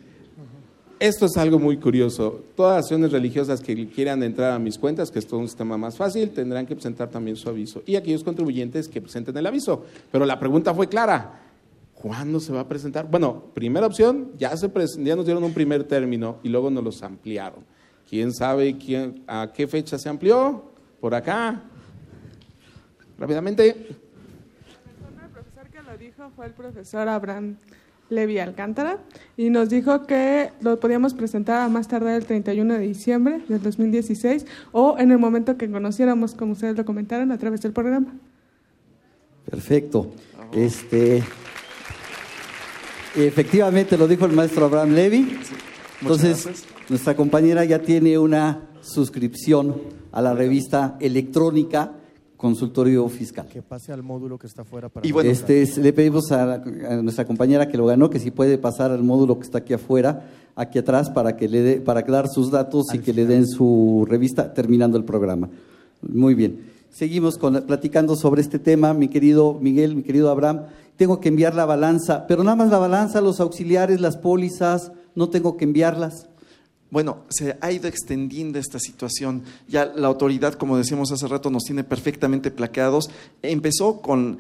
esto 1.00 1.26
es 1.26 1.38
algo 1.38 1.60
muy 1.60 1.78
curioso. 1.78 2.44
Todas 2.56 2.78
las 2.78 2.86
acciones 2.86 3.12
religiosas 3.12 3.62
que 3.62 3.88
quieran 3.90 4.24
entrar 4.24 4.52
a 4.52 4.60
mis 4.60 4.78
cuentas, 4.78 5.12
que 5.12 5.20
es 5.20 5.28
todo 5.28 5.40
un 5.40 5.48
sistema 5.48 5.78
más 5.78 5.96
fácil, 5.96 6.32
tendrán 6.32 6.66
que 6.66 6.76
presentar 6.76 7.10
también 7.10 7.36
su 7.36 7.50
aviso. 7.50 7.84
Y 7.86 7.96
aquellos 7.96 8.24
contribuyentes 8.24 8.88
que 8.88 9.02
presenten 9.02 9.38
el 9.38 9.46
aviso. 9.46 9.86
Pero 10.12 10.26
la 10.26 10.40
pregunta 10.40 10.74
fue 10.74 10.88
clara. 10.88 11.42
¿Cuándo 11.94 12.40
se 12.40 12.54
va 12.54 12.62
a 12.62 12.68
presentar? 12.68 13.10
Bueno, 13.10 13.44
primera 13.54 13.88
opción, 13.88 14.32
ya, 14.38 14.56
se 14.56 14.70
ya 15.00 15.16
nos 15.16 15.26
dieron 15.26 15.44
un 15.44 15.54
primer 15.54 15.84
término 15.84 16.38
y 16.44 16.50
luego 16.50 16.70
nos 16.70 16.84
los 16.84 17.02
ampliaron. 17.04 17.64
¿Quién 18.10 18.34
sabe 18.34 18.78
quién, 18.78 19.24
a 19.28 19.52
qué 19.54 19.68
fecha 19.68 19.98
se 19.98 20.08
amplió? 20.08 20.64
Por 21.00 21.14
acá. 21.14 21.64
Rápidamente. 23.18 23.70
El 23.70 25.30
profesor 25.32 25.70
que 25.70 25.82
lo 25.82 25.98
dijo 25.98 26.30
fue 26.36 26.46
el 26.46 26.54
profesor 26.54 27.08
Abraham 27.08 27.58
Levi 28.10 28.40
Alcántara 28.40 29.00
y 29.36 29.50
nos 29.50 29.70
dijo 29.70 30.06
que 30.06 30.52
lo 30.62 30.80
podíamos 30.80 31.14
presentar 31.14 31.62
a 31.62 31.70
más 31.70 31.88
tardar 31.88 32.16
el 32.16 32.26
31 32.26 32.76
de 32.76 32.80
diciembre 32.80 33.42
del 33.48 33.62
2016 33.62 34.46
o 34.72 34.98
en 34.98 35.12
el 35.12 35.18
momento 35.18 35.58
que 35.58 35.70
conociéramos, 35.70 36.34
como 36.34 36.54
ustedes 36.54 36.78
lo 36.78 36.86
comentaron, 36.86 37.32
a 37.32 37.38
través 37.38 37.62
del 37.62 37.74
programa. 37.74 38.14
Perfecto. 39.50 40.12
Este, 40.54 41.24
efectivamente 43.16 43.98
lo 43.98 44.08
dijo 44.08 44.26
el 44.26 44.34
maestro 44.34 44.66
Abraham 44.66 44.94
Levy. 44.94 45.38
Entonces, 46.02 46.66
nuestra 46.90 47.16
compañera 47.16 47.66
ya 47.66 47.80
tiene 47.80 48.18
una 48.18 48.70
suscripción 48.82 49.82
a 50.12 50.22
la 50.22 50.34
revista 50.34 50.98
electrónica 51.00 51.94
consultorio 52.38 53.10
fiscal. 53.10 53.48
Que 53.48 53.62
pase 53.62 53.92
al 53.92 54.04
módulo 54.04 54.38
que 54.38 54.48
está 54.48 54.62
afuera 54.62 54.90
para... 54.90 55.06
Y 55.06 55.12
bueno, 55.12 55.30
este, 55.30 55.66
le 55.82 55.92
pedimos 55.92 56.32
a, 56.32 56.60
nuestra 57.02 57.26
compañera 57.26 57.68
que 57.68 57.78
lo 57.78 57.88
ganó 57.88 58.10
que 58.10 58.20
si 58.20 58.32
puede 58.32 58.58
pasar 58.58 58.92
al 58.92 59.04
módulo 59.04 59.40
que 59.40 59.46
está 59.46 59.58
aquí 59.58 59.74
afuera, 59.74 60.30
aquí 60.56 60.80
atrás, 60.80 61.10
para 61.10 61.36
que 61.36 61.50
le 61.50 61.62
dé, 61.62 61.82
para 61.82 62.04
dar 62.04 62.28
sus 62.30 62.52
datos 62.52 62.86
y 62.94 63.00
que 63.00 63.12
le 63.12 63.26
den 63.26 63.48
su 63.48 64.06
revista 64.08 64.54
terminando 64.54 64.98
el 64.98 65.04
programa. 65.04 65.50
Muy 66.02 66.36
bien. 66.36 66.72
Seguimos 66.90 67.38
con, 67.38 67.62
platicando 67.66 68.16
sobre 68.16 68.42
este 68.42 68.60
tema, 68.60 68.94
mi 68.94 69.08
querido 69.08 69.58
Miguel, 69.60 69.96
mi 69.96 70.04
querido 70.04 70.30
Abraham. 70.30 70.62
Tengo 70.96 71.20
que 71.20 71.30
enviar 71.30 71.54
la 71.54 71.66
balanza, 71.66 72.26
pero 72.28 72.44
nada 72.44 72.56
más 72.56 72.70
la 72.70 72.80
balanza, 72.80 73.22
los 73.22 73.40
auxiliares, 73.40 74.00
las 74.00 74.18
pólizas, 74.18 74.92
no 75.16 75.30
tengo 75.30 75.58
que 75.58 75.66
enviarlas. 75.66 76.28
Bueno, 76.90 77.26
se 77.30 77.58
ha 77.60 77.72
ido 77.72 77.88
extendiendo 77.88 78.60
esta 78.60 78.80
situación. 78.80 79.44
Ya 79.68 79.86
la 79.86 80.08
autoridad, 80.08 80.54
como 80.54 80.78
decíamos 80.78 81.12
hace 81.12 81.28
rato, 81.28 81.50
nos 81.50 81.64
tiene 81.64 81.84
perfectamente 81.84 82.50
plaqueados. 82.50 83.10
Empezó 83.42 84.02
con 84.02 84.40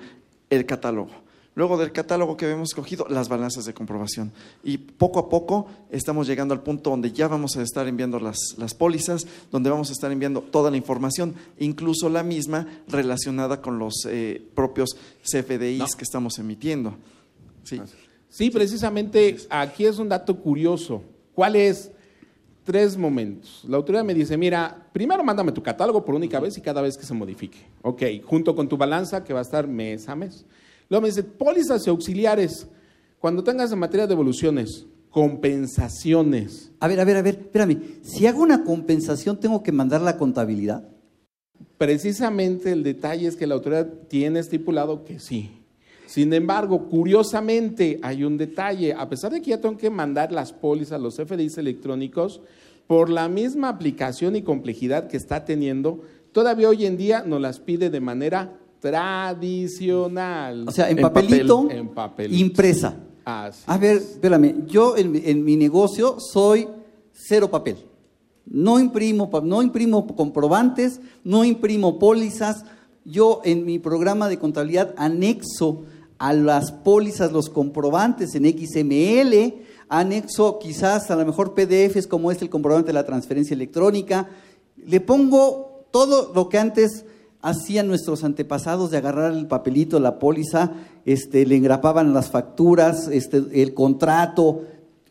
el 0.49 0.65
catálogo. 0.65 1.27
Luego 1.55 1.75
del 1.75 1.91
catálogo 1.91 2.37
que 2.37 2.45
habíamos 2.45 2.69
escogido, 2.69 3.07
las 3.09 3.29
balanzas 3.29 3.65
de 3.65 3.73
comprobación. 3.73 4.31
Y 4.63 4.77
poco 4.77 5.19
a 5.19 5.27
poco 5.27 5.65
estamos 5.89 6.27
llegando 6.27 6.53
al 6.53 6.61
punto 6.61 6.91
donde 6.91 7.11
ya 7.11 7.27
vamos 7.27 7.57
a 7.57 7.63
estar 7.63 7.87
enviando 7.87 8.19
las, 8.19 8.37
las 8.57 8.75
pólizas, 8.75 9.25
donde 9.51 9.71
vamos 9.71 9.89
a 9.89 9.93
estar 9.93 10.11
enviando 10.11 10.41
toda 10.41 10.69
la 10.69 10.77
información, 10.77 11.33
incluso 11.57 12.09
la 12.09 12.21
misma 12.21 12.67
relacionada 12.87 13.59
con 13.59 13.79
los 13.79 14.05
eh, 14.07 14.39
propios 14.53 14.95
CFDIs 15.23 15.95
que 15.95 16.03
estamos 16.03 16.37
emitiendo. 16.37 16.93
Sí. 17.63 17.81
sí, 18.29 18.51
precisamente 18.51 19.35
aquí 19.49 19.85
es 19.85 19.97
un 19.97 20.09
dato 20.09 20.37
curioso. 20.37 21.01
¿Cuál 21.33 21.55
es? 21.55 21.89
Tres 22.67 22.97
momentos. 22.97 23.63
La 23.65 23.77
autoridad 23.77 24.03
me 24.03 24.13
dice, 24.13 24.35
mira, 24.37 24.89
primero 24.91 25.23
mándame 25.23 25.53
tu 25.53 25.63
catálogo 25.63 26.03
por 26.03 26.13
única 26.13 26.37
vez 26.41 26.57
y 26.57 26.61
cada 26.61 26.81
vez 26.81 26.97
que 26.97 27.05
se 27.05 27.13
modifique. 27.13 27.59
Ok, 27.81 28.03
junto 28.25 28.53
con 28.57 28.67
tu 28.67 28.75
balanza 28.75 29.23
que 29.23 29.31
va 29.31 29.39
a 29.39 29.43
estar 29.43 29.65
mes 29.65 30.09
a 30.09 30.17
mes. 30.17 30.45
Luego 30.89 31.01
me 31.01 31.07
dice, 31.07 31.23
pólizas 31.23 31.87
y 31.87 31.89
auxiliares. 31.89 32.67
Cuando 33.19 33.41
tengas 33.41 33.71
en 33.71 33.79
materia 33.79 34.05
de 34.05 34.09
devoluciones, 34.09 34.85
compensaciones. 35.09 36.73
A 36.81 36.89
ver, 36.89 36.99
a 36.99 37.05
ver, 37.05 37.15
a 37.15 37.21
ver, 37.21 37.35
espérame. 37.35 37.81
Si 38.01 38.27
hago 38.27 38.41
una 38.41 38.65
compensación, 38.65 39.39
¿tengo 39.39 39.63
que 39.63 39.71
mandar 39.71 40.01
la 40.01 40.17
contabilidad? 40.17 40.89
Precisamente 41.77 42.73
el 42.73 42.83
detalle 42.83 43.27
es 43.27 43.37
que 43.37 43.47
la 43.47 43.55
autoridad 43.55 43.87
tiene 44.09 44.39
estipulado 44.39 45.05
que 45.05 45.19
sí. 45.19 45.51
Sin 46.07 46.33
embargo, 46.33 46.87
curiosamente 46.89 47.99
hay 48.01 48.23
un 48.23 48.37
detalle, 48.37 48.93
a 48.93 49.07
pesar 49.07 49.31
de 49.31 49.41
que 49.41 49.51
ya 49.51 49.61
tengo 49.61 49.77
que 49.77 49.89
mandar 49.89 50.31
las 50.31 50.51
pólizas, 50.53 50.99
los 50.99 51.15
FDIs 51.17 51.57
electrónicos, 51.57 52.41
por 52.87 53.09
la 53.09 53.27
misma 53.27 53.69
aplicación 53.69 54.35
y 54.35 54.41
complejidad 54.41 55.07
que 55.07 55.17
está 55.17 55.43
teniendo, 55.45 56.01
todavía 56.31 56.69
hoy 56.69 56.85
en 56.85 56.97
día 56.97 57.23
nos 57.25 57.41
las 57.41 57.59
pide 57.59 57.89
de 57.89 57.99
manera 57.99 58.53
tradicional. 58.79 60.67
O 60.67 60.71
sea, 60.71 60.89
en, 60.89 60.97
papelito, 61.01 61.67
impresa. 62.39 62.95
Ah, 63.25 63.49
sí. 63.51 63.63
A 63.67 63.77
ver, 63.77 63.97
espérame, 63.97 64.65
yo 64.67 64.95
en, 64.95 65.11
mi- 65.11 65.21
en 65.25 65.43
mi 65.43 65.55
negocio 65.57 66.17
soy 66.19 66.67
cero 67.11 67.49
papel. 67.51 67.75
No 68.45 68.79
imprimo, 68.79 69.29
no 69.43 69.61
imprimo 69.61 70.07
comprobantes, 70.15 71.01
no 71.25 71.43
imprimo 71.43 71.99
pólizas. 71.99 72.63
Yo 73.03 73.41
en 73.43 73.65
mi 73.65 73.79
programa 73.79 74.29
de 74.29 74.37
contabilidad 74.39 74.93
anexo 74.97 75.83
a 76.19 76.33
las 76.33 76.71
pólizas 76.71 77.31
los 77.31 77.49
comprobantes 77.49 78.35
en 78.35 78.45
XML, 78.45 79.61
anexo 79.89 80.59
quizás 80.59 81.09
a 81.11 81.15
lo 81.15 81.25
mejor 81.25 81.53
PDFs 81.53 82.07
como 82.07 82.31
es 82.31 82.41
el 82.41 82.49
comprobante 82.49 82.87
de 82.87 82.93
la 82.93 83.05
transferencia 83.05 83.53
electrónica. 83.53 84.29
Le 84.75 84.99
pongo 85.01 85.85
todo 85.91 86.33
lo 86.33 86.49
que 86.49 86.57
antes 86.57 87.05
hacían 87.41 87.87
nuestros 87.87 88.23
antepasados 88.23 88.91
de 88.91 88.97
agarrar 88.97 89.31
el 89.31 89.47
papelito, 89.47 89.99
la 89.99 90.19
póliza, 90.19 90.73
este, 91.05 91.45
le 91.45 91.55
engrapaban 91.55 92.13
las 92.13 92.29
facturas, 92.29 93.07
este, 93.07 93.43
el 93.61 93.73
contrato 93.73 94.63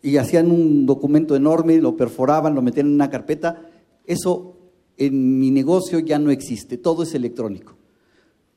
y 0.02 0.18
hacían 0.18 0.50
un 0.50 0.86
documento 0.86 1.36
enorme, 1.36 1.78
lo 1.78 1.96
perforaban, 1.96 2.54
lo 2.54 2.62
metían 2.62 2.86
en 2.88 2.94
una 2.94 3.10
carpeta. 3.10 3.62
Eso 4.04 4.56
en 4.96 5.38
mi 5.38 5.50
negocio 5.50 5.98
ya 5.98 6.18
no 6.18 6.30
existe, 6.30 6.76
todo 6.76 7.04
es 7.04 7.14
electrónico. 7.14 7.74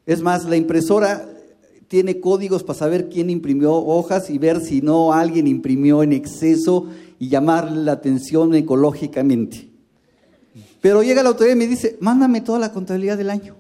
Es 0.05 0.21
más, 0.21 0.45
la 0.45 0.55
impresora 0.55 1.27
tiene 1.89 2.19
códigos 2.19 2.63
para 2.63 2.79
saber 2.79 3.09
quién 3.09 3.29
imprimió 3.29 3.73
hojas 3.73 4.29
y 4.29 4.37
ver 4.37 4.61
si 4.61 4.81
no 4.81 5.11
alguien 5.11 5.47
imprimió 5.47 6.03
en 6.03 6.13
exceso 6.13 6.85
y 7.17 7.29
llamarle 7.29 7.83
la 7.83 7.93
atención 7.93 8.53
ecológicamente. 8.53 9.69
Pero 10.81 11.03
llega 11.03 11.23
la 11.23 11.29
autoridad 11.29 11.55
y 11.55 11.59
me 11.59 11.67
dice, 11.67 11.97
mándame 11.99 12.41
toda 12.41 12.59
la 12.59 12.71
contabilidad 12.71 13.17
del 13.17 13.31
año. 13.31 13.55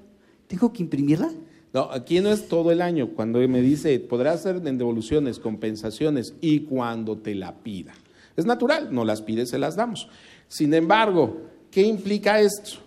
¿Tengo 0.47 0.71
que 0.71 0.83
imprimirla? 0.83 1.31
No, 1.73 1.91
aquí 1.91 2.19
no 2.21 2.31
es 2.31 2.47
todo 2.47 2.71
el 2.71 2.81
año. 2.81 3.09
Cuando 3.15 3.39
me 3.47 3.61
dice, 3.61 3.99
podrá 3.99 4.33
hacer 4.33 4.61
en 4.63 4.77
devoluciones, 4.77 5.39
compensaciones 5.39 6.35
y 6.39 6.61
cuando 6.61 7.17
te 7.17 7.33
la 7.33 7.55
pida. 7.55 7.93
Es 8.37 8.45
natural, 8.45 8.93
no 8.93 9.05
las 9.05 9.23
pides, 9.23 9.49
se 9.49 9.57
las 9.57 9.75
damos. 9.75 10.07
Sin 10.47 10.73
embargo, 10.73 11.41
¿qué 11.71 11.81
implica 11.81 12.39
esto? 12.39 12.79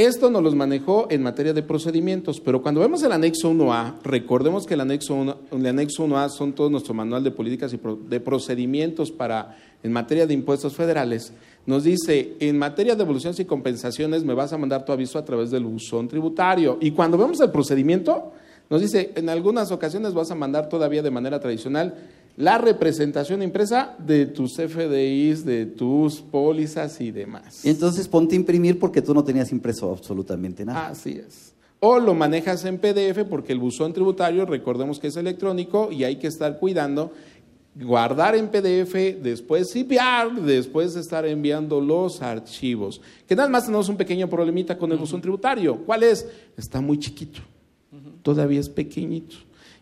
Esto 0.00 0.30
nos 0.30 0.42
los 0.42 0.54
manejó 0.54 1.08
en 1.10 1.22
materia 1.22 1.52
de 1.52 1.62
procedimientos, 1.62 2.40
pero 2.40 2.62
cuando 2.62 2.80
vemos 2.80 3.02
el 3.02 3.12
anexo 3.12 3.52
1A, 3.52 3.96
recordemos 4.02 4.64
que 4.64 4.72
el 4.72 4.80
anexo, 4.80 5.14
1, 5.14 5.36
el 5.52 5.66
anexo 5.66 6.06
1A 6.06 6.30
son 6.30 6.54
todo 6.54 6.70
nuestro 6.70 6.94
manual 6.94 7.22
de 7.22 7.30
políticas 7.30 7.74
y 7.74 7.80
de 8.08 8.18
procedimientos 8.18 9.10
para 9.10 9.58
en 9.82 9.92
materia 9.92 10.26
de 10.26 10.32
impuestos 10.32 10.74
federales. 10.74 11.34
Nos 11.66 11.84
dice, 11.84 12.34
en 12.40 12.56
materia 12.56 12.94
de 12.94 12.98
devoluciones 13.00 13.40
y 13.40 13.44
compensaciones 13.44 14.24
me 14.24 14.32
vas 14.32 14.54
a 14.54 14.56
mandar 14.56 14.86
tu 14.86 14.92
aviso 14.92 15.18
a 15.18 15.24
través 15.26 15.50
del 15.50 15.64
buzón 15.64 16.08
tributario. 16.08 16.78
Y 16.80 16.92
cuando 16.92 17.18
vemos 17.18 17.38
el 17.42 17.50
procedimiento, 17.50 18.32
nos 18.70 18.80
dice, 18.80 19.12
en 19.16 19.28
algunas 19.28 19.70
ocasiones 19.70 20.14
vas 20.14 20.30
a 20.30 20.34
mandar 20.34 20.70
todavía 20.70 21.02
de 21.02 21.10
manera 21.10 21.40
tradicional 21.40 21.94
la 22.36 22.58
representación 22.58 23.42
impresa 23.42 23.94
de 23.98 24.26
tus 24.26 24.56
FDIs, 24.56 25.44
de 25.44 25.66
tus 25.66 26.20
pólizas 26.20 27.00
y 27.00 27.10
demás. 27.10 27.64
Entonces 27.64 28.08
ponte 28.08 28.34
a 28.34 28.36
imprimir 28.36 28.78
porque 28.78 29.02
tú 29.02 29.12
no 29.12 29.22
tenías 29.22 29.52
impreso 29.52 29.92
absolutamente 29.92 30.64
nada. 30.64 30.88
Así 30.88 31.20
es. 31.26 31.52
O 31.80 31.98
lo 31.98 32.14
manejas 32.14 32.64
en 32.64 32.78
PDF 32.78 33.24
porque 33.28 33.52
el 33.52 33.58
buzón 33.58 33.92
tributario, 33.92 34.44
recordemos 34.44 34.98
que 34.98 35.08
es 35.08 35.16
electrónico 35.16 35.90
y 35.90 36.04
hay 36.04 36.16
que 36.16 36.26
estar 36.26 36.58
cuidando, 36.58 37.12
guardar 37.74 38.36
en 38.36 38.48
PDF, 38.48 39.22
después 39.22 39.72
CPR, 39.72 40.42
después 40.42 40.94
estar 40.96 41.24
enviando 41.26 41.80
los 41.80 42.20
archivos. 42.20 43.00
Que 43.26 43.34
nada 43.34 43.48
más 43.48 43.64
tenemos 43.64 43.88
un 43.88 43.96
pequeño 43.96 44.28
problemita 44.28 44.76
con 44.76 44.92
el 44.92 44.98
buzón 44.98 45.20
tributario. 45.22 45.78
¿Cuál 45.78 46.02
es? 46.02 46.26
Está 46.56 46.80
muy 46.80 46.98
chiquito. 46.98 47.40
Todavía 48.22 48.60
es 48.60 48.68
pequeñito. 48.68 49.36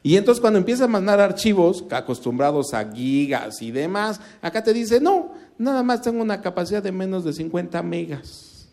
Y 0.09 0.17
entonces 0.17 0.41
cuando 0.41 0.59
empiezas 0.59 0.87
a 0.87 0.89
mandar 0.89 1.21
archivos 1.21 1.85
acostumbrados 1.91 2.73
a 2.73 2.91
gigas 2.91 3.61
y 3.61 3.71
demás, 3.71 4.19
acá 4.41 4.65
te 4.65 4.73
dice, 4.73 5.03
no, 5.03 5.33
nada 5.59 5.83
más 5.83 6.01
tengo 6.01 6.23
una 6.23 6.41
capacidad 6.41 6.83
de 6.83 6.93
menos 6.93 7.25
de 7.25 7.35
50 7.35 7.83
megas. 7.83 8.69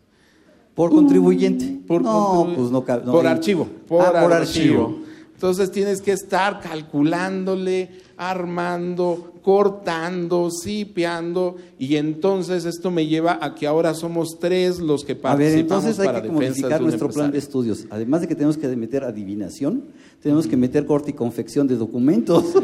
¿Por 0.73 0.91
contribuyente? 0.91 1.81
Por, 1.85 2.01
no, 2.03 2.45
contribu- 2.45 2.55
pues 2.55 2.71
no, 2.71 2.85
no 3.05 3.11
por 3.11 3.27
archivo. 3.27 3.67
Por, 3.85 4.01
Ah, 4.15 4.21
por 4.21 4.31
archivo. 4.31 4.83
archivo. 4.85 5.05
Entonces 5.33 5.71
tienes 5.71 6.01
que 6.01 6.13
estar 6.13 6.61
calculándole, 6.61 7.89
armando, 8.15 9.33
cortando, 9.41 10.49
sipeando, 10.49 11.57
y 11.77 11.97
entonces 11.97 12.63
esto 12.63 12.89
me 12.91 13.07
lleva 13.07 13.39
a 13.41 13.53
que 13.53 13.67
ahora 13.67 13.93
somos 13.93 14.39
tres 14.39 14.79
los 14.79 15.03
que 15.03 15.11
A 15.11 15.21
participamos 15.21 15.39
ver, 15.51 15.59
entonces 15.59 15.99
hay 15.99 16.05
para 16.07 16.21
que 16.21 16.29
modificar 16.29 16.81
nuestro 16.81 17.09
plan 17.09 17.31
de 17.31 17.39
estudios. 17.39 17.85
Además 17.89 18.21
de 18.21 18.27
que 18.29 18.35
tenemos 18.35 18.57
que 18.57 18.67
meter 18.77 19.03
adivinación, 19.03 19.83
tenemos 20.21 20.47
que 20.47 20.57
meter 20.57 20.85
corte 20.85 21.11
y 21.11 21.13
confección 21.13 21.67
de 21.67 21.75
documentos. 21.75 22.43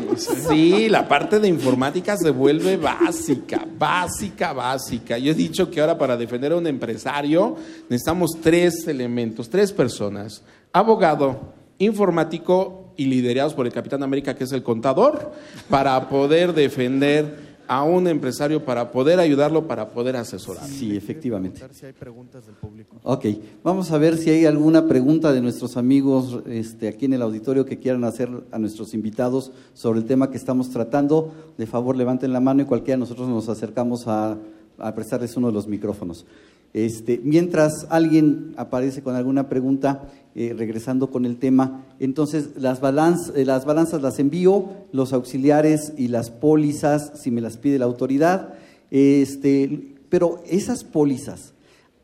Sí, 0.49 0.89
la 0.89 1.07
parte 1.07 1.39
de 1.39 1.47
informática 1.47 2.17
se 2.17 2.31
vuelve 2.31 2.75
básica, 2.77 3.65
básica, 3.77 4.51
básica. 4.51 5.17
Yo 5.17 5.31
he 5.31 5.35
dicho 5.35 5.69
que 5.69 5.79
ahora 5.79 5.97
para 5.97 6.17
defender 6.17 6.51
a 6.51 6.57
un 6.57 6.67
empresario 6.67 7.55
necesitamos 7.89 8.31
tres 8.41 8.87
elementos, 8.87 9.49
tres 9.49 9.71
personas. 9.71 10.43
Abogado, 10.73 11.53
informático 11.77 12.93
y 12.97 13.05
liderados 13.05 13.53
por 13.53 13.65
el 13.65 13.73
Capitán 13.73 14.03
América, 14.03 14.35
que 14.35 14.43
es 14.43 14.51
el 14.51 14.63
contador, 14.63 15.31
para 15.69 16.09
poder 16.09 16.53
defender 16.53 17.50
a 17.71 17.83
un 17.85 18.05
empresario, 18.09 18.65
para 18.65 18.91
poder 18.91 19.21
ayudarlo, 19.21 19.65
para 19.65 19.91
poder 19.91 20.17
asesorar. 20.17 20.67
Sí, 20.67 20.93
efectivamente. 20.93 21.61
Si 21.71 21.85
hay 21.85 21.93
preguntas 21.93 22.45
del 22.45 22.55
público. 22.55 22.97
Ok, 23.01 23.27
vamos 23.63 23.93
a 23.93 23.97
ver 23.97 24.17
si 24.17 24.29
hay 24.29 24.45
alguna 24.45 24.89
pregunta 24.89 25.31
de 25.31 25.39
nuestros 25.39 25.77
amigos 25.77 26.41
este, 26.47 26.89
aquí 26.89 27.05
en 27.05 27.13
el 27.13 27.21
auditorio 27.21 27.65
que 27.65 27.79
quieran 27.79 28.03
hacer 28.03 28.29
a 28.51 28.59
nuestros 28.59 28.93
invitados 28.93 29.53
sobre 29.73 30.01
el 30.01 30.05
tema 30.05 30.29
que 30.29 30.35
estamos 30.35 30.69
tratando. 30.69 31.31
De 31.57 31.65
favor, 31.65 31.95
levanten 31.95 32.33
la 32.33 32.41
mano 32.41 32.61
y 32.61 32.65
cualquiera 32.65 32.97
de 32.97 32.99
nosotros 32.99 33.29
nos 33.29 33.47
acercamos 33.47 34.05
a, 34.05 34.37
a 34.77 34.93
prestarles 34.93 35.37
uno 35.37 35.47
de 35.47 35.53
los 35.53 35.65
micrófonos. 35.65 36.25
Este, 36.73 37.19
mientras 37.23 37.85
alguien 37.89 38.53
aparece 38.55 39.01
con 39.03 39.15
alguna 39.15 39.49
pregunta, 39.49 40.07
eh, 40.35 40.53
regresando 40.57 41.09
con 41.11 41.25
el 41.25 41.35
tema, 41.37 41.85
entonces 41.99 42.51
las, 42.57 42.81
balanz- 42.81 43.33
eh, 43.35 43.43
las 43.43 43.65
balanzas 43.65 44.01
las 44.01 44.19
envío, 44.19 44.69
los 44.93 45.11
auxiliares 45.11 45.91
y 45.97 46.07
las 46.07 46.31
pólizas, 46.31 47.11
si 47.21 47.29
me 47.31 47.41
las 47.41 47.57
pide 47.57 47.77
la 47.77 47.85
autoridad, 47.85 48.53
este, 48.89 49.95
pero 50.09 50.41
esas 50.47 50.83
pólizas, 50.85 51.53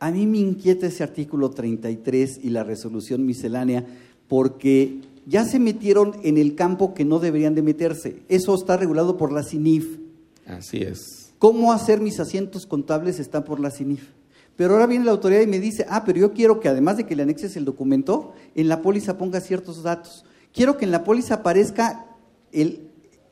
a 0.00 0.10
mí 0.10 0.26
me 0.26 0.38
inquieta 0.38 0.86
ese 0.86 1.02
artículo 1.02 1.50
33 1.50 2.40
y 2.42 2.50
la 2.50 2.62
resolución 2.64 3.24
miscelánea 3.24 3.86
porque 4.28 5.00
ya 5.26 5.44
se 5.44 5.58
metieron 5.58 6.12
en 6.22 6.36
el 6.36 6.54
campo 6.54 6.92
que 6.94 7.04
no 7.04 7.18
deberían 7.18 7.54
de 7.54 7.62
meterse. 7.62 8.16
Eso 8.28 8.54
está 8.54 8.76
regulado 8.76 9.16
por 9.16 9.32
la 9.32 9.42
CINIF. 9.42 9.98
Así 10.46 10.78
es. 10.78 11.32
¿Cómo 11.38 11.72
hacer 11.72 12.00
mis 12.00 12.20
asientos 12.20 12.66
contables 12.66 13.18
está 13.18 13.44
por 13.44 13.60
la 13.60 13.70
CINIF? 13.70 14.02
Pero 14.58 14.72
ahora 14.72 14.88
viene 14.88 15.04
la 15.04 15.12
autoridad 15.12 15.40
y 15.40 15.46
me 15.46 15.60
dice, 15.60 15.86
ah, 15.88 16.02
pero 16.04 16.18
yo 16.18 16.32
quiero 16.32 16.58
que 16.58 16.68
además 16.68 16.96
de 16.96 17.06
que 17.06 17.14
le 17.14 17.22
anexes 17.22 17.56
el 17.56 17.64
documento, 17.64 18.32
en 18.56 18.66
la 18.66 18.82
póliza 18.82 19.16
ponga 19.16 19.40
ciertos 19.40 19.84
datos. 19.84 20.24
Quiero 20.52 20.76
que 20.76 20.84
en 20.84 20.90
la 20.90 21.04
póliza 21.04 21.34
aparezca 21.34 22.06
el, 22.50 22.90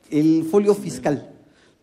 el 0.09 0.45
folio 0.49 0.73
fiscal. 0.73 1.33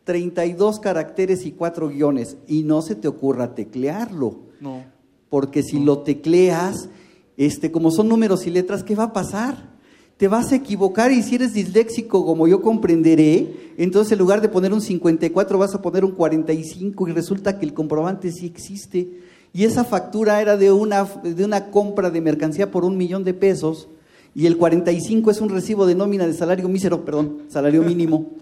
32 0.05 0.81
caracteres 0.81 1.45
y 1.45 1.53
4 1.53 1.91
guiones. 1.91 2.39
Y 2.49 2.63
no 2.63 2.81
se 2.81 2.95
te 2.95 3.07
ocurra 3.07 3.55
teclearlo. 3.55 4.39
No. 4.63 4.83
Porque 5.29 5.63
si 5.63 5.79
lo 5.79 5.99
tecleas, 5.99 6.89
este, 7.37 7.71
como 7.71 7.91
son 7.91 8.09
números 8.09 8.47
y 8.47 8.51
letras, 8.51 8.83
¿qué 8.83 8.95
va 8.95 9.05
a 9.05 9.13
pasar? 9.13 9.75
Te 10.17 10.27
vas 10.27 10.53
a 10.53 10.57
equivocar 10.57 11.13
y 11.13 11.23
si 11.23 11.35
eres 11.35 11.53
disléxico, 11.53 12.25
como 12.25 12.49
yo 12.49 12.63
comprenderé, 12.63 13.75
entonces 13.77 14.13
en 14.13 14.21
lugar 14.21 14.41
de 14.41 14.49
poner 14.49 14.73
un 14.73 14.81
54 14.81 15.59
vas 15.59 15.75
a 15.75 15.83
poner 15.83 16.03
un 16.03 16.13
45 16.13 17.09
y 17.09 17.13
resulta 17.13 17.59
que 17.59 17.67
el 17.67 17.75
comprobante 17.75 18.33
sí 18.33 18.47
existe. 18.47 19.34
Y 19.55 19.65
esa 19.65 19.85
factura 19.85 20.43
era 20.43 20.57
de 20.59 20.73
una, 20.73 21.05
de 21.05 21.45
una 21.45 21.71
compra 21.71 22.11
de 22.11 22.21
mercancía 22.21 22.71
por 22.71 22.85
un 22.85 22.97
millón 22.99 23.23
de 23.25 23.33
pesos 23.35 23.89
y 24.35 24.47
el 24.47 24.57
45 24.59 25.31
es 25.31 25.41
un 25.41 25.49
recibo 25.49 25.87
de 25.87 25.95
nómina 25.95 26.27
de 26.27 26.35
salario 26.35 26.69
mísero, 26.69 27.05
perdón, 27.05 27.43
salario 27.49 27.83
mínimo. 27.85 28.33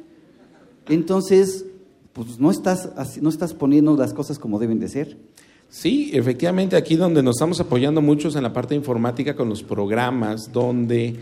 Entonces, 0.89 1.65
pues 2.13 2.39
no 2.39 2.51
estás, 2.51 2.89
así- 2.97 3.21
no 3.21 3.29
estás 3.29 3.55
poniendo 3.55 3.97
las 3.97 4.13
cosas 4.15 4.39
como 4.39 4.59
deben 4.59 4.81
de 4.81 4.89
ser. 4.89 5.17
Sí, 5.69 6.11
efectivamente, 6.13 6.77
aquí 6.77 6.97
donde 6.97 7.23
nos 7.23 7.37
estamos 7.37 7.61
apoyando 7.61 8.03
muchos 8.03 8.37
en 8.37 8.43
la 8.43 8.53
parte 8.53 8.75
informática 8.75 9.35
con 9.35 9.49
los 9.49 9.63
programas, 9.63 10.51
donde 10.53 11.17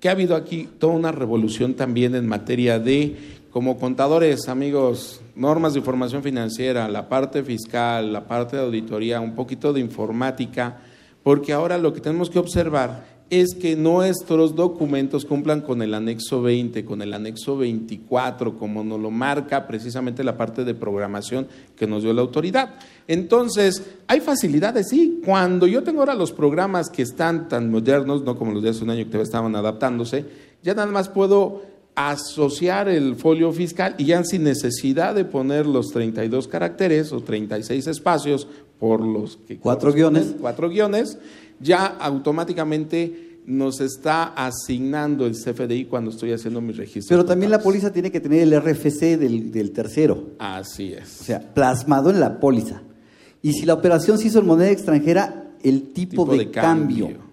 que 0.00 0.08
ha 0.08 0.12
habido 0.12 0.36
aquí 0.36 0.68
toda 0.78 0.92
una 0.94 1.10
revolución 1.10 1.74
también 1.74 2.14
en 2.14 2.26
materia 2.26 2.78
de, 2.78 3.16
como 3.50 3.78
contadores, 3.78 4.48
amigos, 4.48 5.20
normas 5.38 5.72
de 5.72 5.78
información 5.78 6.22
financiera, 6.22 6.88
la 6.88 7.08
parte 7.08 7.42
fiscal, 7.42 8.12
la 8.12 8.26
parte 8.26 8.56
de 8.56 8.62
auditoría, 8.62 9.20
un 9.20 9.34
poquito 9.34 9.72
de 9.72 9.80
informática, 9.80 10.78
porque 11.22 11.52
ahora 11.52 11.78
lo 11.78 11.92
que 11.92 12.00
tenemos 12.00 12.28
que 12.28 12.38
observar 12.38 13.18
es 13.30 13.54
que 13.54 13.76
nuestros 13.76 14.54
documentos 14.54 15.24
cumplan 15.24 15.60
con 15.60 15.82
el 15.82 15.92
anexo 15.92 16.40
20, 16.40 16.84
con 16.84 17.02
el 17.02 17.12
anexo 17.12 17.58
24, 17.58 18.56
como 18.56 18.82
nos 18.82 18.98
lo 18.98 19.10
marca 19.10 19.66
precisamente 19.66 20.24
la 20.24 20.36
parte 20.36 20.64
de 20.64 20.74
programación 20.74 21.46
que 21.76 21.86
nos 21.86 22.02
dio 22.02 22.12
la 22.14 22.22
autoridad. 22.22 22.76
Entonces, 23.06 23.84
hay 24.06 24.20
facilidades, 24.20 24.88
sí. 24.88 25.20
Cuando 25.24 25.66
yo 25.66 25.82
tengo 25.82 26.00
ahora 26.00 26.14
los 26.14 26.32
programas 26.32 26.88
que 26.88 27.02
están 27.02 27.48
tan 27.48 27.70
modernos, 27.70 28.22
no 28.22 28.36
como 28.36 28.52
los 28.52 28.62
de 28.62 28.70
hace 28.70 28.84
un 28.84 28.90
año 28.90 29.10
que 29.10 29.20
estaban 29.20 29.54
adaptándose, 29.54 30.24
ya 30.62 30.74
nada 30.74 30.90
más 30.90 31.10
puedo 31.10 31.62
asociar 31.98 32.88
el 32.88 33.16
folio 33.16 33.50
fiscal 33.52 33.96
y 33.98 34.04
ya 34.04 34.22
sin 34.22 34.44
necesidad 34.44 35.16
de 35.16 35.24
poner 35.24 35.66
los 35.66 35.88
32 35.88 36.46
caracteres 36.46 37.12
o 37.12 37.20
36 37.20 37.88
espacios 37.88 38.46
por 38.78 39.04
los 39.04 39.36
que 39.36 39.58
cuatro 39.58 39.92
guiones, 39.92 40.36
cuatro 40.40 40.68
guiones, 40.68 41.18
ya 41.58 41.86
automáticamente 41.86 43.40
nos 43.46 43.80
está 43.80 44.24
asignando 44.26 45.26
el 45.26 45.32
CFDI 45.32 45.86
cuando 45.86 46.12
estoy 46.12 46.32
haciendo 46.32 46.60
mi 46.60 46.72
registro. 46.72 47.16
Pero 47.16 47.24
también 47.24 47.50
la 47.50 47.60
póliza 47.60 47.92
tiene 47.92 48.12
que 48.12 48.20
tener 48.20 48.42
el 48.42 48.60
RFC 48.60 49.18
del, 49.18 49.50
del 49.50 49.72
tercero. 49.72 50.34
Así 50.38 50.92
es. 50.92 51.22
O 51.22 51.24
sea, 51.24 51.40
plasmado 51.52 52.10
en 52.10 52.20
la 52.20 52.38
póliza. 52.38 52.82
Y 53.42 53.54
si 53.54 53.66
la 53.66 53.74
operación 53.74 54.18
se 54.18 54.28
hizo 54.28 54.38
en 54.38 54.46
moneda 54.46 54.70
extranjera, 54.70 55.50
el 55.64 55.92
tipo, 55.92 56.22
Tipo 56.22 56.26
de, 56.26 56.38
de 56.38 56.50
cambio. 56.52 57.06
cambio. 57.06 57.27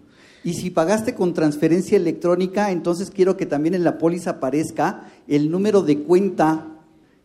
Y 0.45 0.53
si 0.53 0.69
pagaste 0.69 1.15
con 1.15 1.33
transferencia 1.33 1.97
electrónica, 1.97 2.71
entonces 2.71 3.09
quiero 3.09 3.35
que 3.35 3.47
también 3.47 3.73
en 3.73 3.83
la 3.83 3.97
póliza 3.97 4.29
aparezca 4.29 5.11
el 5.27 5.49
número 5.49 5.81
de 5.81 6.03
cuenta 6.03 6.67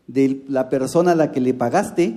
de 0.06 0.42
la 0.48 0.70
persona 0.70 1.12
a 1.12 1.14
la 1.14 1.30
que 1.30 1.38
le 1.38 1.52
pagaste 1.52 2.16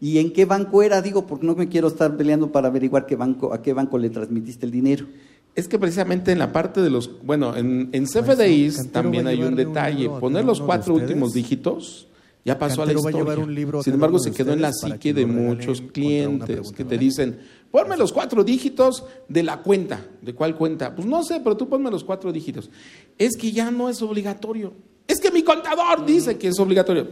y 0.00 0.18
en 0.18 0.32
qué 0.32 0.44
banco 0.44 0.82
era, 0.82 1.00
digo, 1.00 1.28
porque 1.28 1.46
no 1.46 1.54
me 1.54 1.68
quiero 1.68 1.86
estar 1.86 2.16
peleando 2.16 2.50
para 2.50 2.66
averiguar 2.66 3.06
qué 3.06 3.14
banco, 3.14 3.54
a 3.54 3.62
qué 3.62 3.72
banco 3.72 3.98
le 3.98 4.10
transmitiste 4.10 4.66
el 4.66 4.72
dinero. 4.72 5.06
Es 5.54 5.68
que 5.68 5.78
precisamente 5.78 6.32
en 6.32 6.40
la 6.40 6.50
parte 6.50 6.80
de 6.82 6.90
los, 6.90 7.22
bueno, 7.22 7.56
en, 7.56 7.90
en 7.92 8.06
CFDIs 8.06 8.90
también 8.90 9.28
hay 9.28 9.44
un 9.44 9.54
detalle. 9.54 10.10
Poner 10.10 10.44
los 10.44 10.60
cuatro 10.60 10.94
últimos 10.94 11.34
dígitos 11.34 12.08
ya 12.44 12.58
pasó 12.58 12.82
a 12.82 12.86
la 12.86 12.94
Cantero 12.94 13.02
va 13.04 13.08
a 13.08 13.10
historia. 13.12 13.34
llevar 13.34 13.48
un 13.48 13.54
libro 13.54 13.78
a 13.78 13.82
Sin 13.84 13.94
embargo, 13.94 14.18
se 14.18 14.32
quedó 14.32 14.52
en 14.52 14.62
la 14.62 14.72
psique 14.72 14.98
que 14.98 15.14
de 15.14 15.26
muchos 15.26 15.82
clientes 15.82 16.72
que 16.72 16.84
te 16.84 16.98
dicen, 16.98 17.38
ponme 17.72 17.96
los 17.96 18.12
cuatro 18.12 18.44
dígitos 18.44 19.04
de 19.28 19.42
la 19.42 19.62
cuenta. 19.62 20.06
¿De 20.20 20.34
cuál 20.34 20.54
cuenta? 20.54 20.94
Pues 20.94 21.08
no 21.08 21.24
sé, 21.24 21.40
pero 21.40 21.56
tú 21.56 21.68
ponme 21.68 21.90
los 21.90 22.04
cuatro 22.04 22.30
dígitos. 22.30 22.70
Es 23.18 23.36
que 23.36 23.50
ya 23.50 23.72
no 23.72 23.88
es 23.88 24.00
obligatorio. 24.02 24.72
Es 25.08 25.18
que 25.18 25.32
mi 25.32 25.42
contador 25.42 26.06
dice 26.06 26.38
que 26.38 26.48
es 26.48 26.60
obligatorio. 26.60 27.08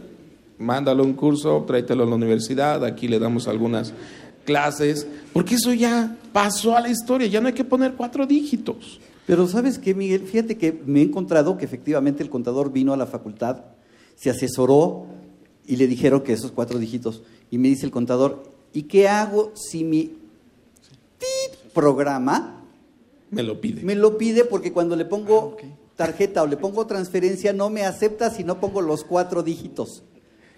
Mándalo 0.57 1.03
un 1.03 1.13
curso, 1.13 1.65
tráetelo 1.67 2.03
a 2.03 2.05
la 2.05 2.15
universidad, 2.15 2.85
aquí 2.85 3.07
le 3.07 3.19
damos 3.19 3.47
algunas 3.47 3.93
clases, 4.45 5.07
porque 5.33 5.55
eso 5.55 5.73
ya 5.73 6.15
pasó 6.31 6.75
a 6.75 6.81
la 6.81 6.89
historia, 6.89 7.27
ya 7.27 7.41
no 7.41 7.47
hay 7.47 7.53
que 7.53 7.63
poner 7.63 7.93
cuatro 7.93 8.25
dígitos. 8.27 8.99
Pero 9.25 9.47
sabes 9.47 9.79
qué, 9.79 9.95
Miguel, 9.95 10.21
fíjate 10.21 10.57
que 10.57 10.81
me 10.85 10.99
he 10.99 11.03
encontrado 11.03 11.57
que 11.57 11.65
efectivamente 11.65 12.21
el 12.21 12.29
contador 12.29 12.71
vino 12.71 12.93
a 12.93 12.97
la 12.97 13.07
facultad, 13.07 13.63
se 14.15 14.29
asesoró 14.29 15.07
y 15.65 15.77
le 15.77 15.87
dijeron 15.87 16.21
que 16.21 16.33
esos 16.33 16.51
cuatro 16.51 16.77
dígitos. 16.77 17.23
Y 17.49 17.57
me 17.57 17.67
dice 17.67 17.85
el 17.85 17.91
contador, 17.91 18.43
¿y 18.73 18.83
qué 18.83 19.07
hago 19.07 19.51
si 19.55 19.83
mi 19.83 20.20
programa 21.73 22.63
Me 23.29 23.43
lo 23.43 23.59
pide. 23.61 23.81
me 23.83 23.95
lo 23.95 24.17
pide 24.17 24.45
porque 24.45 24.71
cuando 24.71 24.95
le 24.95 25.05
pongo 25.05 25.57
tarjeta 25.95 26.43
o 26.43 26.47
le 26.47 26.57
pongo 26.57 26.85
transferencia 26.87 27.53
no 27.53 27.69
me 27.69 27.83
acepta 27.83 28.29
si 28.29 28.43
no 28.43 28.59
pongo 28.59 28.81
los 28.81 29.03
cuatro 29.03 29.43
dígitos? 29.43 30.03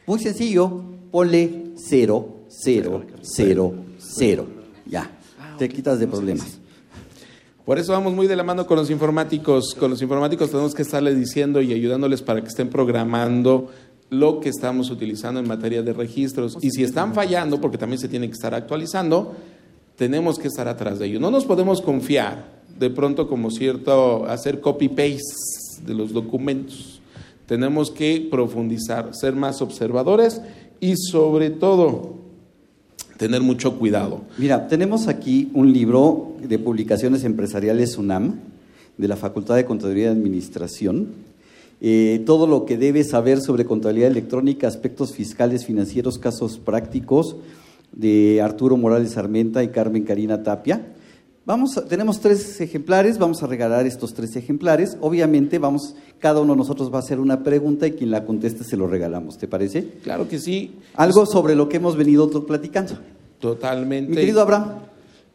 Muy 0.06 0.20
sencillo, 0.20 0.84
ponle 1.12 1.72
cero, 1.76 2.44
cero, 2.50 3.04
cero, 3.22 3.74
cero. 3.98 4.48
Ya, 4.86 5.18
te 5.58 5.70
quitas 5.70 6.00
de 6.00 6.08
problemas. 6.08 6.60
Por 7.66 7.80
eso 7.80 7.94
vamos 7.94 8.14
muy 8.14 8.28
de 8.28 8.36
la 8.36 8.44
mano 8.44 8.68
con 8.68 8.76
los 8.78 8.90
informáticos. 8.90 9.74
Con 9.76 9.90
los 9.90 10.02
informáticos 10.02 10.50
tenemos 10.50 10.76
que 10.76 10.82
estarles 10.82 11.18
diciendo 11.18 11.62
y 11.62 11.72
ayudándoles 11.72 12.22
para 12.22 12.42
que 12.42 12.50
estén 12.50 12.70
programando 12.70 13.70
lo 14.10 14.42
que 14.42 14.50
estamos 14.50 14.90
utilizando 14.92 15.40
en 15.40 15.48
materia 15.48 15.82
de 15.82 15.94
registros. 15.94 16.58
Y 16.62 16.72
si 16.72 16.84
están 16.84 17.14
fallando, 17.14 17.62
porque 17.62 17.78
también 17.78 18.00
se 18.00 18.10
tiene 18.10 18.28
que 18.28 18.34
estar 18.34 18.54
actualizando, 18.54 19.34
tenemos 19.98 20.40
que 20.40 20.48
estar 20.48 20.68
atrás 20.68 21.00
de 21.00 21.08
ellos. 21.08 21.22
No 21.22 21.32
nos 21.32 21.46
podemos 21.46 21.82
confiar 21.82 22.52
de 22.80 22.90
pronto 22.90 23.28
como 23.28 23.52
cierto 23.52 24.26
hacer 24.26 24.60
copy-paste 24.60 25.84
de 25.86 25.94
los 25.94 26.14
documentos. 26.14 27.02
Tenemos 27.46 27.92
que 27.92 28.28
profundizar, 28.32 29.14
ser 29.14 29.34
más 29.36 29.62
observadores 29.62 30.42
y 30.80 30.96
sobre 30.98 31.50
todo 31.50 32.16
tener 33.18 33.42
mucho 33.42 33.78
cuidado. 33.78 34.22
Mira, 34.38 34.68
tenemos 34.68 35.08
aquí 35.08 35.50
un 35.54 35.72
libro 35.72 36.34
de 36.42 36.58
publicaciones 36.58 37.24
empresariales 37.24 37.98
UNAM, 37.98 38.40
de 38.98 39.08
la 39.08 39.16
Facultad 39.16 39.56
de 39.56 39.66
Contaduría 39.66 40.06
y 40.06 40.08
Administración. 40.08 41.10
Eh, 41.82 42.22
todo 42.26 42.48
lo 42.48 42.66
que 42.66 42.78
debes 42.78 43.10
saber 43.10 43.42
sobre 43.42 43.66
contabilidad 43.66 44.10
electrónica, 44.10 44.68
aspectos 44.68 45.14
fiscales, 45.14 45.66
financieros, 45.66 46.18
casos 46.18 46.58
prácticos, 46.58 47.36
de 47.94 48.42
Arturo 48.42 48.76
Morales 48.78 49.16
Armenta 49.18 49.64
y 49.64 49.70
Carmen 49.70 50.04
Karina 50.04 50.44
Tapia. 50.44 50.94
Vamos, 51.46 51.78
a- 51.78 51.86
tenemos 51.86 52.20
tres 52.22 52.60
ejemplares, 52.62 53.18
vamos 53.18 53.44
a 53.44 53.48
regalar 53.48 53.86
estos 53.86 54.14
tres 54.14 54.36
ejemplares. 54.36 54.98
Obviamente, 55.02 55.60
vamos, 55.60 55.96
cada 56.20 56.40
uno 56.40 56.54
de 56.54 56.58
nosotros 56.60 56.92
va 56.92 56.98
a 56.98 57.00
hacer 57.02 57.20
una 57.20 57.44
pregunta 57.44 57.86
y 57.86 57.92
quien 57.92 58.12
la 58.12 58.24
conteste 58.26 58.64
se 58.64 58.78
lo 58.78 58.88
regalamos, 58.88 59.38
¿te 59.38 59.48
parece? 59.48 59.90
Claro 60.04 60.28
que 60.30 60.40
sí. 60.40 60.76
Algo 60.96 61.26
sobre 61.26 61.56
lo 61.56 61.68
que 61.68 61.78
hemos 61.78 61.98
venido 61.98 62.30
platicando. 62.46 62.94
Totalmente. 63.40 64.10
Mi 64.12 64.16
querido 64.16 64.42
Abraham. 64.42 64.70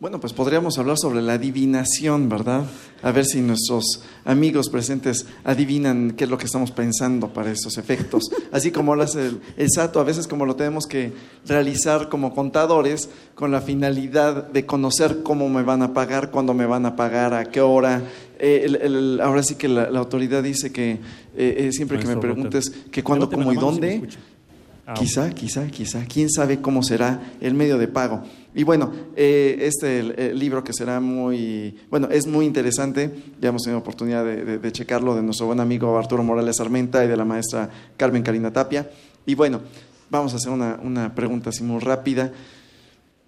Bueno, 0.01 0.19
pues 0.21 0.33
podríamos 0.33 0.79
hablar 0.79 0.97
sobre 0.97 1.21
la 1.21 1.35
adivinación, 1.35 2.29
¿verdad? 2.29 2.63
A 3.03 3.13
ver 3.13 3.25
si 3.27 3.41
nuestros 3.41 4.03
amigos 4.25 4.69
presentes 4.69 5.25
adivinan 5.45 6.13
qué 6.17 6.25
es 6.25 6.31
lo 6.31 6.37
que 6.37 6.47
estamos 6.47 6.71
pensando 6.73 7.33
para 7.33 7.51
estos 7.53 7.79
efectos. 7.79 8.25
Así 8.53 8.71
como 8.73 8.95
lo 8.97 9.03
hace 9.05 9.27
el, 9.27 9.41
el 9.57 9.69
SATO, 9.71 10.01
a 10.01 10.05
veces 10.05 10.27
como 10.27 10.47
lo 10.47 10.57
tenemos 10.57 10.87
que 10.87 11.13
realizar 11.47 12.09
como 12.09 12.35
contadores 12.35 13.09
con 13.35 13.51
la 13.53 13.61
finalidad 13.61 14.49
de 14.49 14.67
conocer 14.67 15.23
cómo 15.23 15.49
me 15.49 15.63
van 15.63 15.83
a 15.83 15.95
pagar, 15.95 16.31
cuándo 16.31 16.55
me 16.55 16.67
van 16.67 16.87
a 16.87 16.97
pagar, 16.97 17.35
a 17.35 17.45
qué 17.47 17.61
hora. 17.61 18.03
Eh, 18.41 18.63
el- 18.65 18.77
el- 18.77 19.21
ahora 19.21 19.43
sí 19.43 19.55
que 19.57 19.69
la, 19.69 19.91
la 19.91 19.99
autoridad 19.99 20.43
dice 20.43 20.71
que 20.73 20.93
eh, 20.93 20.99
eh, 21.37 21.73
siempre 21.73 21.99
que 21.99 22.07
me 22.07 22.15
preguntes 22.21 22.71
que 22.91 23.03
cuándo, 23.03 23.29
cómo 23.31 23.53
y 23.53 23.55
si 23.57 23.61
dónde. 23.61 23.89
Ah, 24.91 24.95
Quizá, 24.95 25.29
quizá, 25.35 25.67
quizá. 25.67 26.07
¿Quién 26.07 26.31
sabe 26.31 26.63
cómo 26.63 26.83
será 26.83 27.35
el 27.43 27.53
medio 27.53 27.77
de 27.77 27.89
pago? 27.89 28.23
Y 28.55 28.65
bueno, 28.65 28.91
eh, 29.17 29.59
este 29.61 30.33
libro 30.33 30.65
que 30.65 30.73
será 30.73 30.99
muy, 30.99 31.77
bueno, 31.91 32.09
es 32.11 32.27
muy 32.27 32.47
interesante. 32.47 33.11
Ya 33.39 33.51
hemos 33.51 33.65
tenido 33.65 33.81
oportunidad 33.81 34.25
de, 34.25 34.73
checarlo 34.73 35.15
de 35.15 35.21
nuestro 35.21 35.45
buen 35.45 35.61
amigo 35.61 35.99
Arturo 35.99 36.25
Morales 36.25 36.59
Armenta 36.59 37.05
y 37.05 37.09
de 37.09 37.19
la 37.19 37.27
maestra 37.27 37.69
Carmen 37.99 38.23
Karina 38.23 38.51
Tapia. 38.51 38.91
Y 39.27 39.35
bueno, 39.35 39.61
vamos 40.09 40.33
a 40.33 40.37
hacer 40.37 40.51
una, 40.51 41.15
pregunta 41.15 41.51
así 41.51 41.63
muy 41.63 41.81
rápida. 41.81 42.33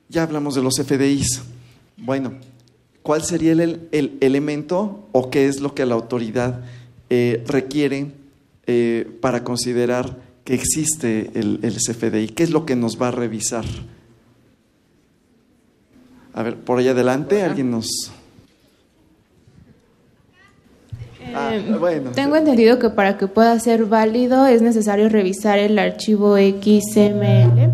Ya 0.08 0.22
hablamos 0.22 0.54
de 0.54 0.62
los 0.62 0.76
FDIs. 0.76 1.42
Bueno, 1.98 2.32
¿cuál 3.02 3.22
sería 3.22 3.52
el, 3.52 3.86
el 3.92 4.16
elemento 4.22 5.11
o 5.12 5.28
qué 5.28 5.44
es 5.44 5.61
lo 5.61 5.74
que 5.74 5.84
la 5.84 5.94
autoridad 5.94 6.62
eh, 7.11 7.44
requiere 7.46 8.12
eh, 8.66 9.18
para 9.20 9.44
considerar 9.44 10.29
que 10.45 10.55
existe 10.55 11.30
el, 11.34 11.61
el 11.62 11.74
CFDI? 11.76 12.28
¿Qué 12.28 12.43
es 12.43 12.51
lo 12.51 12.66
que 12.66 12.76
nos 12.76 13.01
va 13.01 13.09
a 13.09 13.11
revisar? 13.12 13.64
A 16.32 16.43
ver, 16.43 16.57
por 16.57 16.78
ahí 16.78 16.88
adelante, 16.88 17.43
alguien 17.43 17.70
nos... 17.70 17.88
Ah, 21.34 21.55
Eh, 21.55 21.76
bueno. 21.78 22.11
Tengo 22.12 22.36
entendido 22.36 22.78
que 22.78 22.91
para 22.91 23.16
que 23.18 23.26
pueda 23.26 23.59
ser 23.61 23.84
válido 23.84 24.47
es 24.47 24.62
necesario 24.62 25.09
revisar 25.09 25.59
el 25.59 25.78
archivo 25.78 26.36
XML. 26.36 27.70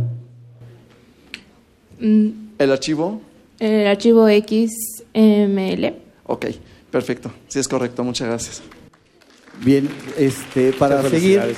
Mm, 2.01 2.29
¿El 2.59 2.73
archivo? 2.73 3.21
El 3.59 3.87
archivo 3.87 4.27
XML. 4.29 5.95
Ok, 6.25 6.47
perfecto. 6.91 7.31
Sí, 7.49 7.59
es 7.59 7.69
correcto. 7.69 8.05
Muchas 8.05 8.29
gracias. 8.29 8.63
Bien, 9.65 9.89
este, 10.19 10.73
para 10.73 10.97
Muchas 10.97 11.13
seguir, 11.13 11.41
felicidades. 11.41 11.57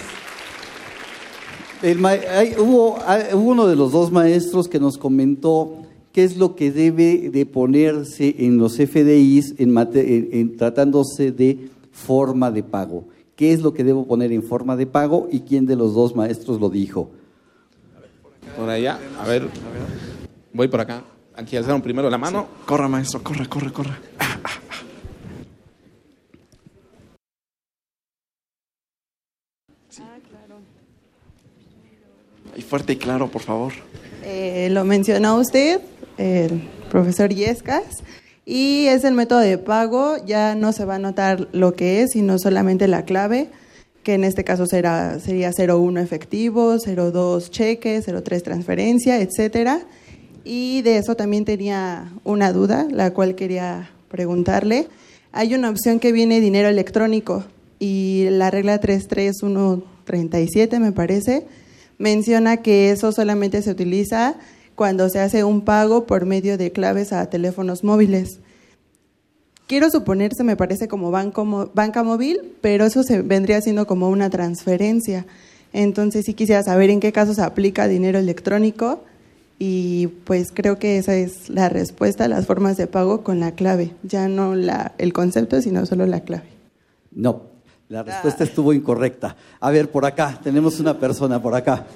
El 1.83 2.05
hay- 2.05 2.55
hubo, 2.59 2.99
hay- 3.07 3.35
hubo 3.35 3.51
uno 3.51 3.67
de 3.67 3.77
los 3.77 3.93
dos 3.93 4.11
maestros 4.13 4.69
que 4.69 4.81
nos 4.81 4.99
comentó 4.99 5.77
qué 6.13 6.25
es 6.25 6.37
lo 6.37 6.57
que 6.57 6.71
debe 6.73 7.31
de 7.31 7.47
ponerse 7.47 8.35
en 8.39 8.59
los 8.59 8.79
FDIs 8.79 9.55
en, 9.59 9.71
mate- 9.73 10.17
en- 10.17 10.29
en 10.33 10.57
tratándose 10.57 11.33
de 11.33 11.69
forma 11.93 12.51
de 12.51 12.63
pago. 12.63 13.05
¿Qué 13.37 13.53
es 13.53 13.61
lo 13.63 13.73
que 13.73 13.85
debo 13.85 14.07
poner 14.07 14.33
en 14.33 14.43
forma 14.43 14.75
de 14.77 14.87
pago 14.87 15.29
y 15.31 15.41
quién 15.41 15.67
de 15.67 15.77
los 15.77 15.95
dos 15.95 16.17
maestros 16.17 16.61
lo 16.61 16.69
dijo? 16.71 17.11
Por 18.57 18.69
allá, 18.69 18.99
a 19.21 19.27
ver. 19.27 19.47
Voy 20.53 20.67
por 20.69 20.81
acá. 20.81 21.05
Aquí 21.37 21.57
alzaron 21.57 21.81
primero 21.81 22.11
la 22.11 22.19
mano. 22.19 22.47
Corra, 22.67 22.89
maestro, 22.89 23.23
corre, 23.23 23.47
corre, 23.49 23.73
corre. 23.73 23.93
Y 32.59 32.63
fuerte 32.63 32.95
y 32.95 32.97
claro, 32.97 33.31
por 33.31 33.43
favor. 33.43 33.73
Eh, 34.25 34.69
lo 34.73 34.85
mencionó 34.85 35.37
usted, 35.37 35.81
el 36.17 36.69
profesor 36.91 37.33
Yescas, 37.33 38.03
y 38.45 38.87
es 38.87 39.05
el 39.05 39.15
método 39.15 39.39
de 39.39 39.59
pago. 39.59 40.17
Ya 40.27 40.57
no 40.57 40.73
se 40.73 40.85
va 40.85 40.97
a 40.97 40.99
notar 40.99 41.47
lo 41.53 41.75
que 41.75 42.03
es, 42.03 42.11
sino 42.15 42.37
solamente 42.41 42.89
la 42.89 43.05
clave, 43.05 43.49
que 44.03 44.15
en 44.15 44.25
este 44.25 44.43
caso 44.43 44.67
será, 44.67 45.21
sería 45.21 45.53
01 45.57 46.01
efectivo, 46.01 46.79
02 46.79 47.53
cheque, 47.53 48.03
03 48.03 48.43
transferencia, 48.43 49.21
etcétera. 49.21 49.83
Y 50.45 50.83
de 50.83 50.97
eso 50.97 51.15
también 51.15 51.45
tenía 51.45 52.11
una 52.25 52.53
duda, 52.53 52.89
la 52.91 53.15
cual 53.15 53.37
quería 53.37 53.93
preguntarle. 54.09 54.89
Hay 55.31 55.55
una 55.55 55.71
opción 55.71 56.01
que 56.01 56.11
viene 56.11 56.41
dinero 56.41 56.69
electrónico. 56.69 57.45
y 57.79 58.27
la 58.31 58.51
regla 58.51 58.81
33137 58.81 60.81
me 60.81 60.91
parece 60.91 61.47
menciona 61.99 62.59
que 62.59 62.91
eso 62.91 63.13
solamente 63.13 63.61
se 63.63 63.71
utiliza 63.71 64.37
cuando 64.75 65.09
se 65.09 65.21
hace 65.21 65.45
un 65.45 65.63
pago 65.63 66.07
por 66.07 66.25
medio 66.25 66.57
de 66.57 66.73
claves 66.73 67.13
a 67.13 67.29
teléfonos 67.29 67.85
móviles. 67.85 68.39
Quiero 69.67 69.91
suponerse, 69.91 70.45
me 70.45 70.57
parece 70.57 70.89
como 70.89 71.11
banco, 71.11 71.71
banca 71.75 72.03
móvil, 72.03 72.55
pero 72.63 72.87
eso 72.87 73.03
se 73.03 73.21
vendría 73.21 73.61
siendo 73.61 73.87
como 73.87 74.09
una 74.09 74.31
transferencia. 74.31 75.27
Entonces 75.73 76.25
sí 76.25 76.35
quisiera 76.35 76.63
saber 76.63 76.91
en 76.91 77.01
qué 77.01 77.13
casos 77.13 77.37
se 77.37 77.43
aplica 77.43 77.89
dinero 77.89 78.19
electrónico 78.19 79.03
y 79.59 80.07
pues 80.25 80.53
creo 80.55 80.79
que 80.79 80.99
esa 80.99 81.17
es 81.17 81.51
la 81.51 81.69
respuesta 81.69 82.29
las 82.29 82.47
formas 82.47 82.77
de 82.77 82.87
pago 82.87 83.23
con 83.23 83.41
la 83.41 83.53
clave, 83.53 83.91
ya 84.05 84.29
no 84.29 84.55
la, 84.55 84.95
el 84.99 85.13
concepto, 85.13 85.61
sino 85.61 85.85
solo 85.85 86.07
la 86.07 86.21
clave. 86.21 86.49
No, 87.11 87.43
la 87.89 88.03
respuesta 88.03 88.45
estuvo 88.45 88.73
incorrecta. 88.73 89.35
A 89.61 89.71
ver, 89.71 89.91
por 89.91 90.05
acá, 90.05 90.39
tenemos 90.43 90.79
una 90.81 90.99
persona 90.99 91.41
por 91.41 91.55
acá. 91.55 91.87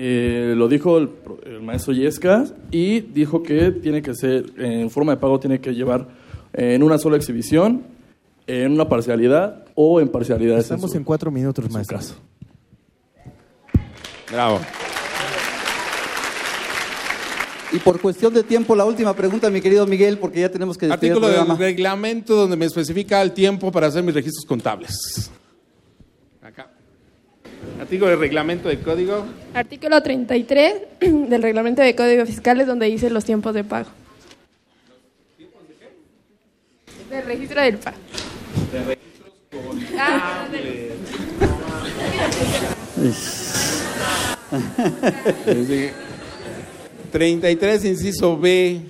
Eh, 0.00 0.54
lo 0.56 0.68
dijo 0.68 0.98
el, 0.98 1.10
el, 1.44 1.62
maestro 1.62 1.92
Yesca 1.92 2.44
y 2.70 3.00
dijo 3.00 3.42
que 3.42 3.72
tiene 3.72 4.00
que 4.00 4.14
ser, 4.14 4.52
en 4.58 4.90
forma 4.90 5.12
de 5.12 5.18
pago, 5.18 5.40
tiene 5.40 5.60
que 5.60 5.74
llevar 5.74 6.06
en 6.52 6.82
una 6.82 6.98
sola 6.98 7.16
exhibición, 7.16 7.82
en 8.46 8.72
una 8.72 8.88
parcialidad 8.88 9.64
o 9.74 10.00
en 10.00 10.08
parcialidad. 10.08 10.58
Estamos 10.58 10.94
en, 10.94 11.04
cuatro 11.04 11.30
minutos, 11.30 11.70
maestro. 11.70 11.98
Caso. 11.98 12.14
Bravo. 14.30 14.60
Y 17.72 17.78
por 17.80 18.00
cuestión 18.00 18.32
de 18.32 18.42
tiempo, 18.42 18.74
la 18.74 18.84
última 18.84 19.14
pregunta, 19.14 19.50
mi 19.50 19.60
querido 19.60 19.86
Miguel, 19.86 20.18
porque 20.18 20.40
ya 20.40 20.48
tenemos 20.50 20.78
que 20.78 20.86
despedir 20.86 21.12
Artículo 21.12 21.28
el 21.28 21.34
programa. 21.34 21.58
del 21.58 21.66
reglamento 21.74 22.34
donde 22.34 22.56
me 22.56 22.64
especifica 22.64 23.20
el 23.20 23.32
tiempo 23.32 23.70
para 23.70 23.88
hacer 23.88 24.02
mis 24.02 24.14
registros 24.14 24.46
contables. 24.46 25.30
Acá. 26.42 26.70
Artículo 27.80 28.10
del 28.10 28.20
reglamento 28.20 28.68
de 28.68 28.80
código. 28.80 29.26
Artículo 29.52 30.02
33 30.02 30.74
del 31.00 31.42
reglamento 31.42 31.82
de 31.82 31.94
código 31.94 32.24
fiscal 32.24 32.58
es 32.60 32.66
donde 32.66 32.86
dice 32.86 33.10
los 33.10 33.24
tiempos 33.24 33.52
de 33.52 33.64
pago. 33.64 33.88
¿Tiempos 35.36 35.62
de 35.68 35.74
qué? 35.74 37.14
Del 37.16 37.26
registro 37.26 37.60
del 37.60 37.76
pago. 37.78 37.96
De 38.72 38.84
registros 38.84 39.32
contables. 39.50 40.92
Sí. 45.66 45.90
33 47.10 47.84
inciso 47.84 48.38
B. 48.38 48.80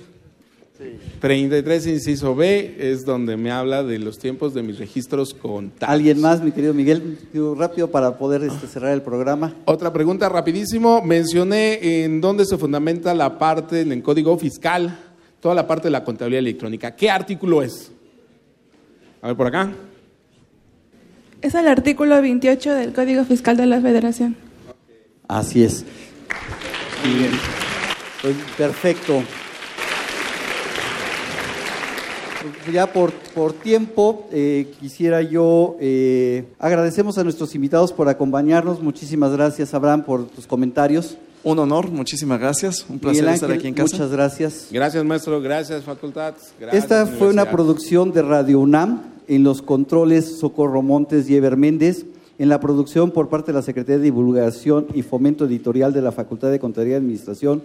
33 1.19 1.87
inciso 1.87 2.35
B 2.35 2.75
es 2.79 3.05
donde 3.05 3.35
me 3.35 3.51
habla 3.51 3.83
de 3.83 3.99
los 3.99 4.17
tiempos 4.17 4.53
de 4.53 4.63
mis 4.63 4.79
registros 4.79 5.33
contables. 5.33 5.93
¿Alguien 5.93 6.21
más, 6.21 6.41
mi 6.41 6.51
querido 6.51 6.73
Miguel? 6.73 7.17
Rápido 7.57 7.91
para 7.91 8.17
poder 8.17 8.43
este, 8.43 8.67
cerrar 8.67 8.93
el 8.93 9.01
programa. 9.01 9.53
Otra 9.65 9.91
pregunta 9.91 10.29
rapidísimo. 10.29 11.01
Mencioné 11.01 12.03
en 12.03 12.21
dónde 12.21 12.45
se 12.45 12.57
fundamenta 12.57 13.13
la 13.13 13.37
parte 13.37 13.81
en 13.81 13.91
el 13.91 14.01
código 14.01 14.37
fiscal, 14.37 14.97
toda 15.41 15.53
la 15.53 15.67
parte 15.67 15.87
de 15.87 15.91
la 15.91 16.05
contabilidad 16.05 16.39
electrónica. 16.39 16.95
¿Qué 16.95 17.09
artículo 17.09 17.61
es? 17.61 17.91
A 19.21 19.27
ver 19.27 19.35
por 19.35 19.47
acá. 19.47 19.71
Es 21.41 21.55
el 21.55 21.67
artículo 21.67 22.21
28 22.21 22.73
del 22.73 22.93
Código 22.93 23.23
Fiscal 23.23 23.55
de 23.55 23.65
la 23.65 23.79
Federación. 23.79 24.35
Así 25.27 25.63
es. 25.63 25.85
Bien. 27.03 27.31
Pues, 28.21 28.35
perfecto. 28.57 29.23
Ya 32.71 32.91
por, 32.91 33.11
por 33.11 33.53
tiempo, 33.53 34.27
eh, 34.31 34.71
quisiera 34.79 35.21
yo, 35.21 35.75
eh, 35.79 36.45
agradecemos 36.57 37.17
a 37.17 37.23
nuestros 37.23 37.53
invitados 37.55 37.91
por 37.91 38.07
acompañarnos. 38.07 38.81
Muchísimas 38.81 39.31
gracias, 39.33 39.73
Abraham, 39.73 40.03
por 40.03 40.25
tus 40.27 40.47
comentarios. 40.47 41.17
Un 41.43 41.59
honor, 41.59 41.89
muchísimas 41.89 42.39
gracias. 42.39 42.85
Un 42.89 42.99
placer 42.99 43.27
estar 43.29 43.51
aquí 43.51 43.67
en 43.67 43.73
casa. 43.73 43.95
Muchas 43.95 44.11
gracias. 44.11 44.67
Gracias, 44.71 45.03
maestro. 45.05 45.41
Gracias, 45.41 45.83
facultad. 45.83 46.35
Gracias, 46.59 46.83
Esta 46.83 47.05
fue 47.05 47.29
una 47.29 47.49
producción 47.49 48.11
de 48.11 48.21
Radio 48.21 48.59
UNAM 48.59 49.03
en 49.27 49.43
los 49.43 49.61
controles 49.61 50.39
Socorro 50.39 50.81
Montes 50.81 51.29
y 51.29 51.35
Ever 51.35 51.55
Méndez, 51.55 52.05
en 52.37 52.49
la 52.49 52.59
producción 52.59 53.11
por 53.11 53.29
parte 53.29 53.51
de 53.51 53.57
la 53.57 53.61
Secretaría 53.61 53.97
de 53.97 54.03
Divulgación 54.03 54.87
y 54.93 55.01
Fomento 55.01 55.45
Editorial 55.45 55.93
de 55.93 56.01
la 56.01 56.11
Facultad 56.11 56.51
de 56.51 56.59
Contaduría 56.59 56.95
y 56.95 56.97
Administración, 56.97 57.61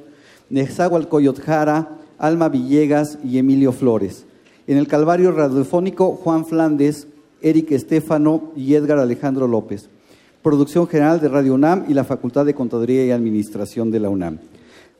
Nezahualcóyotl 0.51 1.41
Jara, 1.41 1.99
Alma 2.19 2.49
Villegas 2.49 3.19
y 3.25 3.39
Emilio 3.39 3.73
Flores. 3.73 4.27
En 4.67 4.79
el 4.79 4.89
Calvario 4.89 5.33
Radiofónico, 5.33 6.13
Juan 6.13 6.47
Flandes, 6.47 7.07
Eric 7.43 7.73
Estefano 7.73 8.53
y 8.57 8.75
Edgar 8.75 8.99
Alejandro 8.99 9.47
López. 9.47 9.91
Producción 10.43 10.87
general 10.87 11.21
de 11.21 11.29
Radio 11.29 11.55
UNAM 11.55 11.85
y 11.89 11.95
la 11.95 12.05
Facultad 12.05 12.45
de 12.47 12.55
Contaduría 12.55 13.05
y 13.05 13.11
Administración 13.11 13.91
de 13.91 14.01
la 14.01 14.11
UNAM. 14.11 14.39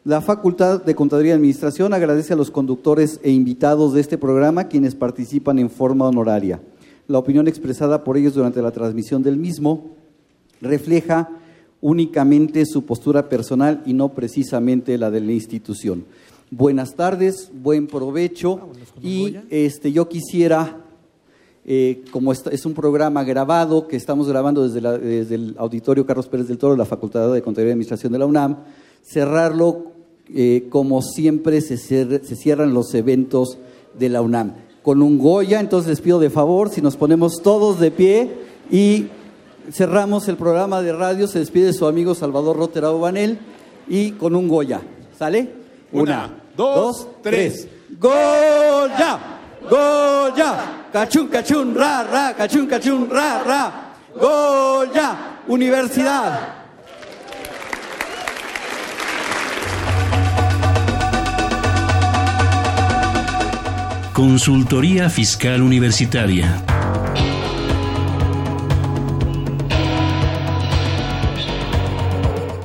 La 0.05 0.21
Facultad 0.21 0.83
de 0.83 0.95
Contaduría 0.95 1.33
y 1.33 1.37
Administración 1.37 1.95
agradece 1.95 2.35
a 2.35 2.37
los 2.37 2.51
conductores 2.51 3.21
e 3.23 3.31
invitados 3.31 3.95
de 3.95 4.03
este 4.03 4.19
programa 4.19 4.69
quienes 4.69 4.95
participan 4.95 5.59
en 5.59 5.71
forma 5.71 6.07
honoraria. 6.07 6.61
La 7.09 7.19
opinión 7.19 7.49
expresada 7.49 8.05
por 8.05 8.19
ellos 8.19 8.35
durante 8.35 8.61
la 8.61 8.71
transmisión 8.71 9.23
del 9.23 9.39
mismo 9.39 9.97
refleja 10.61 11.31
únicamente 11.85 12.65
su 12.65 12.87
postura 12.87 13.29
personal 13.29 13.83
y 13.85 13.93
no 13.93 14.09
precisamente 14.15 14.97
la 14.97 15.11
de 15.11 15.21
la 15.21 15.33
institución. 15.33 16.07
Buenas 16.51 16.95
tardes, 16.95 17.51
buen 17.53 17.87
provecho. 17.87 18.71
Y 19.03 19.37
este, 19.51 19.93
yo 19.93 20.09
quisiera 20.09 20.81
eh, 21.67 22.03
como 22.11 22.33
es 22.33 22.65
un 22.65 22.73
programa 22.73 23.23
grabado 23.23 23.87
que 23.87 23.97
estamos 23.97 24.27
grabando 24.29 24.65
desde, 24.67 24.81
la- 24.81 24.97
desde 24.97 25.35
el 25.35 25.55
Auditorio 25.59 26.07
Carlos 26.07 26.27
Pérez 26.27 26.49
del 26.49 26.57
Toro 26.57 26.73
de 26.73 26.79
la 26.79 26.87
Facultad 26.87 27.31
de 27.33 27.43
Contaduría 27.43 27.71
y 27.71 27.73
Administración 27.73 28.13
de 28.15 28.19
la 28.19 28.27
UNAM, 28.27 28.57
cerrarlo 29.03 29.93
eh, 30.35 30.67
como 30.71 31.03
siempre 31.03 31.61
se, 31.61 31.77
se 31.77 32.37
cierran 32.37 32.73
los 32.73 32.95
eventos 32.95 33.59
de 33.99 34.09
la 34.09 34.23
UNAM, 34.23 34.55
con 34.83 35.03
un 35.03 35.19
Goya, 35.19 35.61
entonces 35.61 35.91
les 35.91 36.01
pido 36.01 36.19
de 36.19 36.31
favor 36.31 36.71
si 36.71 36.81
nos 36.81 36.97
ponemos 36.97 37.43
todos 37.43 37.79
de 37.79 37.91
pie 37.91 38.31
y 38.71 39.07
cerramos 39.73 40.29
el 40.29 40.37
programa 40.37 40.83
de 40.83 40.93
radio, 40.93 41.27
se 41.27 41.39
despide 41.39 41.73
su 41.73 41.87
amigo 41.87 42.15
Salvador 42.15 42.57
Roterao 42.57 43.01
Banel 43.01 43.39
y 43.89 44.13
con 44.13 44.35
un 44.35 44.49
Goya, 44.49 44.81
¿sale? 45.19 45.51
Una, 45.93 46.31
dos, 46.57 47.09
tres. 47.23 47.69
¡Goya! 47.99 49.19
¡Goya! 49.71 50.87
¡Cachún, 50.93 51.29
cachún, 51.29 51.75
ra, 51.75 52.05
ra! 52.05 52.35
¡Cachún, 52.37 52.67
cachún, 52.67 53.09
ra, 53.09 53.43
ra! 53.43 53.95
¡Goya! 54.21 55.41
Universidad. 55.47 56.65
Consultoría 64.13 65.11
Fiscal 65.11 65.61
Universitaria. 65.61 66.74